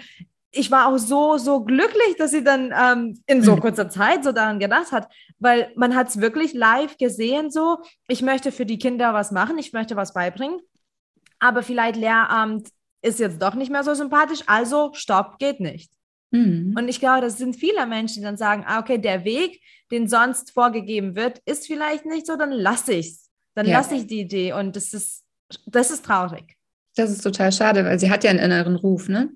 ich 0.52 0.70
war 0.70 0.88
auch 0.88 0.98
so, 0.98 1.38
so 1.38 1.64
glücklich, 1.64 2.16
dass 2.18 2.30
sie 2.30 2.44
dann 2.44 2.72
ähm, 2.78 3.20
in 3.26 3.42
so 3.42 3.56
mhm. 3.56 3.60
kurzer 3.62 3.90
Zeit 3.90 4.24
so 4.24 4.32
daran 4.32 4.60
gedacht 4.60 4.92
hat, 4.92 5.12
weil 5.40 5.72
man 5.76 5.96
hat 5.96 6.10
es 6.10 6.22
wirklich 6.22 6.54
live 6.54 6.98
gesehen, 6.98 7.50
so, 7.50 7.80
ich 8.08 8.22
möchte 8.22 8.52
für 8.52 8.66
die 8.66 8.78
Kinder 8.78 9.16
was 9.16 9.32
machen, 9.32 9.58
ich 9.58 9.74
möchte 9.74 9.96
was 9.96 10.14
beibringen, 10.14 10.60
aber 11.40 11.64
vielleicht 11.64 11.96
Lehramt 11.96 12.70
ist 13.02 13.20
jetzt 13.20 13.42
doch 13.42 13.56
nicht 13.56 13.72
mehr 13.72 13.84
so 13.84 13.96
sympathisch, 13.96 14.42
also 14.46 14.92
stopp, 14.94 15.40
geht 15.40 15.60
nicht. 15.60 15.92
Mhm. 16.32 16.76
Und 16.78 16.88
ich 16.88 17.00
glaube, 17.00 17.22
das 17.22 17.38
sind 17.38 17.56
viele 17.56 17.86
Menschen, 17.88 18.18
die 18.20 18.26
dann 18.26 18.38
sagen, 18.38 18.64
ah, 18.68 18.80
okay, 18.80 19.00
der 19.00 19.26
Weg, 19.26 19.60
den 19.92 20.08
sonst 20.08 20.52
vorgegeben 20.52 21.16
wird, 21.16 21.40
ist 21.46 21.66
vielleicht 21.66 22.06
nicht 22.06 22.28
so, 22.28 22.36
dann 22.36 22.52
lasse 22.52 22.94
ich 22.94 23.08
es. 23.08 23.30
Dann 23.56 23.68
ja. 23.68 23.78
lasse 23.78 23.96
ich 23.96 24.08
die 24.08 24.22
Idee 24.22 24.54
und 24.54 24.76
das 24.76 24.94
ist, 24.94 25.26
das 25.66 25.92
ist 25.92 26.06
traurig. 26.06 26.58
Das 26.96 27.10
ist 27.10 27.22
total 27.22 27.52
schade, 27.52 27.86
weil 27.86 28.00
sie 28.00 28.12
hat 28.12 28.24
ja 28.24 28.30
einen 28.30 28.40
inneren 28.40 28.76
Ruf, 28.76 29.10
ne? 29.10 29.30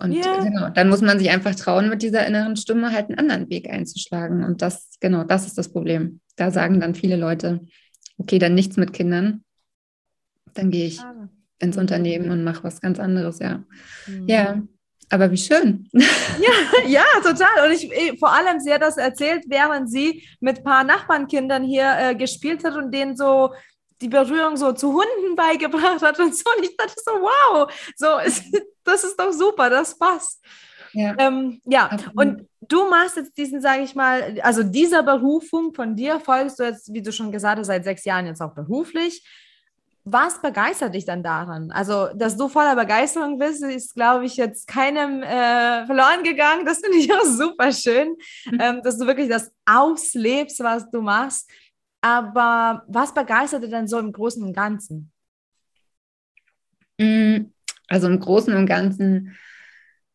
Und 0.00 0.12
yeah. 0.12 0.44
genau, 0.44 0.68
dann 0.68 0.88
muss 0.88 1.00
man 1.00 1.18
sich 1.18 1.28
einfach 1.30 1.54
trauen, 1.56 1.88
mit 1.88 2.02
dieser 2.02 2.24
inneren 2.24 2.56
Stimme 2.56 2.92
halt 2.92 3.08
einen 3.08 3.18
anderen 3.18 3.50
Weg 3.50 3.68
einzuschlagen. 3.68 4.44
Und 4.44 4.62
das, 4.62 4.96
genau, 5.00 5.24
das 5.24 5.46
ist 5.46 5.58
das 5.58 5.72
Problem. 5.72 6.20
Da 6.36 6.52
sagen 6.52 6.78
dann 6.78 6.94
viele 6.94 7.16
Leute, 7.16 7.60
okay, 8.16 8.38
dann 8.38 8.54
nichts 8.54 8.76
mit 8.76 8.92
Kindern. 8.92 9.42
Dann 10.54 10.70
gehe 10.70 10.86
ich 10.86 11.00
ah. 11.00 11.28
ins. 11.58 11.76
Unternehmen 11.76 12.30
und 12.30 12.44
mache 12.44 12.62
was 12.62 12.80
ganz 12.80 13.00
anderes, 13.00 13.40
ja. 13.40 13.64
Mhm. 14.06 14.28
Ja, 14.28 14.62
aber 15.10 15.30
wie 15.30 15.36
schön. 15.36 15.88
Ja, 16.40 16.88
ja, 16.88 17.04
total. 17.20 17.66
Und 17.66 17.74
ich 17.74 17.90
eh, 17.90 18.16
vor 18.16 18.32
allem, 18.32 18.60
sie 18.60 18.72
hat 18.72 18.80
das 18.80 18.96
erzählt, 18.96 19.42
während 19.48 19.90
sie 19.90 20.22
mit 20.38 20.58
ein 20.58 20.64
paar 20.64 20.84
Nachbarnkindern 20.84 21.64
hier 21.64 21.96
äh, 21.98 22.14
gespielt 22.14 22.62
hat 22.62 22.76
und 22.76 22.94
denen 22.94 23.16
so 23.16 23.52
die 24.00 24.08
Berührung 24.08 24.56
so 24.56 24.72
zu 24.72 24.92
Hunden 24.92 25.34
beigebracht 25.36 26.02
hat 26.02 26.18
und 26.18 26.34
so. 26.34 26.44
Und 26.56 26.64
ich 26.64 26.76
dachte 26.76 26.94
so, 27.04 27.12
wow, 27.12 27.72
so, 27.96 28.18
ist, 28.18 28.44
das 28.84 29.04
ist 29.04 29.18
doch 29.18 29.32
super, 29.32 29.70
das 29.70 29.98
passt. 29.98 30.40
Ja, 30.92 31.14
ähm, 31.18 31.60
ja. 31.66 31.90
und 32.14 32.48
du 32.60 32.88
machst 32.88 33.16
jetzt 33.16 33.36
diesen, 33.36 33.60
sage 33.60 33.82
ich 33.82 33.94
mal, 33.94 34.40
also 34.42 34.62
dieser 34.62 35.02
Berufung 35.02 35.74
von 35.74 35.94
dir 35.94 36.20
folgst 36.20 36.58
du 36.58 36.64
jetzt, 36.64 36.92
wie 36.92 37.02
du 37.02 37.12
schon 37.12 37.32
gesagt 37.32 37.58
hast, 37.58 37.66
seit 37.66 37.84
sechs 37.84 38.04
Jahren 38.04 38.26
jetzt 38.26 38.40
auch 38.40 38.54
beruflich. 38.54 39.22
was 40.10 40.40
begeistert 40.40 40.94
dich 40.94 41.04
dann 41.04 41.22
daran? 41.22 41.70
Also, 41.70 42.08
dass 42.14 42.34
du 42.34 42.48
voller 42.48 42.74
Begeisterung 42.74 43.38
bist, 43.38 43.62
ist, 43.62 43.94
glaube 43.94 44.24
ich, 44.24 44.36
jetzt 44.36 44.66
keinem 44.66 45.22
äh, 45.22 45.84
verloren 45.84 46.22
gegangen. 46.22 46.64
Das 46.64 46.78
finde 46.78 46.96
ich 46.96 47.12
auch 47.12 47.24
super 47.24 47.70
schön, 47.72 48.16
mhm. 48.46 48.58
ähm, 48.58 48.80
dass 48.82 48.96
du 48.96 49.06
wirklich 49.06 49.28
das 49.28 49.52
auslebst, 49.66 50.60
was 50.60 50.90
du 50.90 51.02
machst. 51.02 51.50
Aber 52.00 52.84
was 52.86 53.12
begeistert 53.12 53.62
dich 53.62 53.70
denn 53.70 53.88
so 53.88 53.98
im 53.98 54.12
Großen 54.12 54.42
und 54.42 54.54
Ganzen? 54.54 55.12
Mm, 56.98 57.52
also 57.88 58.06
im 58.06 58.20
Großen 58.20 58.54
und 58.54 58.66
Ganzen 58.66 59.36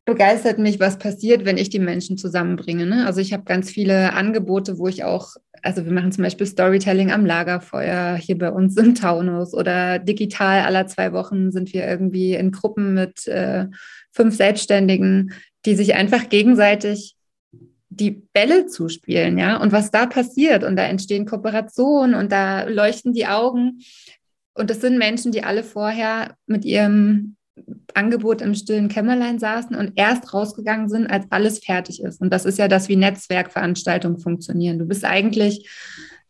begeistert 0.06 0.60
mich, 0.60 0.80
was 0.80 0.98
passiert, 0.98 1.46
wenn 1.46 1.58
ich 1.58 1.70
die 1.70 1.80
Menschen 1.80 2.18
zusammenbringe. 2.18 2.86
Ne? 2.86 3.06
Also 3.06 3.22
ich 3.22 3.32
habe 3.32 3.44
ganz 3.44 3.70
viele 3.70 4.14
Angebote, 4.14 4.78
wo 4.78 4.88
ich 4.88 5.04
auch, 5.04 5.36
also 5.62 5.86
wir 5.86 5.94
machen 5.94 6.12
zum 6.12 6.24
Beispiel 6.24 6.46
Storytelling 6.46 7.12
am 7.12 7.26
Lagerfeuer 7.26 8.16
hier 8.16 8.38
bei 8.38 8.52
uns 8.52 8.76
im 8.78 8.96
Taunus 8.96 9.54
oder 9.54 10.00
digital 10.00 10.62
aller 10.64 10.88
zwei 10.88 11.14
Wochen 11.14 11.52
sind 11.52 11.74
wir 11.74 11.88
irgendwie 11.88 12.34
in 12.34 12.52
Gruppen 12.52 12.94
mit 12.94 13.28
äh, 13.28 13.68
fünf 14.12 14.36
Selbstständigen, 14.36 15.34
die 15.66 15.76
sich 15.76 15.96
einfach 15.96 16.28
gegenseitig 16.28 17.16
die 17.96 18.24
Bälle 18.34 18.68
zuspielen, 18.68 19.38
ja, 19.38 19.58
und 19.58 19.72
was 19.72 19.92
da 19.92 20.06
passiert 20.06 20.64
und 20.64 20.76
da 20.76 20.84
entstehen 20.84 21.26
Kooperationen 21.26 22.16
und 22.16 22.32
da 22.32 22.64
leuchten 22.64 23.14
die 23.14 23.28
Augen 23.28 23.80
und 24.54 24.70
das 24.70 24.82
sind 24.82 24.98
Menschen, 24.98 25.32
die 25.32 25.44
alle 25.44 25.64
vorher 25.64 26.36
mit 26.46 26.66
ihrem 26.66 27.36
Angebot 27.94 28.42
im 28.42 28.56
stillen 28.56 28.88
Kämmerlein 28.88 29.40
saßen 29.40 29.76
und 29.76 29.94
erst 29.96 30.34
rausgegangen 30.34 30.90
sind, 30.90 31.08
als 31.08 31.26
alles 31.30 31.60
fertig 31.60 32.02
ist. 32.02 32.22
Und 32.22 32.32
das 32.32 32.46
ist 32.46 32.58
ja 32.58 32.68
das, 32.68 32.90
wie 32.90 32.96
Netzwerkveranstaltungen 32.96 34.20
funktionieren. 34.20 34.80
Du 34.80 34.86
bist 34.86 35.06
eigentlich, 35.06 35.70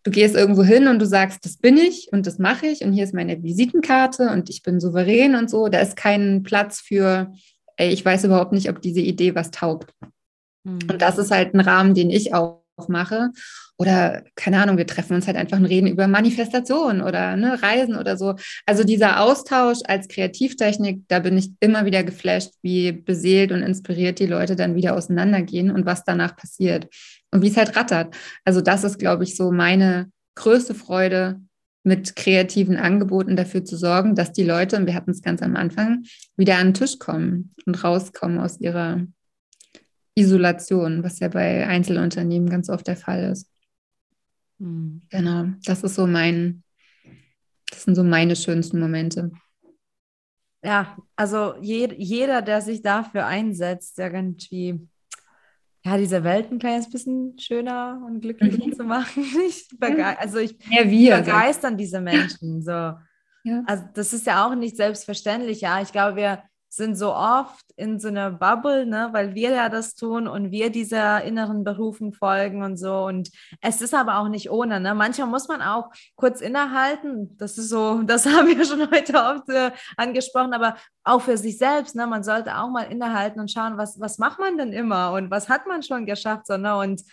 du 0.03 0.11
gehst 0.11 0.35
irgendwo 0.35 0.63
hin 0.63 0.87
und 0.87 0.99
du 0.99 1.05
sagst, 1.05 1.45
das 1.45 1.57
bin 1.57 1.77
ich 1.77 2.09
und 2.11 2.27
das 2.27 2.39
mache 2.39 2.67
ich 2.67 2.83
und 2.83 2.91
hier 2.91 3.05
ist 3.05 3.13
meine 3.13 3.41
Visitenkarte 3.41 4.29
und 4.31 4.49
ich 4.49 4.63
bin 4.63 4.81
souverän 4.81 5.35
und 5.35 5.49
so. 5.49 5.69
Da 5.69 5.79
ist 5.79 5.95
kein 5.95 6.43
Platz 6.43 6.81
für, 6.81 7.31
ey, 7.77 7.89
ich 7.89 8.03
weiß 8.03 8.25
überhaupt 8.25 8.51
nicht, 8.51 8.69
ob 8.69 8.81
diese 8.81 9.01
Idee 9.01 9.33
was 9.35 9.51
taugt. 9.51 9.93
Mhm. 10.63 10.79
Und 10.89 11.01
das 11.01 11.17
ist 11.17 11.31
halt 11.31 11.53
ein 11.53 11.59
Rahmen, 11.59 11.93
den 11.93 12.09
ich 12.09 12.33
auch 12.33 12.63
mache. 12.87 13.31
Oder 13.77 14.23
keine 14.35 14.61
Ahnung, 14.61 14.77
wir 14.77 14.87
treffen 14.87 15.15
uns 15.15 15.27
halt 15.27 15.37
einfach 15.37 15.57
und 15.57 15.65
reden 15.65 15.87
über 15.87 16.07
Manifestation 16.07 17.01
oder 17.01 17.35
ne, 17.35 17.61
Reisen 17.61 17.95
oder 17.95 18.17
so. 18.17 18.35
Also 18.65 18.83
dieser 18.83 19.19
Austausch 19.21 19.79
als 19.85 20.07
Kreativtechnik, 20.07 21.03
da 21.07 21.19
bin 21.19 21.37
ich 21.37 21.51
immer 21.59 21.85
wieder 21.85 22.03
geflasht, 22.03 22.51
wie 22.61 22.91
beseelt 22.91 23.51
und 23.51 23.61
inspiriert 23.61 24.19
die 24.19 24.27
Leute 24.27 24.55
dann 24.55 24.75
wieder 24.75 24.95
auseinandergehen 24.95 25.71
und 25.71 25.85
was 25.85 26.03
danach 26.03 26.35
passiert 26.35 26.87
und 27.31 27.41
wie 27.41 27.49
es 27.49 27.57
halt 27.57 27.75
rattert. 27.75 28.15
Also 28.45 28.61
das 28.61 28.83
ist, 28.83 28.99
glaube 28.99 29.23
ich, 29.23 29.35
so 29.35 29.51
meine 29.51 30.11
größte 30.35 30.75
Freude, 30.75 31.39
mit 31.83 32.15
kreativen 32.15 32.77
Angeboten 32.77 33.35
dafür 33.35 33.65
zu 33.65 33.75
sorgen, 33.75 34.15
dass 34.15 34.31
die 34.31 34.45
Leute, 34.45 34.77
und 34.77 34.87
wir 34.87 34.95
hatten 34.95 35.11
es 35.11 35.21
ganz 35.21 35.41
am 35.41 35.55
Anfang, 35.55 36.03
wieder 36.37 36.57
an 36.57 36.67
den 36.67 36.73
Tisch 36.73 36.97
kommen 36.97 37.53
und 37.65 37.83
rauskommen 37.83 38.39
aus 38.39 38.59
ihrer 38.61 39.05
Isolation, 40.15 41.03
was 41.03 41.19
ja 41.19 41.27
bei 41.27 41.67
Einzelunternehmen 41.67 42.49
ganz 42.49 42.69
oft 42.69 42.87
der 42.87 42.97
Fall 42.97 43.31
ist. 43.31 43.49
Mhm. 44.59 45.01
Genau, 45.09 45.45
das 45.65 45.83
ist 45.83 45.95
so 45.95 46.07
mein, 46.07 46.63
das 47.69 47.83
sind 47.83 47.95
so 47.95 48.03
meine 48.03 48.35
schönsten 48.35 48.79
Momente. 48.79 49.31
Ja, 50.63 50.97
also 51.15 51.55
je, 51.61 51.93
jeder, 51.97 52.41
der 52.41 52.61
sich 52.61 52.81
dafür 52.81 53.25
einsetzt, 53.25 53.99
irgendwie 53.99 54.87
ja, 55.85 55.97
diese 55.97 56.23
Welt 56.23 56.49
ein 56.49 56.59
kleines 56.59 56.89
bisschen 56.89 57.37
schöner 57.37 58.01
und 58.05 58.21
glücklicher 58.21 58.65
mhm. 58.65 58.73
zu 58.73 58.83
machen. 58.83 59.25
Ich 59.47 59.67
also 59.81 60.37
ich 60.39 60.57
ja, 60.69 60.89
wir, 60.89 61.17
begeistern 61.17 61.77
diese 61.77 61.99
Menschen. 61.99 62.61
So. 62.61 62.71
Ja. 62.71 63.63
Also 63.65 63.83
das 63.93 64.13
ist 64.13 64.25
ja 64.25 64.47
auch 64.47 64.55
nicht 64.55 64.77
selbstverständlich. 64.77 65.59
Ja, 65.59 65.81
ich 65.81 65.91
glaube, 65.91 66.15
wir 66.15 66.43
sind 66.75 66.95
so 66.95 67.13
oft 67.13 67.65
in 67.75 67.99
so 67.99 68.07
einer 68.07 68.31
Bubble, 68.31 68.87
ne, 68.87 69.09
weil 69.11 69.35
wir 69.35 69.51
ja 69.51 69.69
das 69.69 69.93
tun 69.93 70.27
und 70.27 70.49
wir 70.49 70.71
dieser 70.71 71.23
inneren 71.23 71.63
Berufen 71.63 72.13
folgen 72.13 72.63
und 72.63 72.77
so. 72.77 73.05
Und 73.05 73.29
es 73.61 73.79
ist 73.79 73.93
aber 73.93 74.17
auch 74.17 74.27
nicht 74.27 74.49
ohne. 74.49 74.79
Ne? 74.79 74.95
Manchmal 74.95 75.27
muss 75.27 75.47
man 75.47 75.61
auch 75.61 75.91
kurz 76.15 76.41
innehalten. 76.41 77.37
Das 77.37 77.59
ist 77.59 77.69
so, 77.69 78.01
das 78.05 78.25
haben 78.25 78.47
wir 78.47 78.65
schon 78.65 78.89
heute 78.89 79.13
oft 79.15 79.49
äh, 79.49 79.71
angesprochen, 79.97 80.53
aber 80.53 80.75
auch 81.03 81.21
für 81.21 81.37
sich 81.37 81.59
selbst. 81.59 81.95
Ne? 81.95 82.07
Man 82.07 82.23
sollte 82.23 82.57
auch 82.57 82.69
mal 82.69 82.91
innehalten 82.91 83.39
und 83.39 83.51
schauen, 83.51 83.77
was, 83.77 83.99
was 83.99 84.17
macht 84.17 84.39
man 84.39 84.57
denn 84.57 84.73
immer 84.73 85.11
und 85.11 85.29
was 85.29 85.49
hat 85.49 85.67
man 85.67 85.83
schon 85.83 86.07
geschafft. 86.07 86.47
So, 86.47 86.57
ne? 86.57 86.75
Und 86.75 87.03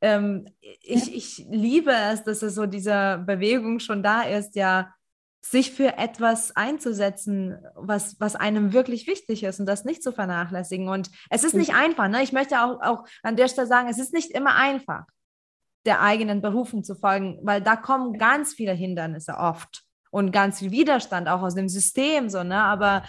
ähm, 0.00 0.46
ich, 0.80 1.14
ich 1.14 1.46
liebe 1.50 1.92
es, 1.92 2.24
dass 2.24 2.40
es 2.40 2.54
so 2.54 2.64
diese 2.64 3.22
Bewegung 3.26 3.80
schon 3.80 4.02
da 4.02 4.22
ist, 4.22 4.56
ja 4.56 4.94
sich 5.42 5.72
für 5.72 5.96
etwas 5.96 6.54
einzusetzen, 6.54 7.58
was, 7.74 8.20
was 8.20 8.36
einem 8.36 8.72
wirklich 8.72 9.06
wichtig 9.06 9.42
ist 9.42 9.58
und 9.58 9.66
das 9.66 9.84
nicht 9.84 10.02
zu 10.02 10.12
vernachlässigen. 10.12 10.88
Und 10.88 11.10
es 11.30 11.44
ist 11.44 11.54
nicht 11.54 11.74
einfach. 11.74 12.08
Ne? 12.08 12.22
Ich 12.22 12.32
möchte 12.32 12.62
auch, 12.62 12.80
auch 12.82 13.04
an 13.22 13.36
der 13.36 13.48
Stelle 13.48 13.66
sagen, 13.66 13.88
es 13.88 13.98
ist 13.98 14.12
nicht 14.12 14.30
immer 14.32 14.54
einfach, 14.54 15.04
der 15.86 16.02
eigenen 16.02 16.42
Berufung 16.42 16.84
zu 16.84 16.94
folgen, 16.94 17.38
weil 17.42 17.62
da 17.62 17.76
kommen 17.76 18.18
ganz 18.18 18.52
viele 18.52 18.72
Hindernisse 18.72 19.36
oft 19.38 19.82
und 20.10 20.30
ganz 20.30 20.58
viel 20.58 20.72
Widerstand 20.72 21.26
auch 21.28 21.40
aus 21.40 21.54
dem 21.54 21.70
System. 21.70 22.28
So, 22.28 22.42
ne? 22.42 22.62
Aber 22.62 23.02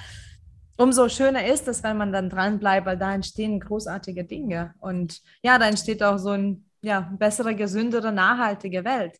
umso 0.77 1.09
schöner 1.09 1.45
ist 1.45 1.67
es, 1.67 1.84
wenn 1.84 1.97
man 1.97 2.13
dann 2.13 2.29
dranbleibt, 2.29 2.88
weil 2.88 2.97
da 2.97 3.13
entstehen 3.13 3.59
großartige 3.59 4.23
Dinge. 4.23 4.73
Und 4.79 5.21
ja, 5.43 5.59
da 5.59 5.67
entsteht 5.67 6.01
auch 6.01 6.17
so 6.17 6.29
eine 6.29 6.61
ja, 6.82 7.01
bessere, 7.01 7.55
gesündere, 7.55 8.13
nachhaltige 8.13 8.86
Welt. 8.86 9.19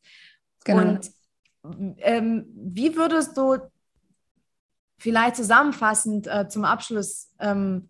Genau. 0.64 0.82
Und 0.82 1.12
ähm, 1.64 2.46
wie 2.56 2.96
würdest 2.96 3.38
du 3.38 3.58
vielleicht 4.98 5.36
zusammenfassend 5.36 6.28
äh, 6.28 6.48
zum 6.48 6.66
Abschluss 6.66 7.30
ähm, 7.40 7.90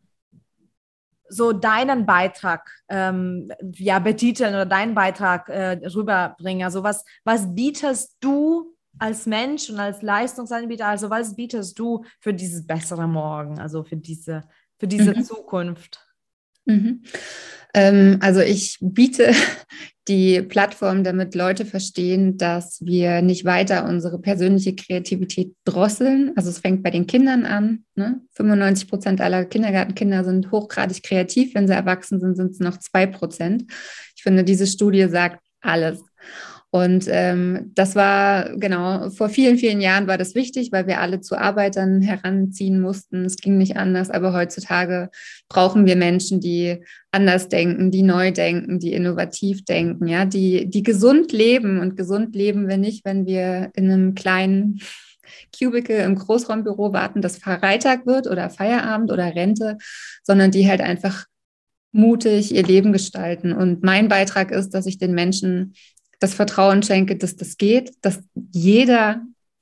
so 1.28 1.53
deinen 1.53 2.05
Beitrag 2.05 2.69
ähm, 2.89 3.51
ja, 3.76 3.99
betiteln 3.99 4.53
oder 4.53 4.65
deinen 4.65 4.95
Beitrag 4.95 5.49
äh, 5.49 5.80
rüberbringen? 5.88 6.63
Also 6.63 6.84
was, 6.84 7.05
was 7.24 7.53
bietest 7.53 8.17
du 8.19 8.76
als 8.99 9.26
Mensch 9.26 9.69
und 9.69 9.80
als 9.80 10.01
Leistungsanbieter, 10.01 10.88
also 10.88 11.09
was 11.09 11.36
bietest 11.36 11.80
du 11.80 12.03
für 12.19 12.34
dieses 12.34 12.67
bessere 12.67 13.07
Morgen, 13.07 13.59
also 13.59 13.84
für 13.84 13.97
diese, 13.97 14.43
für 14.78 14.88
diese 14.88 15.15
mhm. 15.15 15.24
Zukunft? 15.24 16.11
Mhm. 16.66 17.03
Ähm, 17.74 18.18
also 18.22 18.41
ich 18.41 18.78
biete 18.82 19.32
die 20.07 20.41
Plattform, 20.41 21.03
damit 21.03 21.36
Leute 21.36 21.66
verstehen, 21.66 22.38
dass 22.38 22.84
wir 22.84 23.22
nicht 23.22 23.45
weiter 23.45 23.88
unsere 23.88 24.20
persönliche 24.20 24.76
Kreativität 24.76 25.53
drosseln. 25.64 26.32
Also 26.36 26.49
es 26.49 26.59
fängt 26.59 26.84
bei 26.84 26.89
den 26.89 27.07
Kindern 27.07 27.45
an. 27.45 27.86
Ne? 27.95 28.22
95 28.34 28.89
Prozent 28.89 29.22
aller 29.22 29.45
Kindergartenkinder 29.45 30.24
sind 30.24 30.51
hochgradig 30.51 31.03
kreativ. 31.03 31.53
Wenn 31.53 31.68
sie 31.68 31.74
erwachsen 31.74 32.20
sind, 32.20 32.36
sind 32.36 32.51
es 32.51 32.59
noch 32.59 32.78
zwei 32.78 33.05
Prozent. 33.05 33.66
Ich 34.16 34.24
finde, 34.24 34.43
diese 34.43 34.68
Studie 34.68 35.07
sagt 35.07 35.41
alles. 35.62 36.01
Und 36.74 37.05
ähm, 37.09 37.72
das 37.76 37.95
war, 37.97 38.55
genau, 38.55 39.09
vor 39.09 39.28
vielen, 39.28 39.57
vielen 39.57 39.82
Jahren 39.82 40.07
war 40.07 40.17
das 40.17 40.36
wichtig, 40.36 40.72
weil 40.72 40.88
wir 40.88 41.01
alle 41.01 41.19
zu 41.19 41.38
Arbeitern 41.38 42.01
heranziehen 42.01 42.80
mussten. 42.80 43.26
Es 43.26 43.36
ging 43.36 43.57
nicht 43.57 43.76
anders, 43.76 44.09
aber 44.09 44.32
heutzutage 44.32 45.09
brauchen 45.49 45.86
wir 45.86 45.97
Menschen, 45.97 46.39
die 46.39 46.82
anders 47.11 47.49
denken, 47.49 47.91
die 47.91 48.03
neu 48.03 48.32
denken, 48.32 48.80
die 48.80 48.93
innovativ 48.93 49.65
denken, 49.65 50.07
ja, 50.07 50.24
die, 50.24 50.69
die 50.69 50.82
gesund 50.82 51.34
leben. 51.34 51.82
Und 51.82 51.97
gesund 51.97 52.38
leben 52.38 52.69
wir 52.69 52.78
nicht, 52.78 53.03
wenn 53.03 53.26
wir 53.26 53.69
in 53.76 53.91
einem 53.91 54.15
kleinen 54.15 54.80
Cubicle 55.53 56.01
im 56.03 56.15
Großraumbüro 56.15 56.93
warten, 56.93 57.22
dass 57.22 57.38
Freitag 57.38 58.05
wird 58.05 58.28
oder 58.28 58.49
Feierabend 58.49 59.11
oder 59.11 59.36
Rente, 59.36 59.78
sondern 60.24 60.51
die 60.51 60.69
halt 60.69 60.80
einfach 60.80 61.26
mutig 61.91 62.55
ihr 62.55 62.63
Leben 62.63 62.93
gestalten. 62.93 63.51
Und 63.51 63.84
mein 63.84 64.07
Beitrag 64.07 64.51
ist, 64.51 64.69
dass 64.69 64.86
ich 64.86 64.97
den 64.97 65.13
Menschen 65.13 65.74
das 66.22 66.36
Vertrauen 66.36 66.84
schenke, 66.84 67.17
dass 67.17 67.36
das 67.36 67.57
geht, 67.57 67.91
dass 68.01 68.22
jeder 68.53 69.22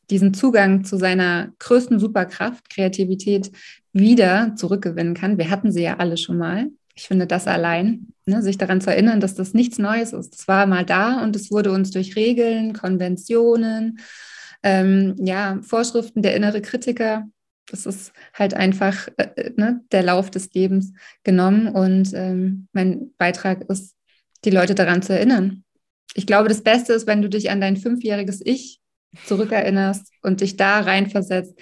diesen 0.09 0.33
Zugang 0.33 0.83
zu 0.83 0.97
seiner 0.97 1.53
größten 1.59 1.99
Superkraft, 1.99 2.69
Kreativität, 2.69 3.51
wieder 3.93 4.55
zurückgewinnen 4.55 5.13
kann. 5.13 5.37
Wir 5.37 5.49
hatten 5.49 5.71
sie 5.71 5.83
ja 5.83 5.97
alle 5.97 6.17
schon 6.17 6.37
mal. 6.37 6.67
Ich 6.95 7.07
finde 7.07 7.27
das 7.27 7.47
allein, 7.47 8.07
ne, 8.25 8.41
sich 8.41 8.57
daran 8.57 8.81
zu 8.81 8.91
erinnern, 8.91 9.21
dass 9.21 9.35
das 9.35 9.53
nichts 9.53 9.79
Neues 9.79 10.11
ist. 10.11 10.35
Es 10.35 10.47
war 10.47 10.67
mal 10.67 10.85
da 10.85 11.23
und 11.23 11.35
es 11.35 11.49
wurde 11.49 11.71
uns 11.71 11.91
durch 11.91 12.15
Regeln, 12.15 12.73
Konventionen, 12.73 13.99
ähm, 14.61 15.15
ja, 15.17 15.59
Vorschriften 15.61 16.21
der 16.21 16.35
innere 16.35 16.61
Kritiker, 16.61 17.25
das 17.67 17.85
ist 17.85 18.11
halt 18.33 18.53
einfach 18.53 19.07
äh, 19.17 19.29
äh 19.35 19.53
ne, 19.55 19.81
der 19.91 20.03
Lauf 20.03 20.29
des 20.29 20.53
Lebens 20.53 20.91
genommen. 21.23 21.69
Und 21.69 22.13
ähm, 22.13 22.67
mein 22.73 23.11
Beitrag 23.17 23.69
ist, 23.69 23.95
die 24.43 24.49
Leute 24.49 24.75
daran 24.75 25.01
zu 25.01 25.13
erinnern, 25.13 25.63
ich 26.13 26.25
glaube, 26.25 26.49
das 26.49 26.63
Beste 26.63 26.93
ist, 26.93 27.07
wenn 27.07 27.21
du 27.21 27.29
dich 27.29 27.49
an 27.49 27.61
dein 27.61 27.77
fünfjähriges 27.77 28.41
Ich 28.45 28.79
zurückerinnerst 29.25 30.11
und 30.21 30.41
dich 30.41 30.57
da 30.57 30.79
reinversetzt, 30.81 31.59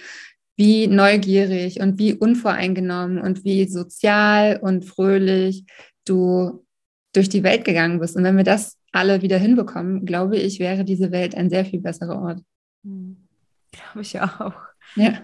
wie 0.56 0.86
neugierig 0.88 1.80
und 1.80 1.98
wie 1.98 2.14
unvoreingenommen 2.14 3.18
und 3.18 3.44
wie 3.44 3.66
sozial 3.68 4.58
und 4.60 4.84
fröhlich 4.84 5.64
du 6.04 6.64
durch 7.14 7.28
die 7.28 7.42
Welt 7.42 7.64
gegangen 7.64 8.00
bist. 8.00 8.16
Und 8.16 8.24
wenn 8.24 8.36
wir 8.36 8.44
das 8.44 8.76
alle 8.92 9.22
wieder 9.22 9.38
hinbekommen, 9.38 10.04
glaube 10.04 10.36
ich, 10.36 10.58
wäre 10.58 10.84
diese 10.84 11.12
Welt 11.12 11.34
ein 11.34 11.50
sehr 11.50 11.64
viel 11.64 11.80
besserer 11.80 12.20
Ort. 12.20 12.40
Glaube 13.70 14.00
ich 14.00 14.20
auch. 14.20 14.54
Ja. 14.96 15.22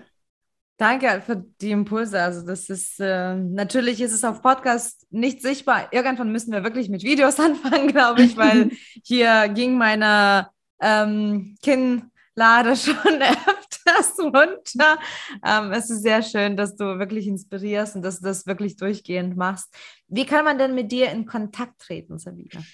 Danke 0.76 1.22
für 1.24 1.36
die 1.60 1.70
Impulse. 1.70 2.20
Also 2.20 2.44
das 2.44 2.68
ist 2.68 2.98
äh, 2.98 3.36
natürlich 3.36 4.00
ist 4.00 4.12
es 4.12 4.24
auf 4.24 4.42
Podcast 4.42 5.06
nicht 5.10 5.40
sichtbar. 5.40 5.88
Irgendwann 5.92 6.32
müssen 6.32 6.52
wir 6.52 6.64
wirklich 6.64 6.88
mit 6.88 7.04
Videos 7.04 7.38
anfangen, 7.40 7.88
glaube 7.88 8.22
ich, 8.22 8.36
weil 8.36 8.70
hier 9.04 9.48
ging 9.48 9.78
meine 9.78 10.48
ähm, 10.80 11.56
Kinnlade 11.62 12.76
schon 12.76 13.22
öfters 13.22 14.18
runter. 14.18 14.98
Ähm, 15.46 15.70
es 15.72 15.90
ist 15.90 16.02
sehr 16.02 16.22
schön, 16.22 16.56
dass 16.56 16.74
du 16.74 16.98
wirklich 16.98 17.28
inspirierst 17.28 17.94
und 17.94 18.02
dass 18.02 18.18
du 18.18 18.24
das 18.26 18.44
wirklich 18.46 18.76
durchgehend 18.76 19.36
machst. 19.36 19.72
Wie 20.08 20.26
kann 20.26 20.44
man 20.44 20.58
denn 20.58 20.74
mit 20.74 20.90
dir 20.90 21.10
in 21.10 21.24
Kontakt 21.24 21.82
treten, 21.82 22.18
Sabine? 22.18 22.64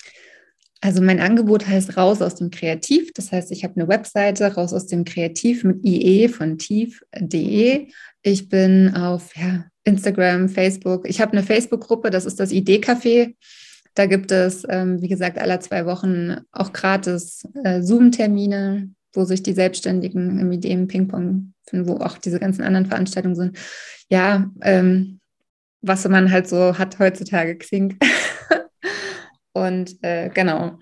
Also 0.83 1.03
mein 1.03 1.20
Angebot 1.20 1.66
heißt 1.66 1.97
Raus 1.97 2.22
aus 2.22 2.37
dem 2.37 2.51
Kreativ. 2.51 3.12
Das 3.12 3.33
heißt, 3.33 3.53
ich 3.53 3.64
habe 3.64 3.76
eine 3.76 3.89
Webseite, 3.89 4.55
Raus 4.55 4.72
aus 4.72 4.87
dem 4.87 5.05
Kreativ 5.05 5.62
mit 5.62 5.85
IE 5.85 6.28
von 6.28 6.57
tief.de. 6.57 7.89
Ich 8.22 8.49
bin 8.49 8.95
auf 8.95 9.37
ja, 9.37 9.66
Instagram, 9.85 10.49
Facebook. 10.49 11.07
Ich 11.09 11.20
habe 11.20 11.33
eine 11.33 11.43
Facebook-Gruppe, 11.43 12.11
das 12.11 12.24
ist 12.24 12.41
das 12.41 12.51
Idee-Café. 12.51 13.35
Da 13.95 14.07
gibt 14.07 14.33
es, 14.33 14.64
ähm, 14.68 15.03
wie 15.03 15.09
gesagt, 15.09 15.39
alle 15.39 15.59
zwei 15.59 15.85
Wochen 15.85 16.37
auch 16.53 16.72
gratis 16.72 17.47
äh, 17.64 17.83
Zoom-Termine, 17.83 18.91
wo 19.12 19.24
sich 19.24 19.43
die 19.43 19.53
Selbstständigen 19.53 20.39
im 20.39 20.53
Ideen-Ping-Pong 20.53 21.53
finden, 21.68 21.89
wo 21.89 21.97
auch 21.97 22.16
diese 22.16 22.41
ganzen 22.41 22.62
anderen 22.62 22.87
Veranstaltungen 22.87 23.37
sind. 23.37 23.59
Ja, 24.09 24.51
ähm, 24.62 25.20
was 25.83 26.07
man 26.09 26.31
halt 26.31 26.49
so 26.49 26.78
hat 26.78 26.99
heutzutage, 26.99 27.57
Xing. 27.59 27.99
Und 29.53 30.03
äh, 30.03 30.30
genau, 30.32 30.78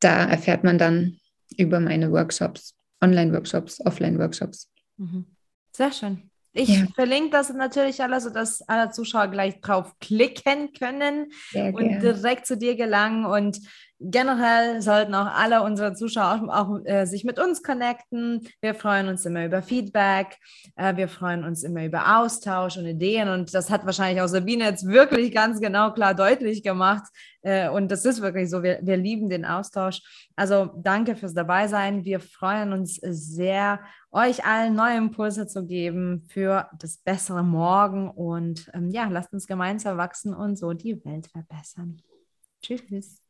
da 0.00 0.24
erfährt 0.24 0.64
man 0.64 0.78
dann 0.78 1.18
über 1.56 1.80
meine 1.80 2.10
Workshops, 2.12 2.74
Online-Workshops, 3.02 3.80
Offline-Workshops. 3.84 4.70
Mhm. 4.96 5.26
Sehr 5.72 5.92
schön. 5.92 6.30
Ich 6.52 6.70
ja. 6.70 6.86
verlinke 6.94 7.30
das 7.30 7.52
natürlich 7.52 8.02
alles, 8.02 8.24
sodass 8.24 8.62
alle 8.62 8.90
Zuschauer 8.90 9.28
gleich 9.28 9.60
drauf 9.60 9.92
klicken 10.00 10.72
können 10.72 11.30
und 11.52 12.00
direkt 12.02 12.46
zu 12.46 12.56
dir 12.56 12.76
gelangen. 12.76 13.26
Und 13.26 13.60
generell 13.98 14.82
sollten 14.82 15.14
auch 15.14 15.26
alle 15.26 15.62
unsere 15.62 15.94
Zuschauer 15.94 16.42
auch, 16.48 16.48
auch 16.48 16.80
äh, 16.84 17.06
sich 17.06 17.24
mit 17.24 17.38
uns 17.38 17.62
connecten. 17.62 18.46
Wir 18.60 18.74
freuen 18.74 19.08
uns 19.08 19.24
immer 19.24 19.44
über 19.44 19.62
Feedback. 19.62 20.38
Äh, 20.76 20.96
wir 20.96 21.08
freuen 21.08 21.44
uns 21.44 21.62
immer 21.62 21.84
über 21.84 22.18
Austausch 22.18 22.76
und 22.76 22.86
Ideen. 22.86 23.28
Und 23.28 23.54
das 23.54 23.70
hat 23.70 23.86
wahrscheinlich 23.86 24.22
auch 24.22 24.28
Sabine 24.28 24.64
jetzt 24.64 24.86
wirklich 24.86 25.32
ganz 25.32 25.60
genau 25.60 25.92
klar 25.92 26.14
deutlich 26.14 26.62
gemacht. 26.62 27.04
Äh, 27.42 27.70
und 27.70 27.90
das 27.90 28.04
ist 28.04 28.20
wirklich 28.20 28.50
so. 28.50 28.62
Wir, 28.62 28.80
wir 28.82 28.96
lieben 28.96 29.28
den 29.30 29.44
Austausch. 29.44 30.02
Also 30.36 30.70
danke 30.76 31.16
fürs 31.16 31.34
Dabeisein. 31.34 32.04
Wir 32.04 32.20
freuen 32.20 32.72
uns 32.72 32.96
sehr, 33.02 33.80
euch 34.10 34.44
allen 34.44 34.74
neue 34.74 34.98
Impulse 34.98 35.46
zu 35.46 35.66
geben 35.66 36.26
für 36.28 36.68
das 36.78 36.98
bessere 36.98 37.42
Morgen. 37.42 38.10
Und 38.10 38.70
ähm, 38.74 38.90
ja, 38.90 39.08
lasst 39.08 39.32
uns 39.32 39.46
gemeinsam 39.46 39.96
wachsen 39.96 40.34
und 40.34 40.58
so 40.58 40.74
die 40.74 41.02
Welt 41.04 41.28
verbessern. 41.28 42.02
Tschüss. 42.62 43.25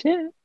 Tschüss. 0.00 0.39